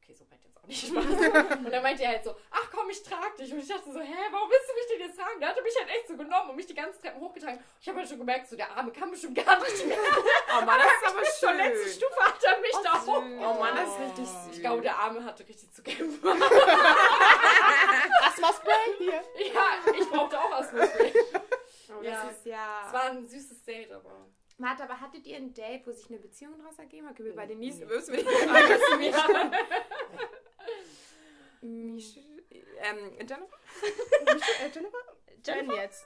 Okay, 0.03 0.13
so 0.13 0.25
breit 0.25 0.39
jetzt 0.43 0.57
auch 0.57 0.67
nicht 0.67 0.85
Spaß. 0.87 1.05
und 1.57 1.71
dann 1.71 1.81
meinte 1.83 2.03
er 2.03 2.09
halt 2.09 2.23
so, 2.25 2.35
ach 2.51 2.69
komm, 2.75 2.89
ich 2.89 3.01
trag 3.03 3.35
dich. 3.37 3.51
Und 3.53 3.59
ich 3.59 3.67
dachte 3.67 3.91
so, 3.91 3.99
hä, 3.99 4.13
warum 4.31 4.49
willst 4.49 4.69
du 4.69 4.73
mich 4.73 4.87
denn 4.91 4.99
jetzt 5.07 5.17
tragen? 5.17 5.39
Der 5.39 5.49
hatte 5.49 5.61
mich 5.61 5.73
halt 5.79 5.89
echt 5.89 6.07
so 6.09 6.17
genommen 6.17 6.49
und 6.49 6.55
mich 6.57 6.65
die 6.67 6.73
ganzen 6.75 7.01
Treppen 7.01 7.21
hochgetragen. 7.21 7.63
Ich 7.79 7.87
habe 7.87 7.99
halt 7.99 8.09
schon 8.09 8.17
gemerkt, 8.17 8.47
so 8.49 8.55
der 8.57 8.69
Arme 8.75 8.91
kann 8.91 9.09
bestimmt 9.11 9.35
gar 9.35 9.59
nicht 9.61 9.85
mehr. 9.87 9.97
Oh 10.55 10.65
Mann, 10.65 10.77
das 10.79 10.91
ist 10.91 11.07
aber 11.09 11.23
Zur 11.23 11.53
letzten 11.53 11.83
schön. 11.83 11.93
Stufe 11.93 12.19
hat 12.23 12.43
er 12.43 12.59
mich 12.59 12.71
da 12.83 12.99
süß. 12.99 13.07
hoch. 13.07 13.23
Oh 13.23 13.53
Mann, 13.59 13.75
das 13.75 13.89
ist 13.89 13.99
richtig 13.99 14.25
süß. 14.27 14.53
Ich 14.53 14.59
glaube, 14.61 14.81
der 14.83 14.95
Arme 14.99 15.23
hatte 15.25 15.47
richtig 15.47 15.71
zu 15.73 15.81
kämpfen. 15.81 16.21
Asthma-Spray 18.23 18.97
hier. 18.99 19.23
ja, 19.53 19.65
ich 19.99 20.09
brauchte 20.09 20.39
auch 20.39 20.51
Asthma-Spray. 20.51 21.13
Oh, 21.89 22.01
Ja. 22.03 22.23
das 22.25 22.37
ist 22.37 22.45
ja. 22.45 22.83
Es 22.87 22.93
war 22.93 23.03
ein 23.03 23.27
süßes 23.27 23.63
Date, 23.63 23.91
aber... 23.91 24.27
Warte, 24.63 24.83
aber 24.83 24.99
hattet 25.01 25.25
ihr 25.27 25.37
ein 25.37 25.53
Date, 25.53 25.85
wo 25.85 25.91
sich 25.91 26.09
eine 26.09 26.19
Beziehung 26.19 26.57
daraus 26.57 26.79
ergeben 26.79 27.07
hat? 27.07 27.15
Können 27.15 27.29
wir 27.29 27.35
bei 27.35 27.45
den 27.45 27.59
nächsten 27.59 27.85
Nee. 27.87 27.93
müssen 27.95 28.13
wir 28.13 28.23
die 28.23 28.29
Frage 28.29 29.05
Ja. 29.05 29.51
Misch, 31.61 32.17
ähm, 32.77 33.11
Jennifer? 33.19 33.57
Äh, 34.25 34.69
Jennifer? 34.73 34.97
Jen 35.29 35.43
Jennifer? 35.45 35.81
jetzt. 35.81 36.05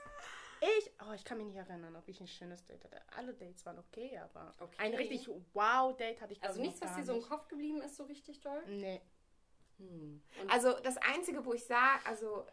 Ich, 0.60 0.90
oh, 1.08 1.12
ich 1.14 1.24
kann 1.24 1.38
mich 1.38 1.46
nicht 1.46 1.56
erinnern, 1.56 1.94
ob 1.96 2.08
ich 2.08 2.20
ein 2.20 2.26
schönes 2.26 2.64
Date 2.64 2.82
hatte. 2.84 3.00
Alle 3.16 3.32
Dates 3.32 3.64
waren 3.64 3.78
okay, 3.78 4.18
aber 4.18 4.54
Okay. 4.58 4.74
ein 4.78 4.94
richtig 4.94 5.28
Wow-Date 5.52 6.20
hatte 6.20 6.32
ich 6.32 6.42
Also 6.42 6.60
nichts, 6.60 6.80
was 6.80 6.96
dir 6.96 7.04
so 7.04 7.14
im. 7.14 7.22
Kopf 7.22 7.46
geblieben 7.48 7.80
ist, 7.82 7.96
so 7.96 8.04
richtig 8.04 8.40
doll? 8.40 8.60
Nee. 8.66 9.00
Und 9.78 10.22
Also 10.48 10.72
das 10.80 10.96
Einzige, 10.98 11.44
wo 11.44 11.54
ich 11.54 11.64
sage, 11.64 12.04
also 12.04 12.44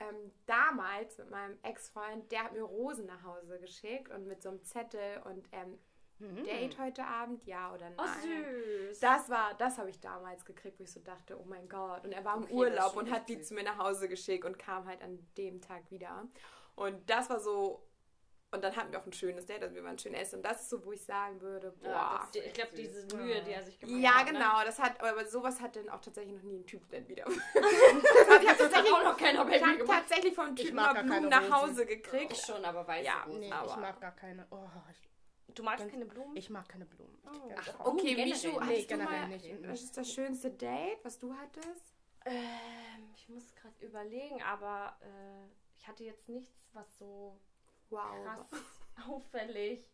ähm, 0.00 0.32
damals 0.46 1.18
mit 1.18 1.30
meinem 1.30 1.58
Ex-Freund, 1.62 2.30
der 2.32 2.44
hat 2.44 2.52
mir 2.52 2.62
Rosen 2.62 3.06
nach 3.06 3.22
Hause 3.24 3.58
geschickt 3.60 4.10
und 4.10 4.26
mit 4.26 4.42
so 4.42 4.50
einem 4.50 4.62
Zettel 4.62 5.22
und 5.24 5.48
ähm, 5.52 5.78
Mhm. 6.20 6.44
Date 6.44 6.78
heute 6.78 7.04
Abend, 7.04 7.44
ja 7.44 7.74
oder 7.74 7.90
nein. 7.90 7.98
Oh, 7.98 8.86
süß. 8.88 9.00
Das 9.00 9.28
war, 9.28 9.52
das 9.54 9.78
habe 9.78 9.90
ich 9.90 9.98
damals 10.00 10.44
gekriegt, 10.44 10.78
wo 10.78 10.84
ich 10.84 10.92
so 10.92 11.00
dachte, 11.00 11.36
oh 11.38 11.44
mein 11.44 11.68
Gott. 11.68 12.04
Und 12.04 12.12
er 12.12 12.24
war 12.24 12.36
im 12.36 12.44
Okay, 12.44 12.54
Urlaub 12.54 12.96
und 12.96 13.10
hat 13.10 13.28
die 13.28 13.34
süß. 13.34 13.48
zu 13.48 13.54
mir 13.54 13.64
nach 13.64 13.78
Hause 13.78 14.08
geschickt 14.08 14.44
und 14.44 14.56
kam 14.56 14.86
halt 14.86 15.02
an 15.02 15.18
dem 15.36 15.60
Tag 15.60 15.90
wieder. 15.90 16.28
Und 16.76 17.10
das 17.10 17.28
war 17.30 17.40
so, 17.40 17.84
und 18.54 18.62
dann 18.64 18.74
hatten 18.74 18.90
wir 18.92 19.00
auch 19.00 19.06
ein 19.06 19.12
schönes 19.12 19.44
Date, 19.46 19.62
also 19.62 19.74
wir 19.74 19.84
waren 19.84 19.98
schön 19.98 20.14
essen. 20.14 20.36
Und 20.36 20.42
das 20.44 20.62
ist 20.62 20.70
so, 20.70 20.84
wo 20.84 20.92
ich 20.92 21.02
sagen 21.04 21.40
würde, 21.40 21.72
boah. 21.72 21.88
Ja, 21.88 21.90
Ja, 21.92 22.28
das- 22.32 22.44
ich 22.46 22.52
glaube, 22.54 22.70
diese 22.76 23.16
Mühe, 23.16 23.42
die 23.42 23.50
er 23.52 23.62
sich 23.62 23.78
gemacht 23.78 24.00
ja, 24.02 24.14
hat. 24.14 24.26
ne? 24.26 24.32
genau, 24.32 24.64
das 24.64 24.78
hat, 24.78 25.00
aber 25.02 25.24
sowas 25.26 25.60
hat 25.60 25.76
dann 25.76 25.88
auch 25.90 26.00
tatsächlich 26.00 26.34
noch 26.36 26.42
nie 26.42 26.56
ein 26.58 26.66
Typ 26.66 26.88
dann 26.88 27.06
wieder. 27.08 27.24
ich 27.28 28.28
habe 28.30 28.46
tatsächlich, 28.58 28.92
auch 28.92 29.04
noch 29.04 29.16
keiner 29.16 29.40
hab 29.40 29.48
gemacht. 29.48 29.86
tatsächlich 29.86 30.34
vom 30.34 30.54
Typen 30.56 30.76
mal 30.76 30.94
Blumen 31.02 31.28
nach. 31.28 31.50
Hause 31.50 31.84
gekriegt. 31.86 32.32
Ich 32.32 32.40
schon, 32.40 32.64
aber 32.64 32.86
weiße 32.86 33.04
Ja. 33.04 33.26
Nee, 33.28 33.50
aber- 33.52 33.66
ich 33.70 33.76
mag 33.76 34.00
gar 34.00 34.12
keine. 34.12 34.46
Oh, 34.50 34.66
ich, 34.90 35.08
Du 35.54 35.62
magst 35.62 35.80
Ganz- 35.80 35.92
keine 35.92 36.06
Blumen? 36.06 36.36
ich 36.36 36.50
mag 36.50 36.68
keine 36.68 36.84
Blumen. 36.84 37.16
Oh. 37.26 37.52
Ach. 37.56 37.86
Okay, 37.86 38.14
nicht. 38.16 38.44
hattest 38.44 38.44
Nee, 38.66 38.80
du 38.82 38.86
generell 38.88 39.20
mal, 39.20 39.28
nicht. 39.28 39.68
was 39.68 39.82
ist 39.82 39.96
das 39.96 40.10
schönste 40.12 40.50
Date, 40.50 40.98
was 41.04 41.16
du 41.16 41.32
hattest? 41.32 41.94
Ähm, 42.24 43.12
ich 43.14 43.28
muss 43.28 43.54
gerade 43.54 43.74
überlegen, 43.86 44.42
aber 44.42 44.96
äh, 45.02 45.46
ich 45.76 45.86
hatte 45.86 46.02
jetzt 46.02 46.28
nichts, 46.28 46.50
was 46.72 46.98
so 46.98 47.38
Wow. 47.90 48.24
krass 48.24 48.46
auffällig. 49.08 49.84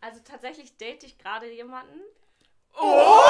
Also 0.00 0.20
tatsächlich 0.24 0.76
date 0.76 1.04
ich 1.04 1.18
gerade 1.18 1.50
jemanden. 1.50 2.00
Oh! 2.74 3.22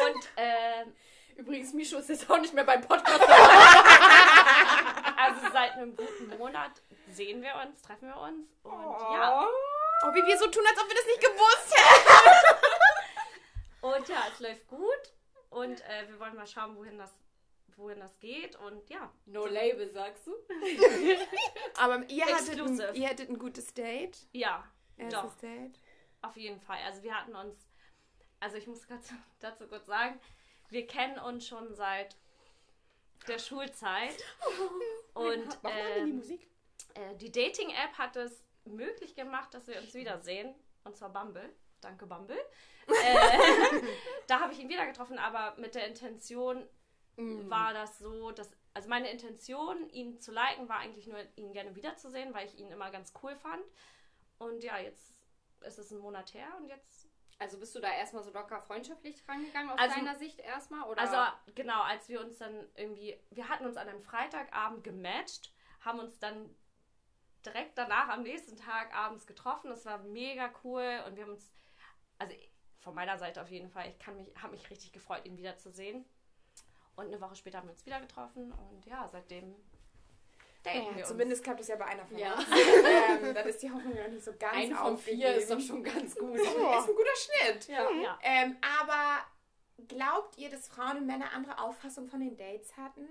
Und 0.00 0.28
ähm, 0.36 0.94
Übrigens, 1.38 1.72
Mischo 1.72 1.98
ist 1.98 2.08
jetzt 2.08 2.28
auch 2.28 2.38
nicht 2.38 2.52
mehr 2.52 2.64
beim 2.64 2.80
Podcast. 2.80 3.20
also 5.16 5.40
seit 5.52 5.72
einem 5.74 5.94
guten 5.96 6.36
Monat 6.36 6.72
sehen 7.12 7.40
wir 7.42 7.54
uns, 7.64 7.80
treffen 7.80 8.08
wir 8.08 8.16
uns. 8.16 8.48
Und 8.64 8.72
ja. 9.14 9.46
Oh, 10.02 10.14
wie 10.14 10.26
wir 10.26 10.36
so 10.36 10.48
tun, 10.48 10.64
als 10.68 10.80
ob 10.82 10.88
wir 10.88 10.96
das 10.96 11.06
nicht 11.06 11.20
gewusst 11.20 11.76
hätten. 11.76 12.56
Und 13.82 14.08
ja, 14.08 14.24
es 14.32 14.40
läuft 14.40 14.66
gut. 14.66 15.12
Und 15.50 15.80
äh, 15.82 16.08
wir 16.08 16.18
wollen 16.18 16.34
mal 16.34 16.46
schauen, 16.46 16.76
wohin 16.76 16.98
das, 16.98 17.12
wohin 17.78 18.00
das 18.00 18.18
geht. 18.18 18.56
Und 18.56 18.88
ja. 18.90 19.12
No 19.26 19.46
Label, 19.46 19.90
sagst 19.90 20.26
du? 20.26 20.32
Aber 21.78 22.08
ihr 22.10 22.26
hattet, 22.26 22.60
ein, 22.60 22.94
ihr 22.94 23.08
hattet 23.08 23.28
ein 23.30 23.38
gutes 23.38 23.72
Date. 23.72 24.18
Ja, 24.32 24.64
Erstes 24.96 25.22
doch. 25.22 25.34
Date. 25.36 25.80
Auf 26.22 26.36
jeden 26.36 26.60
Fall. 26.60 26.78
Also 26.84 27.02
wir 27.02 27.14
hatten 27.14 27.34
uns, 27.34 27.56
also 28.40 28.56
ich 28.56 28.66
muss 28.66 28.86
grad 28.86 29.00
dazu 29.40 29.66
kurz 29.68 29.86
sagen, 29.86 30.18
wir 30.70 30.86
kennen 30.86 31.18
uns 31.18 31.46
schon 31.46 31.74
seit 31.74 32.16
der 33.26 33.38
Schulzeit. 33.38 34.16
Und 35.14 35.46
Mach 35.46 35.62
mal 35.62 35.78
in 35.98 36.04
die 36.06 36.10
ähm, 36.10 36.16
Musik. 36.16 36.48
äh, 36.94 37.16
die 37.16 37.32
Dating-App 37.32 37.92
hat 37.98 38.16
es 38.16 38.44
möglich 38.64 39.14
gemacht, 39.14 39.54
dass 39.54 39.66
wir 39.66 39.78
uns 39.80 39.94
wiedersehen. 39.94 40.54
Und 40.84 40.96
zwar 40.96 41.10
Bumble. 41.12 41.52
Danke, 41.80 42.06
Bumble. 42.06 42.38
äh, 42.86 43.80
da 44.26 44.40
habe 44.40 44.52
ich 44.52 44.58
ihn 44.60 44.68
wieder 44.68 44.86
getroffen, 44.86 45.18
aber 45.18 45.54
mit 45.60 45.74
der 45.74 45.86
Intention 45.86 46.66
Mhm. 47.18 47.50
war 47.50 47.72
das 47.74 47.98
so, 47.98 48.30
dass, 48.30 48.50
also 48.74 48.88
meine 48.88 49.10
Intention, 49.10 49.88
ihn 49.90 50.20
zu 50.20 50.32
liken, 50.32 50.68
war 50.68 50.78
eigentlich 50.78 51.06
nur, 51.06 51.18
ihn 51.36 51.52
gerne 51.52 51.74
wiederzusehen, 51.74 52.32
weil 52.32 52.46
ich 52.46 52.58
ihn 52.58 52.70
immer 52.70 52.90
ganz 52.90 53.12
cool 53.22 53.34
fand. 53.36 53.62
Und 54.38 54.62
ja, 54.62 54.78
jetzt 54.78 55.14
ist 55.62 55.78
es 55.78 55.90
ein 55.90 55.98
Monat 55.98 56.32
her 56.34 56.48
und 56.58 56.68
jetzt, 56.68 57.08
Also 57.40 57.58
bist 57.58 57.74
du 57.74 57.80
da 57.80 57.92
erstmal 57.92 58.22
so 58.24 58.30
locker 58.32 58.60
freundschaftlich 58.62 59.22
rangegangen 59.28 59.70
aus 59.70 59.78
Also- 59.78 59.94
deiner 59.96 60.16
Sicht 60.16 60.38
erstmal? 60.40 60.88
Oder? 60.88 61.00
also 61.00 61.16
genau, 61.54 61.82
als 61.82 62.08
wir 62.08 62.20
uns 62.20 62.38
dann 62.38 62.68
irgendwie, 62.76 63.16
wir 63.30 63.48
hatten 63.48 63.64
uns 63.66 63.76
an 63.76 63.88
einem 63.88 64.02
Freitagabend 64.02 64.82
gematcht, 64.84 65.52
haben 65.80 65.98
uns 66.00 66.18
dann 66.18 66.54
direkt 67.46 67.78
danach 67.78 68.08
am 68.08 68.22
nächsten 68.22 68.56
Tag 68.56 68.92
abends 68.94 69.26
getroffen. 69.26 69.70
Das 69.70 69.84
war 69.86 69.98
mega 69.98 70.52
cool 70.64 71.02
und 71.06 71.16
wir 71.16 71.24
haben 71.24 71.32
uns, 71.32 71.52
also 72.18 72.34
von 72.80 72.94
meiner 72.94 73.18
Seite 73.18 73.40
auf 73.42 73.50
jeden 73.50 73.70
Fall, 73.70 73.88
ich 73.88 73.98
kann 74.00 74.16
mich, 74.16 74.28
habe 74.40 74.52
mich 74.52 74.68
richtig 74.70 74.92
gefreut, 74.92 75.24
ihn 75.24 75.36
wiederzusehen. 75.36 76.04
Und 76.98 77.06
eine 77.06 77.20
Woche 77.20 77.36
später 77.36 77.58
haben 77.58 77.68
wir 77.68 77.72
uns 77.72 77.86
wieder 77.86 78.00
getroffen 78.00 78.52
und 78.52 78.84
ja, 78.86 79.06
seitdem 79.10 79.54
daten 80.64 80.78
wir 80.78 80.82
Ja, 80.90 80.96
uns. 80.98 81.08
zumindest 81.08 81.44
klappt 81.44 81.60
es 81.60 81.68
ja 81.68 81.76
bei 81.76 81.84
einer 81.86 82.04
von 82.04 82.18
Ja. 82.18 82.34
uns. 82.34 82.44
ähm, 83.22 83.34
dann 83.34 83.46
ist 83.46 83.62
die 83.62 83.70
Hoffnung 83.70 83.94
ja 83.96 84.08
nicht 84.08 84.24
so 84.24 84.32
ganz 84.36 84.56
ein 84.56 84.74
von 84.74 84.98
vier 84.98 85.34
ist 85.36 85.48
doch 85.48 85.60
schon 85.60 85.84
ganz 85.84 86.16
gut. 86.16 86.30
Oh. 86.32 86.78
Ist 86.78 86.88
ein 86.88 86.96
guter 86.96 87.16
Schnitt. 87.16 87.68
Ja, 87.68 87.88
ja. 88.02 88.18
Ähm, 88.22 88.56
aber 88.80 89.20
glaubt 89.86 90.36
ihr, 90.38 90.50
dass 90.50 90.66
Frauen 90.66 90.96
und 90.96 91.06
Männer 91.06 91.32
andere 91.32 91.60
Auffassungen 91.60 92.08
von 92.10 92.18
den 92.18 92.36
Dates 92.36 92.76
hatten? 92.76 93.06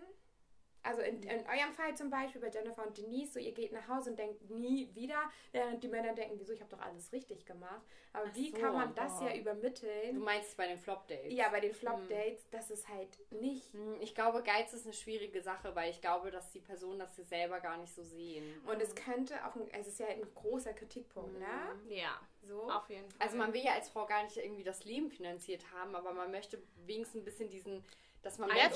Also 0.87 1.01
in, 1.01 1.21
in 1.23 1.45
eurem 1.45 1.73
Fall 1.73 1.95
zum 1.95 2.09
Beispiel 2.09 2.41
bei 2.41 2.49
Jennifer 2.49 2.85
und 2.87 2.97
Denise, 2.97 3.33
so 3.33 3.39
ihr 3.39 3.51
geht 3.51 3.71
nach 3.71 3.87
Hause 3.87 4.11
und 4.11 4.19
denkt 4.19 4.49
nie 4.49 4.89
wieder, 4.95 5.19
während 5.51 5.83
die 5.83 5.87
Männer 5.87 6.13
denken, 6.13 6.35
wieso, 6.39 6.53
ich 6.53 6.61
habe 6.61 6.71
doch 6.75 6.81
alles 6.81 7.11
richtig 7.11 7.45
gemacht. 7.45 7.81
Aber 8.13 8.25
Ach 8.29 8.35
wie 8.35 8.49
so, 8.51 8.57
kann 8.57 8.73
man 8.73 8.95
das 8.95 9.19
oh. 9.21 9.25
ja 9.25 9.33
Du 9.33 9.39
übermitteln? 9.39 10.17
meinst 10.19 10.57
bei 10.57 10.67
den 10.67 10.77
Flop-Dates? 10.77 11.31
Ja, 11.33 11.49
bei 11.49 11.59
den 11.59 11.73
Flop-Dates, 11.73 12.49
das 12.49 12.71
ist 12.71 12.87
halt 12.87 13.09
nicht. 13.31 13.71
Hm, 13.73 13.97
Ich 14.01 14.15
glaube, 14.15 14.41
Geiz 14.43 14.73
ist 14.73 14.85
eine 14.85 14.93
schwierige 14.93 15.41
Sache, 15.41 15.75
weil 15.75 15.91
ich 15.91 16.01
glaube, 16.01 16.31
dass 16.31 16.51
die 16.51 16.59
Personen 16.61 16.99
das 16.99 17.15
sie 17.15 17.23
selber 17.23 17.59
gar 17.59 17.77
nicht 17.77 17.93
so 17.93 18.03
sehen. 18.03 18.45
Und 18.65 18.81
es 18.81 18.95
könnte 18.95 19.35
auch, 19.45 19.55
ein, 19.55 19.69
es 19.79 19.87
ist 19.87 19.99
ja 19.99 20.07
ein 20.07 20.21
großer 20.35 20.73
Kritikpunkt, 20.73 21.37
ne? 21.39 21.45
Ja, 21.89 22.19
So. 22.47 22.71
auf 22.71 22.89
jeden 22.89 23.09
Fall. 23.09 23.19
Also 23.19 23.37
man 23.37 23.53
will 23.53 23.61
ja 23.63 23.73
als 23.73 23.89
Frau 23.89 24.05
gar 24.05 24.23
nicht 24.23 24.37
irgendwie 24.37 24.63
das 24.63 24.85
Leben 24.85 25.09
finanziert 25.11 25.63
haben, 25.73 25.95
aber 25.95 26.13
man 26.13 26.31
möchte 26.31 26.61
wenigstens 26.85 27.21
ein 27.21 27.25
bisschen 27.25 27.49
diesen, 27.49 27.83
dass 28.27 28.37
man 28.37 28.49
merkt, 28.49 28.75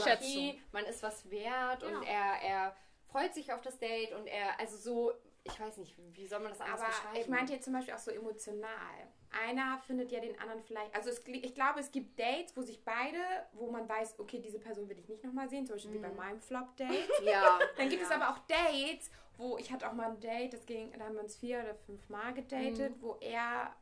man 0.71 0.85
ist 0.85 1.03
was 1.03 1.29
wert 1.29 1.83
und 1.83 2.03
Ja. 2.03 2.07
er, 2.07 2.41
er 2.49 2.75
freut 3.11 3.33
sich 3.33 3.51
auf 3.53 3.61
das 3.61 3.77
Date 3.77 4.13
und 4.13 4.25
er, 4.27 4.59
also 4.59 4.77
so, 4.77 5.13
ich 5.43 5.59
weiß 5.59 5.77
nicht, 5.77 5.95
wie 6.13 6.25
soll 6.27 6.39
man 6.39 6.51
das 6.51 6.61
anders 6.61 6.79
Aber 6.81 6.89
beschreiben? 6.89 7.17
ich 7.19 7.27
meinte 7.27 7.53
jetzt 7.53 7.65
zum 7.65 7.73
Beispiel 7.73 7.93
auch 7.93 7.99
so 7.99 8.11
emotional. 8.11 9.07
Einer 9.45 9.79
findet 9.87 10.11
ja 10.11 10.19
den 10.19 10.37
anderen 10.39 10.61
vielleicht, 10.61 10.93
also 10.95 11.09
es, 11.09 11.21
ich 11.25 11.53
glaube, 11.55 11.79
es 11.79 11.91
gibt 11.91 12.19
Dates, 12.19 12.55
wo 12.55 12.61
sich 12.61 12.83
beide, 12.83 13.17
wo 13.53 13.69
man 13.71 13.87
weiß, 13.87 14.19
okay, 14.19 14.39
diese 14.39 14.59
Person 14.59 14.87
will 14.89 14.99
ich 14.99 15.07
nicht 15.09 15.23
nochmal 15.23 15.49
sehen, 15.49 15.65
zum 15.65 15.75
Beispiel 15.75 15.93
wie 15.93 15.97
bei 15.99 16.09
meinem 16.11 16.39
Flop-Date. 16.41 16.89
ja. 17.23 17.59
Dann 17.77 17.89
gibt 17.89 18.01
es 18.03 18.09
Mhm. 18.09 18.13
ja. 18.21 18.27
aber 18.27 18.29
auch 18.35 18.39
Dates, 18.47 19.09
wo 19.37 19.57
ich 19.57 19.71
hatte 19.71 19.87
auch 19.89 19.93
mal 19.93 20.09
ein 20.11 20.19
Date, 20.19 20.53
das 20.53 20.65
ging, 20.65 20.91
da 20.97 21.05
haben 21.05 21.15
wir 21.15 21.21
uns 21.23 21.35
vier 21.37 21.59
oder 21.61 21.75
fünf 21.75 22.07
Mal 22.09 22.33
gedatet, 22.33 22.97
Mhm. 22.97 23.01
wo 23.01 23.15
er 23.21 23.75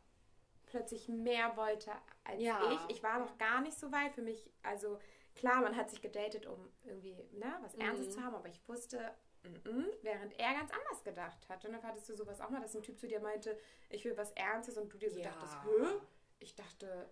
plötzlich 0.68 1.08
mehr 1.10 1.56
wollte 1.58 1.92
als 2.24 2.42
Ja. 2.42 2.60
ich. 2.72 2.96
Ich 2.98 3.04
war 3.04 3.20
noch 3.20 3.38
gar 3.40 3.62
nicht 3.62 3.78
so 3.78 3.92
weit 3.92 4.14
für 4.14 4.22
mich. 4.22 4.52
Also 4.64 5.00
klar, 5.40 5.62
man 5.62 5.76
hat 5.76 5.90
sich 5.90 6.02
gedatet, 6.02 6.46
um 6.46 6.70
irgendwie 6.84 7.16
ne, 7.32 7.58
was 7.62 7.74
Ernstes 7.76 8.08
Mhm. 8.08 8.12
zu 8.12 8.24
haben, 8.24 8.36
aber 8.36 8.50
ich 8.50 8.62
wusste, 8.68 9.14
mhm, 9.44 9.88
während 10.02 10.38
er 10.40 10.54
ganz 10.54 10.72
anders 10.72 11.04
gedacht 11.04 11.48
hat. 11.50 11.66
Und 11.66 11.72
dann 11.74 11.84
hattest 11.84 12.10
du 12.10 12.16
sowas 12.16 12.42
auch 12.42 12.50
mal, 12.50 12.62
dass 12.62 12.76
ein 12.76 12.84
Typ 12.84 13.00
zu 13.00 13.08
dir 13.08 13.20
meinte, 13.22 13.58
ich 13.90 14.04
will 14.06 14.16
was 14.18 14.32
Ernstes 14.34 14.78
und 14.78 14.92
du 14.94 14.98
dir 14.98 15.10
so 15.10 15.20
Ja. 15.20 15.30
dachtest, 15.32 15.56
Hö? 15.64 16.00
Ich 16.40 16.56
dachte, 16.56 17.10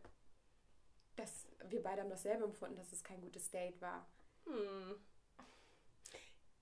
dass 1.16 1.48
wir 1.66 1.82
beide 1.82 2.02
haben 2.02 2.10
dasselbe 2.10 2.44
empfunden, 2.44 2.76
dass 2.78 2.92
es 2.94 3.04
kein 3.04 3.20
gutes 3.22 3.50
Date 3.50 3.82
war. 3.82 4.08
Hm. 4.46 4.96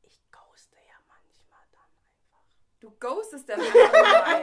Ich 0.03 0.21
ghoste 0.31 0.77
ja 0.87 0.97
manchmal 1.07 1.59
dann 1.71 1.91
einfach. 2.15 2.45
Du 2.85 2.91
ghostest 2.99 3.49
dann. 3.49 3.59
oh 3.61 3.63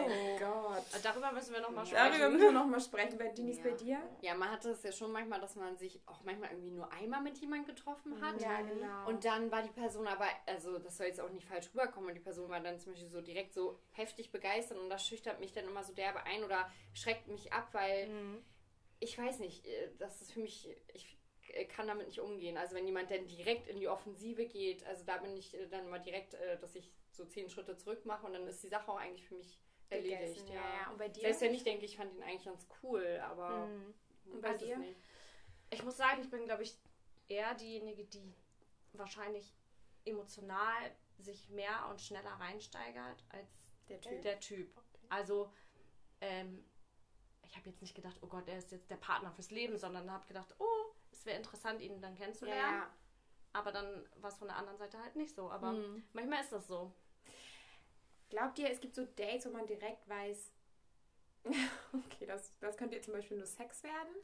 mein 0.08 0.38
Gott. 0.38 0.82
Darüber 1.04 1.30
müssen 1.32 1.54
wir 1.54 1.60
nochmal 1.60 1.86
sprechen. 1.86 2.10
Darüber 2.10 2.28
müssen 2.30 2.44
wir 2.44 2.52
noch 2.52 2.66
mal 2.66 2.80
sprechen. 2.80 3.16
Bei 3.18 3.28
Denise, 3.28 3.58
Ja. 3.58 3.70
bei 3.70 3.76
dir? 3.76 3.98
ja, 4.20 4.34
man 4.34 4.50
hatte 4.50 4.70
es 4.70 4.82
ja 4.82 4.90
schon 4.90 5.12
manchmal, 5.12 5.40
dass 5.40 5.54
man 5.54 5.76
sich 5.76 6.00
auch 6.06 6.22
manchmal 6.24 6.50
irgendwie 6.50 6.72
nur 6.72 6.92
einmal 6.92 7.22
mit 7.22 7.38
jemandem 7.38 7.74
getroffen 7.74 8.20
hat. 8.20 8.40
Ja, 8.40 8.60
genau. 8.62 9.08
Und 9.08 9.24
dann 9.24 9.50
war 9.52 9.62
die 9.62 9.70
Person 9.70 10.08
aber, 10.08 10.26
also 10.46 10.78
das 10.80 10.96
soll 10.96 11.06
jetzt 11.06 11.20
auch 11.20 11.30
nicht 11.30 11.46
falsch 11.46 11.68
rüberkommen, 11.72 12.08
und 12.08 12.14
die 12.16 12.20
Person 12.20 12.48
war 12.50 12.58
dann 12.60 12.80
zum 12.80 12.92
Beispiel 12.92 13.08
so 13.10 13.20
direkt 13.20 13.54
so 13.54 13.78
heftig 13.92 14.32
begeistert 14.32 14.78
und 14.78 14.90
das 14.90 15.06
schüchtert 15.06 15.38
mich 15.38 15.52
dann 15.52 15.66
immer 15.66 15.84
so 15.84 15.92
derbe 15.92 16.24
ein 16.24 16.42
oder 16.42 16.68
schreckt 16.94 17.28
mich 17.28 17.52
ab, 17.52 17.68
weil 17.72 18.08
Mhm. 18.08 18.42
ich 18.98 19.16
weiß 19.16 19.38
nicht, 19.38 19.64
äh, 19.66 19.90
das 19.98 20.20
ist 20.20 20.32
für 20.32 20.40
mich, 20.40 20.68
ich 20.94 21.16
äh, 21.52 21.64
kann 21.66 21.86
damit 21.86 22.06
nicht 22.08 22.20
umgehen. 22.20 22.56
Also 22.56 22.74
wenn 22.74 22.86
jemand 22.86 23.10
dann 23.10 23.26
direkt 23.26 23.68
in 23.68 23.78
die 23.78 23.88
Offensive 23.88 24.46
geht, 24.46 24.84
also 24.86 25.04
da 25.04 25.18
bin 25.18 25.36
ich 25.36 25.54
äh, 25.54 25.66
dann 25.68 25.88
mal 25.88 25.98
direkt, 26.00 26.34
äh, 26.34 26.58
dass 26.58 26.74
ich 26.74 26.90
so 27.12 27.24
zehn 27.26 27.48
Schritte 27.48 27.76
zurück 27.76 28.04
mache 28.06 28.26
und 28.26 28.32
dann 28.32 28.46
ist 28.46 28.62
die 28.62 28.68
Sache 28.68 28.90
auch 28.90 28.96
eigentlich 28.98 29.26
für 29.26 29.34
mich 29.34 29.58
erledigt. 29.90 30.20
Gegessen, 30.20 30.48
Ja. 30.48 30.54
ja, 30.54 30.74
ja. 30.84 30.90
Und 30.90 30.98
bei 30.98 31.08
dir? 31.08 31.20
Selbst 31.22 31.40
wenn 31.42 31.54
ich 31.54 31.64
denke, 31.64 31.84
ich 31.84 31.96
fand 31.96 32.14
ihn 32.14 32.22
eigentlich 32.22 32.44
ganz 32.44 32.66
cool, 32.82 33.20
aber 33.24 33.66
Mhm. 33.66 33.94
Und 34.32 34.40
bei 34.40 34.50
weiß 34.50 34.62
es 34.62 34.66
dir? 34.68 34.78
nicht. 34.78 35.00
Ich 35.70 35.82
muss 35.82 35.96
sagen, 35.96 36.22
ich 36.22 36.30
bin, 36.30 36.44
glaube 36.44 36.62
ich, 36.62 36.78
eher 37.28 37.54
diejenige, 37.54 38.04
die 38.04 38.34
wahrscheinlich 38.92 39.54
emotional 40.04 40.90
sich 41.18 41.48
mehr 41.50 41.86
und 41.90 42.00
schneller 42.00 42.30
reinsteigert 42.32 43.24
als 43.30 43.48
Der 43.88 44.00
Typ. 44.00 44.22
der 44.22 44.40
Typ. 44.40 44.80
Also, 45.08 45.52
ähm, 46.20 46.64
ich 47.44 47.56
habe 47.56 47.68
jetzt 47.68 47.82
nicht 47.82 47.94
gedacht, 47.94 48.16
oh 48.22 48.26
Gott, 48.26 48.48
er 48.48 48.58
ist 48.58 48.72
jetzt 48.72 48.90
der 48.90 48.96
Partner 48.96 49.30
fürs 49.32 49.50
Leben, 49.50 49.76
sondern 49.76 50.10
habe 50.10 50.26
gedacht, 50.26 50.54
oh, 50.58 50.94
es 51.10 51.24
wäre 51.26 51.36
interessant, 51.36 51.80
ihn 51.82 52.00
dann 52.00 52.14
kennenzulernen. 52.14 52.80
Ja. 52.82 52.94
Aber 53.54 53.70
dann 53.72 54.06
war 54.16 54.30
es 54.30 54.36
von 54.38 54.48
der 54.48 54.56
anderen 54.56 54.78
Seite 54.78 54.98
halt 55.02 55.16
nicht 55.16 55.34
so. 55.34 55.50
Aber 55.50 55.72
Mhm. 55.72 56.02
manchmal 56.12 56.40
ist 56.40 56.52
das 56.52 56.66
so. 56.66 56.92
Glaubt 58.30 58.58
ihr, 58.58 58.70
es 58.70 58.80
gibt 58.80 58.94
so 58.94 59.04
Dates, 59.04 59.46
wo 59.46 59.50
man 59.50 59.66
direkt 59.66 60.08
weiß, 60.08 60.52
okay, 61.44 62.26
das, 62.26 62.58
das 62.60 62.76
könnte 62.76 62.94
jetzt 62.96 63.04
zum 63.06 63.14
Beispiel 63.14 63.36
nur 63.36 63.46
Sex 63.46 63.82
werden? 63.82 64.14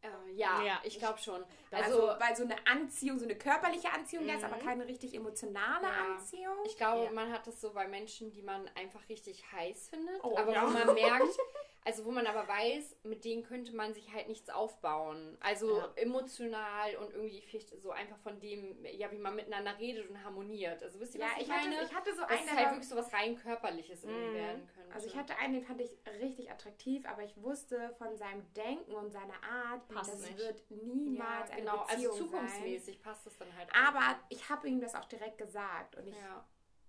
Äh, 0.00 0.32
ja, 0.32 0.62
Ja. 0.62 0.80
ich 0.84 0.98
glaube 0.98 1.18
schon. 1.18 1.44
Also, 1.70 2.08
Also, 2.08 2.20
weil 2.20 2.36
so 2.36 2.44
eine 2.44 2.66
Anziehung, 2.66 3.18
so 3.18 3.24
eine 3.24 3.36
körperliche 3.36 3.90
Anziehung 3.92 4.26
jetzt, 4.28 4.44
aber 4.44 4.56
keine 4.58 4.86
richtig 4.86 5.14
emotionale 5.14 5.86
Ja. 5.86 6.14
Anziehung. 6.14 6.56
ich 6.66 6.76
glaube, 6.76 7.04
Ja. 7.04 7.10
man 7.12 7.32
hat 7.32 7.46
das 7.46 7.60
so 7.60 7.72
bei 7.72 7.88
Menschen, 7.88 8.30
die 8.30 8.42
man 8.42 8.68
einfach 8.76 9.08
richtig 9.08 9.50
heiß 9.52 9.88
findet, 9.88 10.22
Oh, 10.22 10.36
aber 10.36 10.52
ja. 10.52 10.62
wo 10.66 10.70
man 10.70 10.94
merkt, 10.94 11.22
also 11.88 12.04
wo 12.04 12.10
man 12.10 12.26
aber 12.26 12.46
weiß, 12.46 12.96
mit 13.04 13.24
denen 13.24 13.42
könnte 13.42 13.74
man 13.74 13.94
sich 13.94 14.12
halt 14.12 14.28
nichts 14.28 14.50
aufbauen. 14.50 15.38
Also 15.40 15.78
Ja. 15.78 15.90
emotional 15.96 16.96
und 16.96 17.14
irgendwie 17.14 17.40
vielleicht 17.40 17.80
so 17.80 17.90
einfach 17.92 18.18
von 18.18 18.38
dem, 18.40 18.84
ja, 18.84 19.10
wie 19.10 19.16
man 19.16 19.34
miteinander 19.34 19.78
redet 19.78 20.06
und 20.10 20.22
harmoniert. 20.22 20.82
Also 20.82 21.00
wisst 21.00 21.14
ihr, 21.14 21.22
ja, 21.22 21.28
was 21.28 21.36
ich, 21.40 21.48
ich 21.48 21.50
hatte, 21.50 21.68
meine? 21.70 21.82
ich 21.82 21.94
hatte 21.94 22.14
so 22.14 22.22
einen, 22.24 22.44
der 22.44 22.56
halt 22.56 22.70
wirklich 22.72 22.88
so 22.90 22.94
was 22.96 23.10
rein 23.14 23.36
körperliches 23.36 24.04
irgendwie 24.04 24.28
Mhm. 24.28 24.34
werden 24.34 24.68
könnte. 24.74 24.94
Also 24.94 25.06
ich 25.06 25.16
hatte 25.16 25.34
einen, 25.38 25.54
den 25.54 25.62
fand 25.64 25.80
ich 25.80 25.90
richtig 26.20 26.50
attraktiv, 26.50 27.06
aber 27.06 27.22
ich 27.22 27.34
wusste 27.42 27.94
von 27.96 28.14
seinem 28.18 28.44
Denken 28.52 28.92
und 28.94 29.10
seiner 29.10 29.42
Art, 29.42 29.88
Passt 29.88 30.12
das 30.12 30.20
nicht. 30.20 30.36
wird 30.38 30.62
ja, 30.68 30.76
niemals 30.76 31.50
eine 31.50 31.60
genau, 31.62 31.86
Beziehung 31.86 32.12
also 32.12 32.12
sein. 32.12 32.28
zukunftsmäßig 32.28 33.02
passt 33.02 33.26
es 33.26 33.38
dann 33.38 33.56
halt 33.56 33.70
Aber 33.74 33.98
einfach. 34.00 34.18
ich 34.28 34.46
habe 34.50 34.68
ihm 34.68 34.80
das 34.82 34.94
auch 34.94 35.06
direkt 35.06 35.38
gesagt 35.38 35.96
und 35.96 36.06
ich 36.06 36.16
ja. 36.16 36.44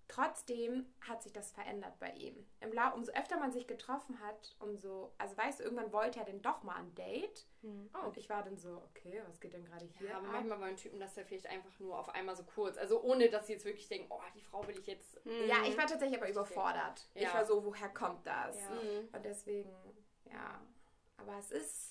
Trotzdem 0.09 0.85
hat 1.07 1.23
sich 1.23 1.31
das 1.31 1.51
verändert 1.51 1.97
bei 1.99 2.11
ihm. 2.11 2.45
Im 2.59 2.73
Lau 2.73 2.93
umso 2.93 3.11
öfter 3.13 3.37
man 3.39 3.51
sich 3.53 3.67
getroffen 3.67 4.19
hat, 4.19 4.55
umso, 4.59 5.13
also 5.17 5.37
weißt 5.37 5.59
du, 5.59 5.63
irgendwann 5.63 5.93
wollte 5.93 6.19
er 6.19 6.25
denn 6.25 6.41
doch 6.41 6.63
mal 6.63 6.75
ein 6.75 6.93
Date. 6.95 7.45
Oh. 7.63 8.07
Und 8.07 8.17
ich 8.17 8.29
war 8.29 8.43
dann 8.43 8.57
so, 8.57 8.81
okay, 8.89 9.21
was 9.27 9.39
geht 9.39 9.53
denn 9.53 9.63
gerade 9.63 9.85
hier 9.85 10.09
Ja, 10.09 10.17
aber 10.17 10.27
ab? 10.27 10.33
manchmal 10.33 10.57
bei 10.59 10.67
den 10.69 10.77
Typen, 10.77 10.99
dass 10.99 11.15
er 11.17 11.25
vielleicht 11.25 11.47
einfach 11.47 11.79
nur 11.79 11.97
auf 11.97 12.09
einmal 12.09 12.35
so 12.35 12.43
kurz, 12.43 12.77
also 12.77 13.01
ohne 13.01 13.29
dass 13.29 13.47
sie 13.47 13.53
jetzt 13.53 13.65
wirklich 13.65 13.87
denken, 13.87 14.07
oh, 14.09 14.19
die 14.35 14.41
Frau 14.41 14.65
will 14.67 14.77
ich 14.77 14.87
jetzt. 14.87 15.19
Ja, 15.25 15.63
ich 15.65 15.77
war 15.77 15.85
tatsächlich 15.87 16.17
aber 16.19 16.29
überfordert. 16.29 17.07
Ich 17.13 17.23
Ja. 17.23 17.33
war 17.35 17.45
so, 17.45 17.63
woher 17.63 17.89
kommt 17.89 18.25
das? 18.25 18.59
Ja. 18.59 18.69
Mhm. 18.71 19.09
Und 19.13 19.23
deswegen, 19.25 19.71
ja. 20.25 20.59
Aber 21.17 21.37
es 21.37 21.51
ist 21.51 21.88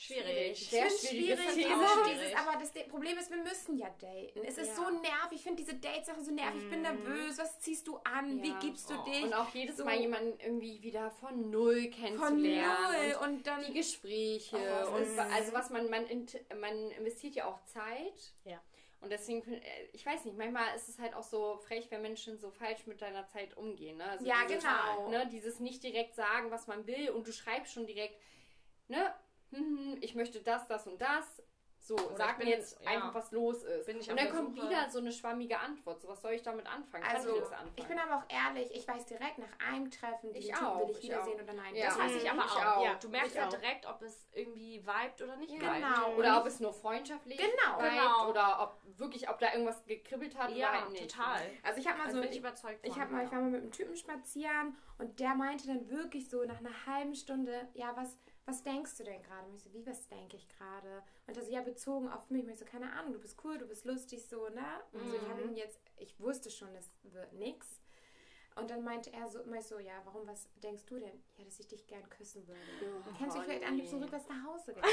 Schwierig. 0.00 0.70
Sehr 0.70 0.88
schwierig. 0.90 1.40
Schwierig. 1.50 1.74
dieses, 2.06 2.34
aber 2.36 2.56
das 2.60 2.72
Problem 2.88 3.18
ist, 3.18 3.30
wir 3.32 3.38
müssen 3.38 3.76
ja 3.76 3.88
daten. 4.00 4.44
Es 4.44 4.56
ist 4.56 4.68
Ja. 4.68 4.74
so 4.76 4.90
nervig. 4.90 5.32
Ich 5.32 5.42
finde 5.42 5.60
diese 5.64 5.74
Dates-Sache 5.74 6.22
so 6.22 6.30
nervig. 6.30 6.62
Ich 6.62 6.70
bin 6.70 6.82
nervös. 6.82 7.36
Was 7.36 7.58
ziehst 7.58 7.84
du 7.88 7.96
an? 8.04 8.40
Wie 8.40 8.50
Ja. 8.50 8.58
gibst 8.60 8.88
du 8.88 8.94
Oh. 8.94 9.02
dich? 9.04 9.24
Und 9.24 9.34
auch 9.34 9.52
jedes 9.52 9.76
So- 9.78 9.84
Mal 9.84 9.96
jemanden 9.98 10.38
irgendwie 10.38 10.80
wieder 10.82 11.10
von 11.10 11.50
null 11.50 11.82
Von 11.82 11.90
kennenzulernen. 11.90 12.76
null. 13.18 13.28
Und 13.28 13.46
dann 13.48 13.64
die 13.66 13.72
Gespräche 13.72 14.56
Oh, 14.56 14.94
und 14.94 15.18
also 15.18 15.52
was 15.52 15.70
man, 15.70 15.90
man, 15.90 16.06
man 16.60 16.90
investiert 16.92 17.34
ja 17.34 17.46
auch 17.46 17.60
Zeit. 17.64 18.34
Ja. 18.44 18.62
Und 19.00 19.10
deswegen, 19.10 19.52
äh, 19.52 19.60
ich 19.92 20.06
weiß 20.06 20.24
nicht, 20.26 20.36
manchmal 20.36 20.76
ist 20.76 20.88
es 20.88 21.00
halt 21.00 21.14
auch 21.14 21.24
so 21.24 21.56
frech, 21.58 21.88
wenn 21.90 22.02
Menschen 22.02 22.38
so 22.38 22.50
falsch 22.52 22.86
mit 22.86 23.02
deiner 23.02 23.26
Zeit 23.26 23.56
umgehen. 23.56 23.96
Ne? 23.96 24.04
Also 24.04 24.24
Ja, 24.24 24.44
dieses, 24.48 24.62
genau. 24.62 25.08
Ne, 25.08 25.28
dieses 25.32 25.58
nicht 25.58 25.82
direkt 25.82 26.14
sagen, 26.14 26.52
was 26.52 26.68
man 26.68 26.86
will 26.86 27.10
und 27.10 27.26
du 27.26 27.32
schreibst 27.32 27.72
schon 27.72 27.86
direkt, 27.86 28.16
ne, 28.88 29.12
hm, 29.50 29.98
ich 30.00 30.14
möchte 30.14 30.40
das, 30.40 30.66
das 30.66 30.86
und 30.86 31.00
das. 31.00 31.42
So, 31.80 31.94
Oder 31.94 32.16
sag 32.16 32.38
mir 32.38 32.46
jetzt 32.48 32.76
ja. 32.82 32.90
einfach, 32.90 33.14
was 33.14 33.30
los 33.30 33.62
ist. 33.62 33.86
Bin 33.86 34.00
ich 34.00 34.10
und 34.10 34.18
dann 34.18 34.30
kommt 34.30 34.56
Suche. 34.56 34.66
wieder 34.68 34.90
so 34.90 34.98
eine 34.98 35.12
schwammige 35.12 35.58
Antwort. 35.60 36.02
So, 36.02 36.08
was 36.08 36.20
soll 36.20 36.32
ich 36.32 36.42
damit 36.42 36.66
anfangen? 36.66 37.04
Kann 37.04 37.16
Also, 37.16 37.34
ich 37.34 37.40
das 37.40 37.52
anfangen? 37.52 37.72
ich 37.76 37.84
bin 37.86 37.98
aber 38.00 38.16
auch 38.16 38.24
ehrlich, 38.28 38.74
ich 38.74 38.86
weiß 38.86 39.06
direkt 39.06 39.38
nach 39.38 39.48
einem 39.64 39.88
Treffen, 39.88 40.34
Ich 40.34 40.46
den 40.46 40.54
Typen 40.56 40.66
auch, 40.66 40.80
will 40.80 40.90
ich 40.90 40.98
ich 40.98 41.04
wiedersehen 41.04 41.38
auch. 41.38 41.44
oder 41.44 41.52
nein. 41.52 41.74
Ja. 41.76 41.86
Das 41.86 41.98
weiß 42.00 42.14
ich 42.16 42.28
aber 42.30 42.44
Ich 42.44 42.50
auch. 42.50 42.76
auch. 42.78 42.84
Ja, 42.84 42.94
du 42.96 43.08
merkst 43.08 43.30
Ich 43.30 43.36
ja 43.36 43.46
auch. 43.46 43.50
direkt, 43.50 43.86
ob 43.86 44.02
es 44.02 44.26
irgendwie 44.32 44.82
vibet 44.84 45.22
oder 45.22 45.36
nicht 45.36 45.52
Ja. 45.52 45.60
vibet. 45.60 45.74
Genau. 45.76 46.14
Oder 46.16 46.40
ob 46.40 46.46
es 46.46 46.60
nur 46.60 46.72
freundschaftlich 46.74 47.38
Genau. 47.38 47.78
Genau. 47.78 48.28
oder 48.28 48.60
ob 48.60 48.98
wirklich, 48.98 49.30
ob 49.30 49.38
da 49.38 49.52
irgendwas 49.52 49.82
gekribbelt 49.86 50.36
hat 50.36 50.48
oder 50.50 50.58
Ja, 50.58 50.80
halt 50.80 50.90
nicht. 50.90 51.08
total. 51.08 51.40
Also 51.62 51.80
ich 51.80 51.86
habe 51.86 51.96
mal 51.98 52.06
Also 52.06 52.16
so, 52.16 52.22
bin 52.22 52.32
ich 52.32 52.38
überzeugt 52.38 52.80
ich, 52.84 52.98
hab 52.98 53.10
mal, 53.12 53.24
ich 53.24 53.30
ja. 53.30 53.36
war 53.36 53.42
mal 53.42 53.50
mit 53.50 53.62
einem 53.62 53.70
Typen 53.72 53.96
spazieren 53.96 54.76
und 54.98 55.20
der 55.20 55.34
meinte 55.36 55.68
dann 55.68 55.88
wirklich 55.88 56.28
so 56.28 56.44
nach 56.44 56.58
einer 56.58 56.86
halben 56.86 57.14
Stunde, 57.14 57.68
ja, 57.72 57.96
was, 57.96 58.18
was 58.48 58.62
denkst 58.62 58.96
du 58.96 59.04
denn 59.04 59.22
gerade? 59.22 59.46
Und 59.46 59.54
ich 59.56 59.62
so, 59.62 59.72
wie, 59.74 59.86
was 59.86 60.08
denke 60.08 60.36
ich 60.36 60.48
gerade? 60.48 61.02
Und 61.26 61.36
er 61.36 61.44
so, 61.44 61.50
ja, 61.52 61.60
bezogen 61.60 62.08
auf 62.10 62.28
mich. 62.30 62.44
Und 62.44 62.50
ich 62.50 62.58
so, 62.58 62.64
keine 62.64 62.90
Ahnung, 62.92 63.12
du 63.12 63.18
bist 63.20 63.36
cool, 63.44 63.58
du 63.58 63.66
bist 63.66 63.84
lustig, 63.84 64.26
so, 64.26 64.48
ne? 64.48 64.64
Und 64.92 65.06
so, 65.08 65.14
ich 65.16 65.28
habe 65.28 65.42
Mhm. 65.42 65.50
ihm 65.50 65.56
jetzt, 65.56 65.78
ich 65.98 66.18
wusste 66.18 66.50
schon, 66.50 66.74
es 66.74 66.90
wird 67.02 67.32
nix. 67.34 67.80
Und 68.56 68.70
dann 68.70 68.82
meinte 68.82 69.12
er 69.12 69.28
so 69.28 69.40
immer 69.40 69.62
so, 69.62 69.78
ja, 69.78 69.92
warum, 70.04 70.26
was 70.26 70.48
denkst 70.56 70.84
du 70.86 70.98
denn? 70.98 71.22
Ja, 71.36 71.44
dass 71.44 71.60
ich 71.60 71.68
dich 71.68 71.86
gern 71.86 72.08
küssen 72.08 72.44
würde. 72.48 72.60
Oh, 72.82 73.10
Kennst 73.16 73.36
du 73.36 73.40
dich 73.40 73.46
vielleicht 73.48 73.60
nee. 73.62 73.68
an, 73.68 73.76
liebst 73.76 73.92
du 73.92 73.98
rückwärts 73.98 74.28
nach 74.28 74.44
Hause 74.46 74.74
gegangen? 74.74 74.92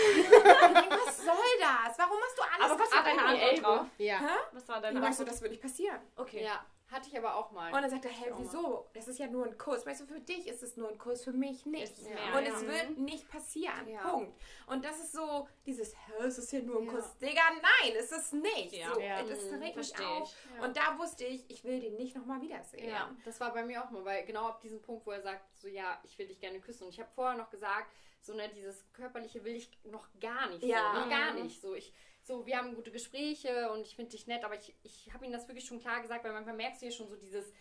was 0.92 1.18
soll 1.18 1.36
das? 1.60 1.98
Warum 1.98 2.20
machst 2.20 2.38
du 2.38 2.44
alles 2.44 2.72
Aber 2.72 2.80
was 2.84 2.92
war 2.92 3.04
deine 3.04 3.22
an? 3.26 3.36
Antwort 3.36 3.64
drauf? 3.64 3.88
Ja. 3.98 4.20
Hä? 4.20 4.38
Was 4.52 4.68
war 4.68 4.82
deine 4.82 5.00
meinte 5.00 5.16
so, 5.18 5.22
Antwort? 5.24 5.34
das 5.36 5.42
würde 5.42 5.52
nicht 5.54 5.62
passieren. 5.64 6.00
Okay. 6.16 6.44
Ja. 6.44 6.64
Hatte 6.92 7.10
ich 7.10 7.18
aber 7.18 7.36
auch 7.36 7.52
mal. 7.52 7.74
Und 7.74 7.82
dann 7.82 7.90
sagt 7.90 8.06
er, 8.06 8.12
hä, 8.12 8.32
wieso? 8.38 8.86
Das 8.94 9.08
ist 9.08 9.18
ja 9.18 9.26
nur 9.26 9.46
ein 9.46 9.58
Kuss. 9.58 9.86
Weißt 9.88 10.02
du, 10.02 10.06
für 10.06 10.20
dich 10.20 10.48
ist 10.48 10.62
es 10.62 10.78
nur 10.78 10.88
ein 10.88 10.98
Kuss, 11.00 11.24
für 11.24 11.34
mich 11.34 11.66
nicht. 11.66 11.84
Ist 11.98 12.04
mehr, 12.04 12.16
und 12.38 12.46
ja. 12.46 12.54
es 12.54 12.62
wird 12.66 12.98
nicht 13.00 13.28
passieren. 13.28 13.88
Ja. 13.88 14.08
Punkt. 14.08 14.40
Und 14.68 14.86
das 14.86 15.00
ist 15.00 15.14
so 15.14 15.48
dieses, 15.66 15.96
hä, 15.96 16.14
es 16.26 16.38
ist 16.38 16.52
ja 16.52 16.60
nur 16.62 16.80
ein 16.82 16.86
Ja. 16.86 16.94
Kuss. 16.94 17.18
Digga, 17.18 17.42
nein, 17.62 17.96
ist 17.96 18.12
es 18.12 18.32
nicht. 18.34 18.74
Ja. 18.74 18.94
So, 18.94 19.00
Ja. 19.00 19.24
Das 19.24 19.46
Mhm, 19.52 19.62
regt 19.64 19.78
mich 19.78 20.00
auf. 20.00 20.30
ich. 20.52 20.58
Ja. 20.60 20.64
Und 20.64 20.78
da 20.78 20.98
wusste 21.00 21.26
ich, 21.26 21.50
ich 21.50 21.64
will 21.64 21.80
den 21.80 21.96
nicht 21.96 22.16
nochmal 22.16 22.40
wiedersehen. 22.42 22.88
Ja, 22.88 23.10
das 23.26 23.40
war 23.40 23.52
bei 23.52 23.66
mir 23.66 23.84
auch 23.84 23.90
mal, 23.90 24.06
weil 24.06 24.24
genau 24.26 24.48
ab 24.48 24.62
diesem 24.62 24.80
Punkt, 24.82 25.08
wo 25.08 25.12
er 25.12 25.22
sagt, 25.24 25.44
so 25.60 25.68
ja, 25.68 26.00
ich 26.04 26.18
will 26.20 26.28
dich 26.28 26.40
gerne 26.40 26.60
küssen. 26.60 26.84
Und 26.84 26.90
ich 26.92 27.00
habe 27.00 27.10
vorher 27.16 27.36
noch 27.36 27.50
gesagt, 27.50 27.92
so 28.22 28.34
ne, 28.36 28.48
dieses 28.56 28.86
körperliche 28.94 29.44
will 29.44 29.56
ich 29.56 29.72
noch 29.86 30.08
gar 30.20 30.50
nicht. 30.50 30.64
Ja. 30.64 30.94
So, 30.94 31.00
noch 31.02 31.10
gar 31.10 31.34
Mhm. 31.34 31.44
nicht. 31.44 31.62
So, 31.62 31.74
ich, 31.74 31.94
so, 32.26 32.46
wir 32.48 32.58
haben 32.58 32.74
gute 32.74 32.92
Gespräche 32.92 33.72
und 33.72 33.82
ich 33.86 33.96
finde 33.96 34.12
dich 34.12 34.26
nett, 34.26 34.44
aber 34.44 34.56
ich, 34.56 34.76
ich 34.82 35.14
habe 35.14 35.26
ihm 35.26 35.32
das 35.32 35.48
wirklich 35.48 35.66
schon 35.66 35.80
klar 35.80 36.02
gesagt, 36.02 36.24
weil 36.26 36.34
manchmal 36.34 36.56
merkst 36.56 36.82
du 36.82 36.88
ja 36.88 36.92
schon 36.92 37.08
so 37.08 37.16
dieses, 37.16 37.54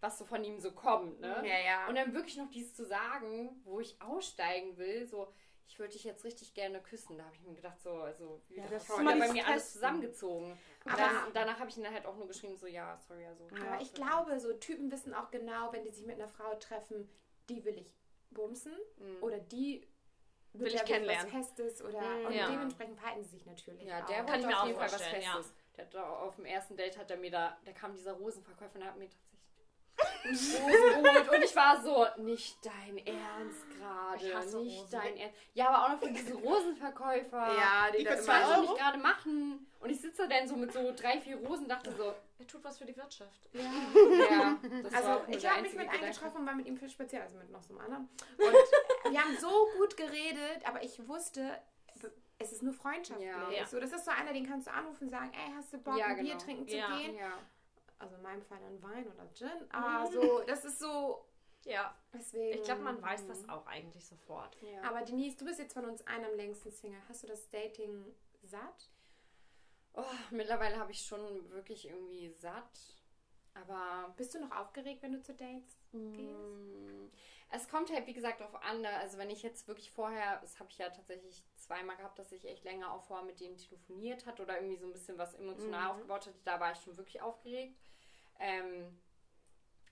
was 0.00 0.16
so 0.16 0.24
von 0.24 0.44
ihm 0.44 0.60
so 0.60 0.70
kommt, 0.72 1.20
ne? 1.20 1.42
Ja, 1.44 1.58
ja. 1.58 1.88
Und 1.88 1.96
dann 1.96 2.14
wirklich 2.14 2.36
noch 2.36 2.48
dieses 2.48 2.72
zu 2.74 2.84
sagen, 2.84 3.60
wo 3.64 3.80
ich 3.80 4.00
aussteigen 4.00 4.76
will, 4.78 5.06
so, 5.06 5.32
ich 5.66 5.78
würde 5.80 5.92
dich 5.92 6.04
jetzt 6.04 6.24
richtig 6.24 6.54
gerne 6.54 6.80
küssen. 6.80 7.18
Da 7.18 7.24
habe 7.24 7.34
ich 7.34 7.42
mir 7.42 7.54
gedacht, 7.54 7.80
so, 7.80 7.90
also, 7.94 8.42
wie 8.48 8.56
Ja, 8.58 8.66
das 8.68 8.88
immer 8.90 9.16
bei 9.16 9.32
mir 9.32 9.44
alles 9.46 9.72
zusammengezogen. 9.72 10.52
Und 10.84 10.92
Aber- 10.92 10.96
dann, 11.02 11.32
danach 11.34 11.58
habe 11.58 11.70
ich 11.70 11.76
ihn 11.76 11.82
dann 11.82 11.94
halt 11.94 12.06
auch 12.06 12.16
nur 12.16 12.28
geschrieben, 12.28 12.56
so, 12.56 12.66
ja, 12.68 12.96
sorry, 13.08 13.26
also. 13.26 13.48
Aber 13.48 13.80
ich 13.82 13.92
glaube, 13.92 14.38
so 14.38 14.52
Typen 14.54 14.90
wissen 14.92 15.14
auch 15.14 15.30
genau, 15.32 15.72
wenn 15.72 15.82
die 15.82 15.90
sich 15.90 16.06
mit 16.06 16.16
einer 16.16 16.28
Frau 16.28 16.54
treffen, 16.56 17.08
die 17.48 17.64
will 17.64 17.76
ich 17.78 17.92
bumsen 18.30 18.72
Mhm. 18.98 19.22
oder 19.22 19.38
die 19.40 19.88
Will 20.54 20.66
ich 20.68 20.74
ja 20.74 20.80
was 20.80 20.88
kennenlernen. 20.88 21.30
Festes 21.30 21.82
oder 21.82 22.00
Mhm. 22.00 22.26
und 22.26 22.32
Ja. 22.32 22.50
dementsprechend 22.50 22.98
verhalten 22.98 23.24
sie 23.24 23.30
sich 23.30 23.46
natürlich. 23.46 23.82
Ja, 23.84 24.00
der 24.02 24.16
Kann 24.18 24.26
wollte 24.28 24.40
ich 24.40 24.46
mir 24.46 24.54
auf 24.56 24.62
auch 24.62 24.66
jeden 24.66 24.78
Fall 24.78 24.86
was 24.92 24.96
vorstellen, 24.96 25.22
ja. 25.22 25.32
Festes. 25.36 25.54
Der 25.76 25.86
hat 25.86 25.96
auf 25.96 26.36
dem 26.36 26.44
ersten 26.44 26.76
Date 26.76 26.98
hat 26.98 27.10
er 27.10 27.16
mir 27.16 27.30
da, 27.30 27.56
da 27.64 27.72
kam 27.72 27.94
dieser 27.94 28.12
Rosenverkäufer 28.12 28.78
und 28.78 28.84
hat 28.84 28.96
mir 28.98 29.08
tatsächlich 29.08 29.22
Rosen 30.62 31.02
geholt 31.02 31.28
und 31.30 31.42
ich 31.44 31.56
war 31.56 31.80
so, 31.82 32.06
nicht 32.22 32.58
dein 32.64 32.98
Ernst 33.06 33.70
gerade, 33.78 34.24
nicht 34.24 34.54
Rosen. 34.54 34.90
dein 34.90 35.16
Ernst. 35.16 35.36
Ja, 35.54 35.68
aber 35.68 35.84
auch 35.84 35.88
noch 35.90 35.98
für 36.06 36.12
diesen 36.12 36.36
Rosenverkäufer. 36.38 37.36
Ja, 37.56 37.90
die, 37.92 37.98
Die 37.98 38.04
Das 38.04 38.24
immer 38.26 38.48
Euro? 38.56 38.60
nicht 38.62 38.76
gerade 38.78 38.98
machen. 38.98 39.66
Und 39.80 39.90
ich 39.90 40.00
sitze 40.00 40.28
dann 40.28 40.46
so 40.48 40.56
mit 40.56 40.72
so 40.72 40.92
drei, 40.94 41.20
vier 41.20 41.36
Rosen, 41.38 41.68
dachte 41.68 41.92
so, 41.94 42.14
Er 42.38 42.46
tut 42.46 42.62
was 42.64 42.78
für 42.78 42.84
die 42.84 42.96
Wirtschaft. 42.96 43.48
Ja. 43.52 43.60
ja, 44.30 44.58
das 44.82 44.92
war 44.92 44.98
Also 45.14 45.26
nur 45.26 45.36
ich 45.36 45.48
habe 45.48 45.62
mich 45.62 45.72
mit 45.72 45.80
einem 45.80 45.90
Gedanke. 45.92 46.14
getroffen 46.14 46.36
und 46.38 46.46
war 46.46 46.54
mit 46.54 46.66
ihm 46.66 46.76
viel 46.76 46.88
speziell, 46.90 47.22
also 47.22 47.36
mit 47.38 47.50
noch 47.50 47.62
so 47.62 47.74
einem 47.74 47.84
anderen. 47.84 48.08
Und 48.38 48.56
wir 49.10 49.20
haben 49.24 49.36
so 49.38 49.68
gut 49.78 49.96
geredet, 49.96 50.66
aber 50.66 50.82
ich 50.82 51.06
wusste, 51.08 51.58
es 52.38 52.52
ist 52.52 52.62
nur 52.62 52.72
freundschaftlich. 52.72 53.28
Ja. 53.58 53.66
So, 53.66 53.78
das 53.80 53.92
ist 53.92 54.04
so 54.04 54.10
einer, 54.10 54.32
den 54.32 54.46
kannst 54.46 54.66
du 54.66 54.72
anrufen 54.72 55.04
und 55.04 55.10
sagen, 55.10 55.30
ey, 55.32 55.52
hast 55.54 55.72
du 55.72 55.78
Bock, 55.78 55.96
Ja, 55.96 56.06
ein 56.06 56.16
Bier 56.16 56.32
genau. 56.34 56.44
trinken 56.44 56.68
zu 56.68 56.76
Ja. 56.76 56.96
gehen? 56.98 57.14
Ja. 57.14 57.38
Also 57.98 58.16
in 58.16 58.22
meinem 58.22 58.42
Fall 58.42 58.58
dann 58.60 58.82
Wein 58.82 59.06
oder 59.06 59.32
Gin. 59.32 59.70
Aber 59.72 60.10
so, 60.10 60.42
das 60.46 60.64
ist 60.64 60.80
so, 60.80 61.24
Ja. 61.64 61.94
deswegen. 62.12 62.58
Ich 62.58 62.64
glaube, 62.64 62.82
man 62.82 63.00
weiß 63.00 63.26
das 63.28 63.48
auch 63.48 63.64
eigentlich 63.66 64.04
sofort. 64.04 64.56
Aber 64.82 65.02
Denise, 65.02 65.36
du 65.36 65.44
bist 65.44 65.60
jetzt 65.60 65.74
von 65.74 65.84
uns 65.84 66.04
einer 66.06 66.26
am 66.28 66.34
längsten 66.34 66.72
Single. 66.72 67.00
Hast 67.08 67.22
du 67.22 67.28
das 67.28 67.48
Dating 67.50 68.04
satt? 68.42 68.90
oh, 69.94 70.02
mittlerweile 70.30 70.78
habe 70.78 70.90
ich 70.90 71.04
schon 71.04 71.50
wirklich 71.50 71.86
irgendwie 71.86 72.30
satt. 72.38 72.80
Aber 73.54 74.12
Bist 74.16 74.34
du 74.34 74.40
noch 74.40 74.50
aufgeregt, 74.56 75.02
wenn 75.02 75.12
du 75.12 75.20
zu 75.20 75.34
Dates 75.34 75.76
gehst? 75.92 77.12
Es 77.54 77.68
kommt 77.68 77.90
halt, 77.92 78.06
wie 78.06 78.14
gesagt, 78.14 78.40
darauf 78.40 78.54
an. 78.62 78.82
da- 78.82 78.96
Also, 78.98 79.18
wenn 79.18 79.28
ich 79.30 79.42
jetzt 79.42 79.68
wirklich 79.68 79.90
vorher, 79.90 80.40
das 80.40 80.58
habe 80.58 80.70
ich 80.70 80.78
ja 80.78 80.88
tatsächlich 80.88 81.44
zweimal 81.56 81.96
gehabt, 81.96 82.18
dass 82.18 82.32
ich 82.32 82.46
echt 82.46 82.64
länger 82.64 82.92
auch 82.92 83.02
vorher 83.02 83.26
mit 83.26 83.40
denen 83.40 83.58
telefoniert 83.58 84.24
hat 84.26 84.40
oder 84.40 84.56
irgendwie 84.58 84.78
so 84.78 84.86
ein 84.86 84.92
bisschen 84.92 85.18
was 85.18 85.34
emotional 85.34 85.84
Mhm. 85.84 85.90
aufgebaut 85.90 86.26
hatte, 86.26 86.38
da 86.44 86.58
war 86.60 86.72
ich 86.72 86.78
schon 86.78 86.96
wirklich 86.96 87.20
aufgeregt. 87.20 87.78
Ähm, 88.40 88.98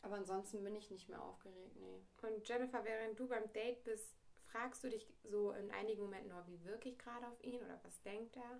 aber 0.02 0.16
ansonsten 0.16 0.64
bin 0.64 0.74
ich 0.74 0.90
nicht 0.90 1.10
mehr 1.10 1.22
aufgeregt, 1.22 1.76
nee. 1.76 2.00
Und 2.22 2.48
Jennifer, 2.48 2.82
während 2.84 3.18
du 3.20 3.28
beim 3.28 3.52
Date 3.52 3.84
bist, 3.84 4.16
fragst 4.46 4.82
du 4.82 4.88
dich 4.88 5.12
so 5.24 5.52
in 5.52 5.70
einigen 5.70 6.00
Momenten, 6.02 6.32
oh, 6.32 6.42
wie 6.46 6.64
wirke 6.64 6.88
ich 6.88 6.98
gerade 6.98 7.28
auf 7.28 7.44
ihn 7.44 7.62
oder 7.62 7.78
was 7.84 8.00
denkt 8.02 8.36
er? 8.36 8.58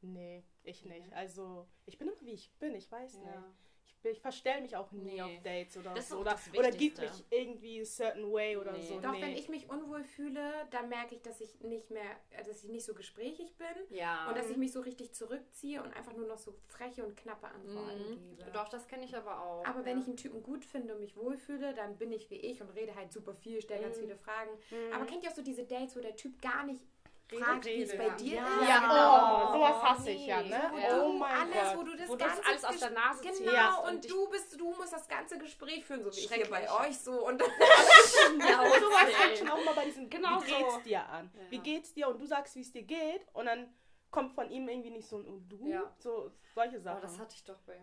Nee, 0.00 0.44
ich 0.64 0.84
nicht. 0.84 1.12
Also, 1.14 1.68
ich 1.86 1.96
bin 1.98 2.08
immer 2.08 2.20
wie 2.22 2.32
ich 2.32 2.52
bin, 2.58 2.74
ich 2.74 2.90
weiß 2.90 3.14
Ja. 3.14 3.20
nicht. 3.40 3.54
Ich, 3.86 4.04
ich 4.10 4.20
verstelle 4.20 4.62
mich 4.62 4.76
auch 4.76 4.90
nie 4.92 5.14
Nee. 5.14 5.22
auf 5.22 5.42
Dates 5.42 5.76
oder 5.76 5.94
Das 5.94 6.08
so. 6.08 6.18
Oder, 6.18 6.32
das 6.32 6.48
oder 6.58 6.70
gibt 6.70 6.98
mich 7.00 7.24
irgendwie 7.30 7.80
a 7.80 7.84
certain 7.84 8.30
way 8.32 8.56
oder 8.56 8.72
Nee. 8.72 8.82
so. 8.86 8.98
Doch, 9.00 9.12
nee. 9.12 9.22
wenn 9.22 9.32
ich 9.36 9.48
mich 9.48 9.68
unwohl 9.68 10.02
fühle, 10.04 10.66
dann 10.70 10.88
merke 10.88 11.14
ich, 11.14 11.22
dass 11.22 11.40
ich 11.40 11.60
nicht 11.60 11.90
mehr, 11.90 12.16
dass 12.46 12.64
ich 12.64 12.70
nicht 12.70 12.84
so 12.84 12.94
gesprächig 12.94 13.56
bin 13.56 13.96
Ja. 13.96 14.28
und 14.28 14.36
dass 14.38 14.48
ich 14.50 14.56
mich 14.56 14.72
so 14.72 14.80
richtig 14.80 15.12
zurückziehe 15.14 15.82
und 15.82 15.94
einfach 15.96 16.14
nur 16.14 16.26
noch 16.26 16.38
so 16.38 16.54
freche 16.68 17.04
und 17.04 17.16
knappe 17.16 17.46
Antworten 17.48 18.10
Mhm. 18.30 18.36
gebe. 18.36 18.50
Doch, 18.52 18.68
das 18.68 18.86
kenne 18.88 19.04
ich 19.04 19.16
aber 19.16 19.40
auch. 19.42 19.64
Aber 19.66 19.80
ja. 19.80 19.86
wenn 19.86 19.98
ich 20.00 20.06
einen 20.06 20.16
Typen 20.16 20.42
gut 20.42 20.64
finde 20.64 20.94
und 20.94 21.00
mich 21.00 21.16
wohlfühle, 21.16 21.74
dann 21.74 21.96
bin 21.98 22.12
ich 22.12 22.30
wie 22.30 22.36
ich 22.36 22.60
und 22.62 22.70
rede 22.70 22.94
halt 22.94 23.12
super 23.12 23.34
viel, 23.34 23.60
stelle 23.62 23.82
ganz 23.82 23.96
Mhm. 23.96 24.00
viele 24.02 24.16
Fragen. 24.16 24.50
Mhm. 24.70 24.92
Aber 24.94 25.06
kennt 25.06 25.24
ihr 25.24 25.30
auch 25.30 25.34
so 25.34 25.42
diese 25.42 25.64
Dates, 25.64 25.96
wo 25.96 26.00
der 26.00 26.16
Typ 26.16 26.40
gar 26.40 26.64
nicht 26.64 26.84
Rede, 27.32 27.42
fragt, 27.44 27.64
wie 27.64 27.82
es 27.82 27.92
rede. 27.92 27.98
bei 28.02 28.06
Ja. 28.08 28.14
dir 28.16 28.34
Ja, 28.34 28.44
ist? 28.60 28.68
Ja, 28.68 28.80
genau. 28.80 29.48
oh, 29.48 29.52
sowas 29.54 29.76
Oh, 29.76 29.82
hasse 29.82 30.10
ich 30.10 30.26
ja, 30.26 30.42
ne? 30.42 30.70
Wo 30.70 30.76
Ja. 30.78 31.00
Oh 31.02 31.12
du 31.12 31.18
mein 31.18 31.30
alles, 31.52 31.54
Gott. 31.54 31.76
wo 31.76 31.82
du 31.82 31.96
das 31.96 32.08
Wo 32.08 32.12
du 32.16 32.24
das 32.24 32.34
ganze 32.34 32.46
alles 32.48 32.64
aus 32.64 32.78
der 32.78 32.90
Nase 32.90 33.22
Genau, 33.22 33.34
ziehst 33.34 33.52
Ja. 33.52 33.74
und, 33.76 33.88
und 33.94 34.10
du 34.10 34.28
bist, 34.30 34.60
du 34.60 34.70
musst 34.74 34.92
das 34.92 35.08
ganze 35.08 35.38
Gespräch 35.38 35.84
führen, 35.84 36.02
so 36.02 36.14
wie 36.14 36.20
ich 36.20 36.32
hier 36.32 36.48
bei 36.50 36.70
euch 36.70 36.98
so. 36.98 37.26
Und 37.26 37.40
Ja, 38.38 38.60
Und 38.62 38.80
sowas 38.80 39.06
ey. 39.08 39.30
Action 39.30 39.48
auch 39.50 39.64
mal 39.64 39.74
bei 39.74 39.84
diesem, 39.86 40.10
Genau 40.10 40.40
wie 40.42 40.46
geht's 40.46 40.74
so. 40.74 40.80
dir 40.80 41.08
an? 41.08 41.30
Ja. 41.34 41.50
Wie 41.50 41.58
geht's 41.58 41.94
dir? 41.94 42.08
Und 42.08 42.20
du 42.20 42.26
sagst, 42.26 42.54
wie 42.56 42.60
es 42.60 42.72
dir 42.72 42.82
geht. 42.82 43.26
Und 43.32 43.46
dann 43.46 43.72
kommt 44.10 44.34
von 44.34 44.50
ihm 44.50 44.68
irgendwie 44.68 44.90
nicht 44.90 45.08
so 45.08 45.16
ein 45.18 45.26
und 45.26 45.48
du. 45.48 45.66
Ja. 45.66 45.82
So 45.98 46.30
solche 46.54 46.76
Oh, 46.78 46.82
Sachen. 46.82 47.02
das 47.02 47.18
hatte 47.18 47.34
ich 47.34 47.44
doch 47.44 47.58
bei. 47.66 47.80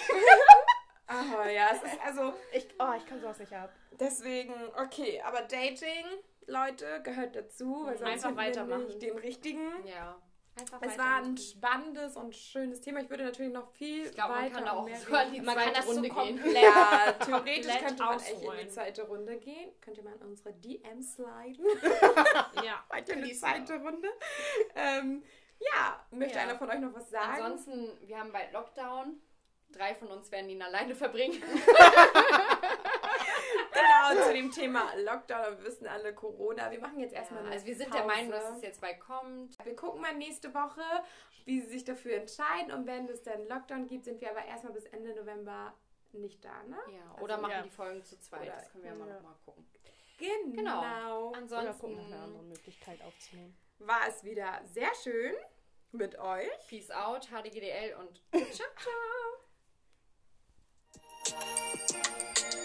Aber 1.06 1.50
ja, 1.50 1.70
es 1.72 1.82
ist 1.82 2.00
also 2.04 2.34
ich, 2.52 2.68
oh, 2.78 2.92
ich 2.96 3.06
kann 3.06 3.18
sowas 3.20 3.38
nicht 3.38 3.52
ab. 3.54 3.72
deswegen, 3.98 4.52
okay, 4.76 5.22
aber 5.24 5.40
Dating, 5.40 6.04
Leute, 6.48 7.00
gehört 7.04 7.36
dazu, 7.36 7.84
weil 7.86 7.96
sonst 7.98 8.10
Einfach 8.10 8.36
weitermachen. 8.36 8.86
nicht 8.86 9.02
den 9.02 9.16
richtigen. 9.18 9.70
Ja. 9.86 10.20
Einfach 10.58 10.82
Es 10.82 10.98
war 10.98 11.18
ein 11.22 11.36
spannendes 11.36 12.16
und 12.16 12.34
schönes 12.34 12.80
Thema. 12.80 13.00
Ich 13.00 13.08
würde 13.10 13.24
natürlich 13.24 13.52
noch 13.52 13.70
viel 13.70 14.06
Ich 14.06 14.12
glaube, 14.12 14.32
man 14.34 14.42
weiter 14.46 14.54
kann 14.56 14.64
da 14.64 14.72
auch 14.72 14.86
in 14.88 14.94
reden. 14.94 15.32
die 15.32 15.40
Man 15.40 15.54
kann 15.54 15.64
zweite 15.64 15.76
das 15.76 15.84
so 15.86 15.92
Runde 15.92 16.08
gehen. 16.08 16.14
komplett- 16.42 16.62
Ja, 16.64 17.12
theoretisch 17.24 17.78
könnte 17.78 18.02
man 18.02 18.16
echt 18.18 18.42
in 18.42 18.50
die 18.60 18.68
zweite 18.68 19.02
Runde 19.06 19.36
gehen. 19.38 19.70
Könnt 19.80 19.96
ihr 19.98 20.02
mal 20.04 20.14
in 20.14 20.22
unsere 20.22 20.52
DMs 20.54 21.14
sliden. 21.14 21.64
Ja. 22.64 22.84
Weiter 22.88 23.12
in 23.12 23.22
die 23.22 23.34
zweite 23.34 23.74
Runde. 23.74 24.08
Ähm, 24.74 25.22
ja, 25.60 26.04
möchte 26.10 26.36
Ja. 26.38 26.42
einer 26.44 26.56
von 26.58 26.70
euch 26.70 26.80
noch 26.80 26.92
was 26.94 27.08
sagen? 27.10 27.40
Ansonsten, 27.42 27.96
wir 28.06 28.18
haben 28.18 28.32
bald 28.32 28.52
Lockdown. 28.52 29.20
Drei 29.70 29.94
von 29.94 30.08
uns 30.08 30.32
werden 30.32 30.48
ihn 30.50 30.62
alleine 30.62 30.94
verbringen. 30.96 31.40
genau, 33.80 34.26
zu 34.26 34.32
dem 34.32 34.50
Thema 34.50 34.94
Lockdown. 34.96 35.58
Wir 35.58 35.64
wissen 35.64 35.86
alle 35.86 36.14
Corona. 36.14 36.70
Wir 36.70 36.80
machen 36.80 36.98
jetzt 37.00 37.14
erstmal. 37.14 37.44
Ja, 37.44 37.50
also, 37.50 37.66
wir 37.66 37.76
sind 37.76 37.90
Pause. 37.90 37.98
der 37.98 38.06
Meinung, 38.06 38.30
dass 38.32 38.56
es 38.56 38.62
jetzt 38.62 38.80
bald 38.80 39.00
kommt. 39.00 39.56
Wir 39.64 39.76
gucken 39.76 40.00
mal 40.00 40.14
nächste 40.14 40.52
Woche, 40.54 40.82
wie 41.44 41.60
sie 41.60 41.68
sich 41.68 41.84
dafür 41.84 42.14
entscheiden. 42.16 42.72
Und 42.72 42.86
wenn 42.86 43.08
es 43.08 43.22
dann 43.22 43.46
Lockdown 43.48 43.86
gibt, 43.86 44.04
sind 44.04 44.20
wir 44.20 44.30
aber 44.30 44.44
erstmal 44.44 44.72
bis 44.72 44.84
Ende 44.86 45.14
November 45.14 45.74
nicht 46.12 46.44
da, 46.44 46.62
ne? 46.64 46.78
Ja, 46.90 47.10
also, 47.12 47.24
oder 47.24 47.38
machen 47.38 47.52
ja. 47.52 47.62
die 47.62 47.70
Folgen 47.70 48.04
zu 48.04 48.18
zweit. 48.18 48.42
Oder 48.42 48.52
das 48.52 48.70
können 48.70 48.84
wir 48.84 48.90
ja 48.90 48.96
mal 48.96 49.12
nochmal 49.12 49.34
gucken. 49.44 49.66
Genau. 50.18 50.80
genau. 50.80 51.32
Ansonsten. 51.32 51.68
Oder 51.68 51.74
gucken 51.74 51.96
nach 51.96 52.06
einer 52.06 52.22
anderen 52.24 52.48
Möglichkeit 52.48 53.02
aufzunehmen. 53.02 53.56
War 53.78 54.08
es 54.08 54.24
wieder 54.24 54.60
sehr 54.64 54.92
schön 55.02 55.34
mit 55.92 56.18
euch. 56.18 56.50
Peace 56.68 56.90
out, 56.90 57.28
HDGDL 57.28 57.94
und 57.94 58.20
ciao, 58.52 58.68
ciao. 61.24 62.57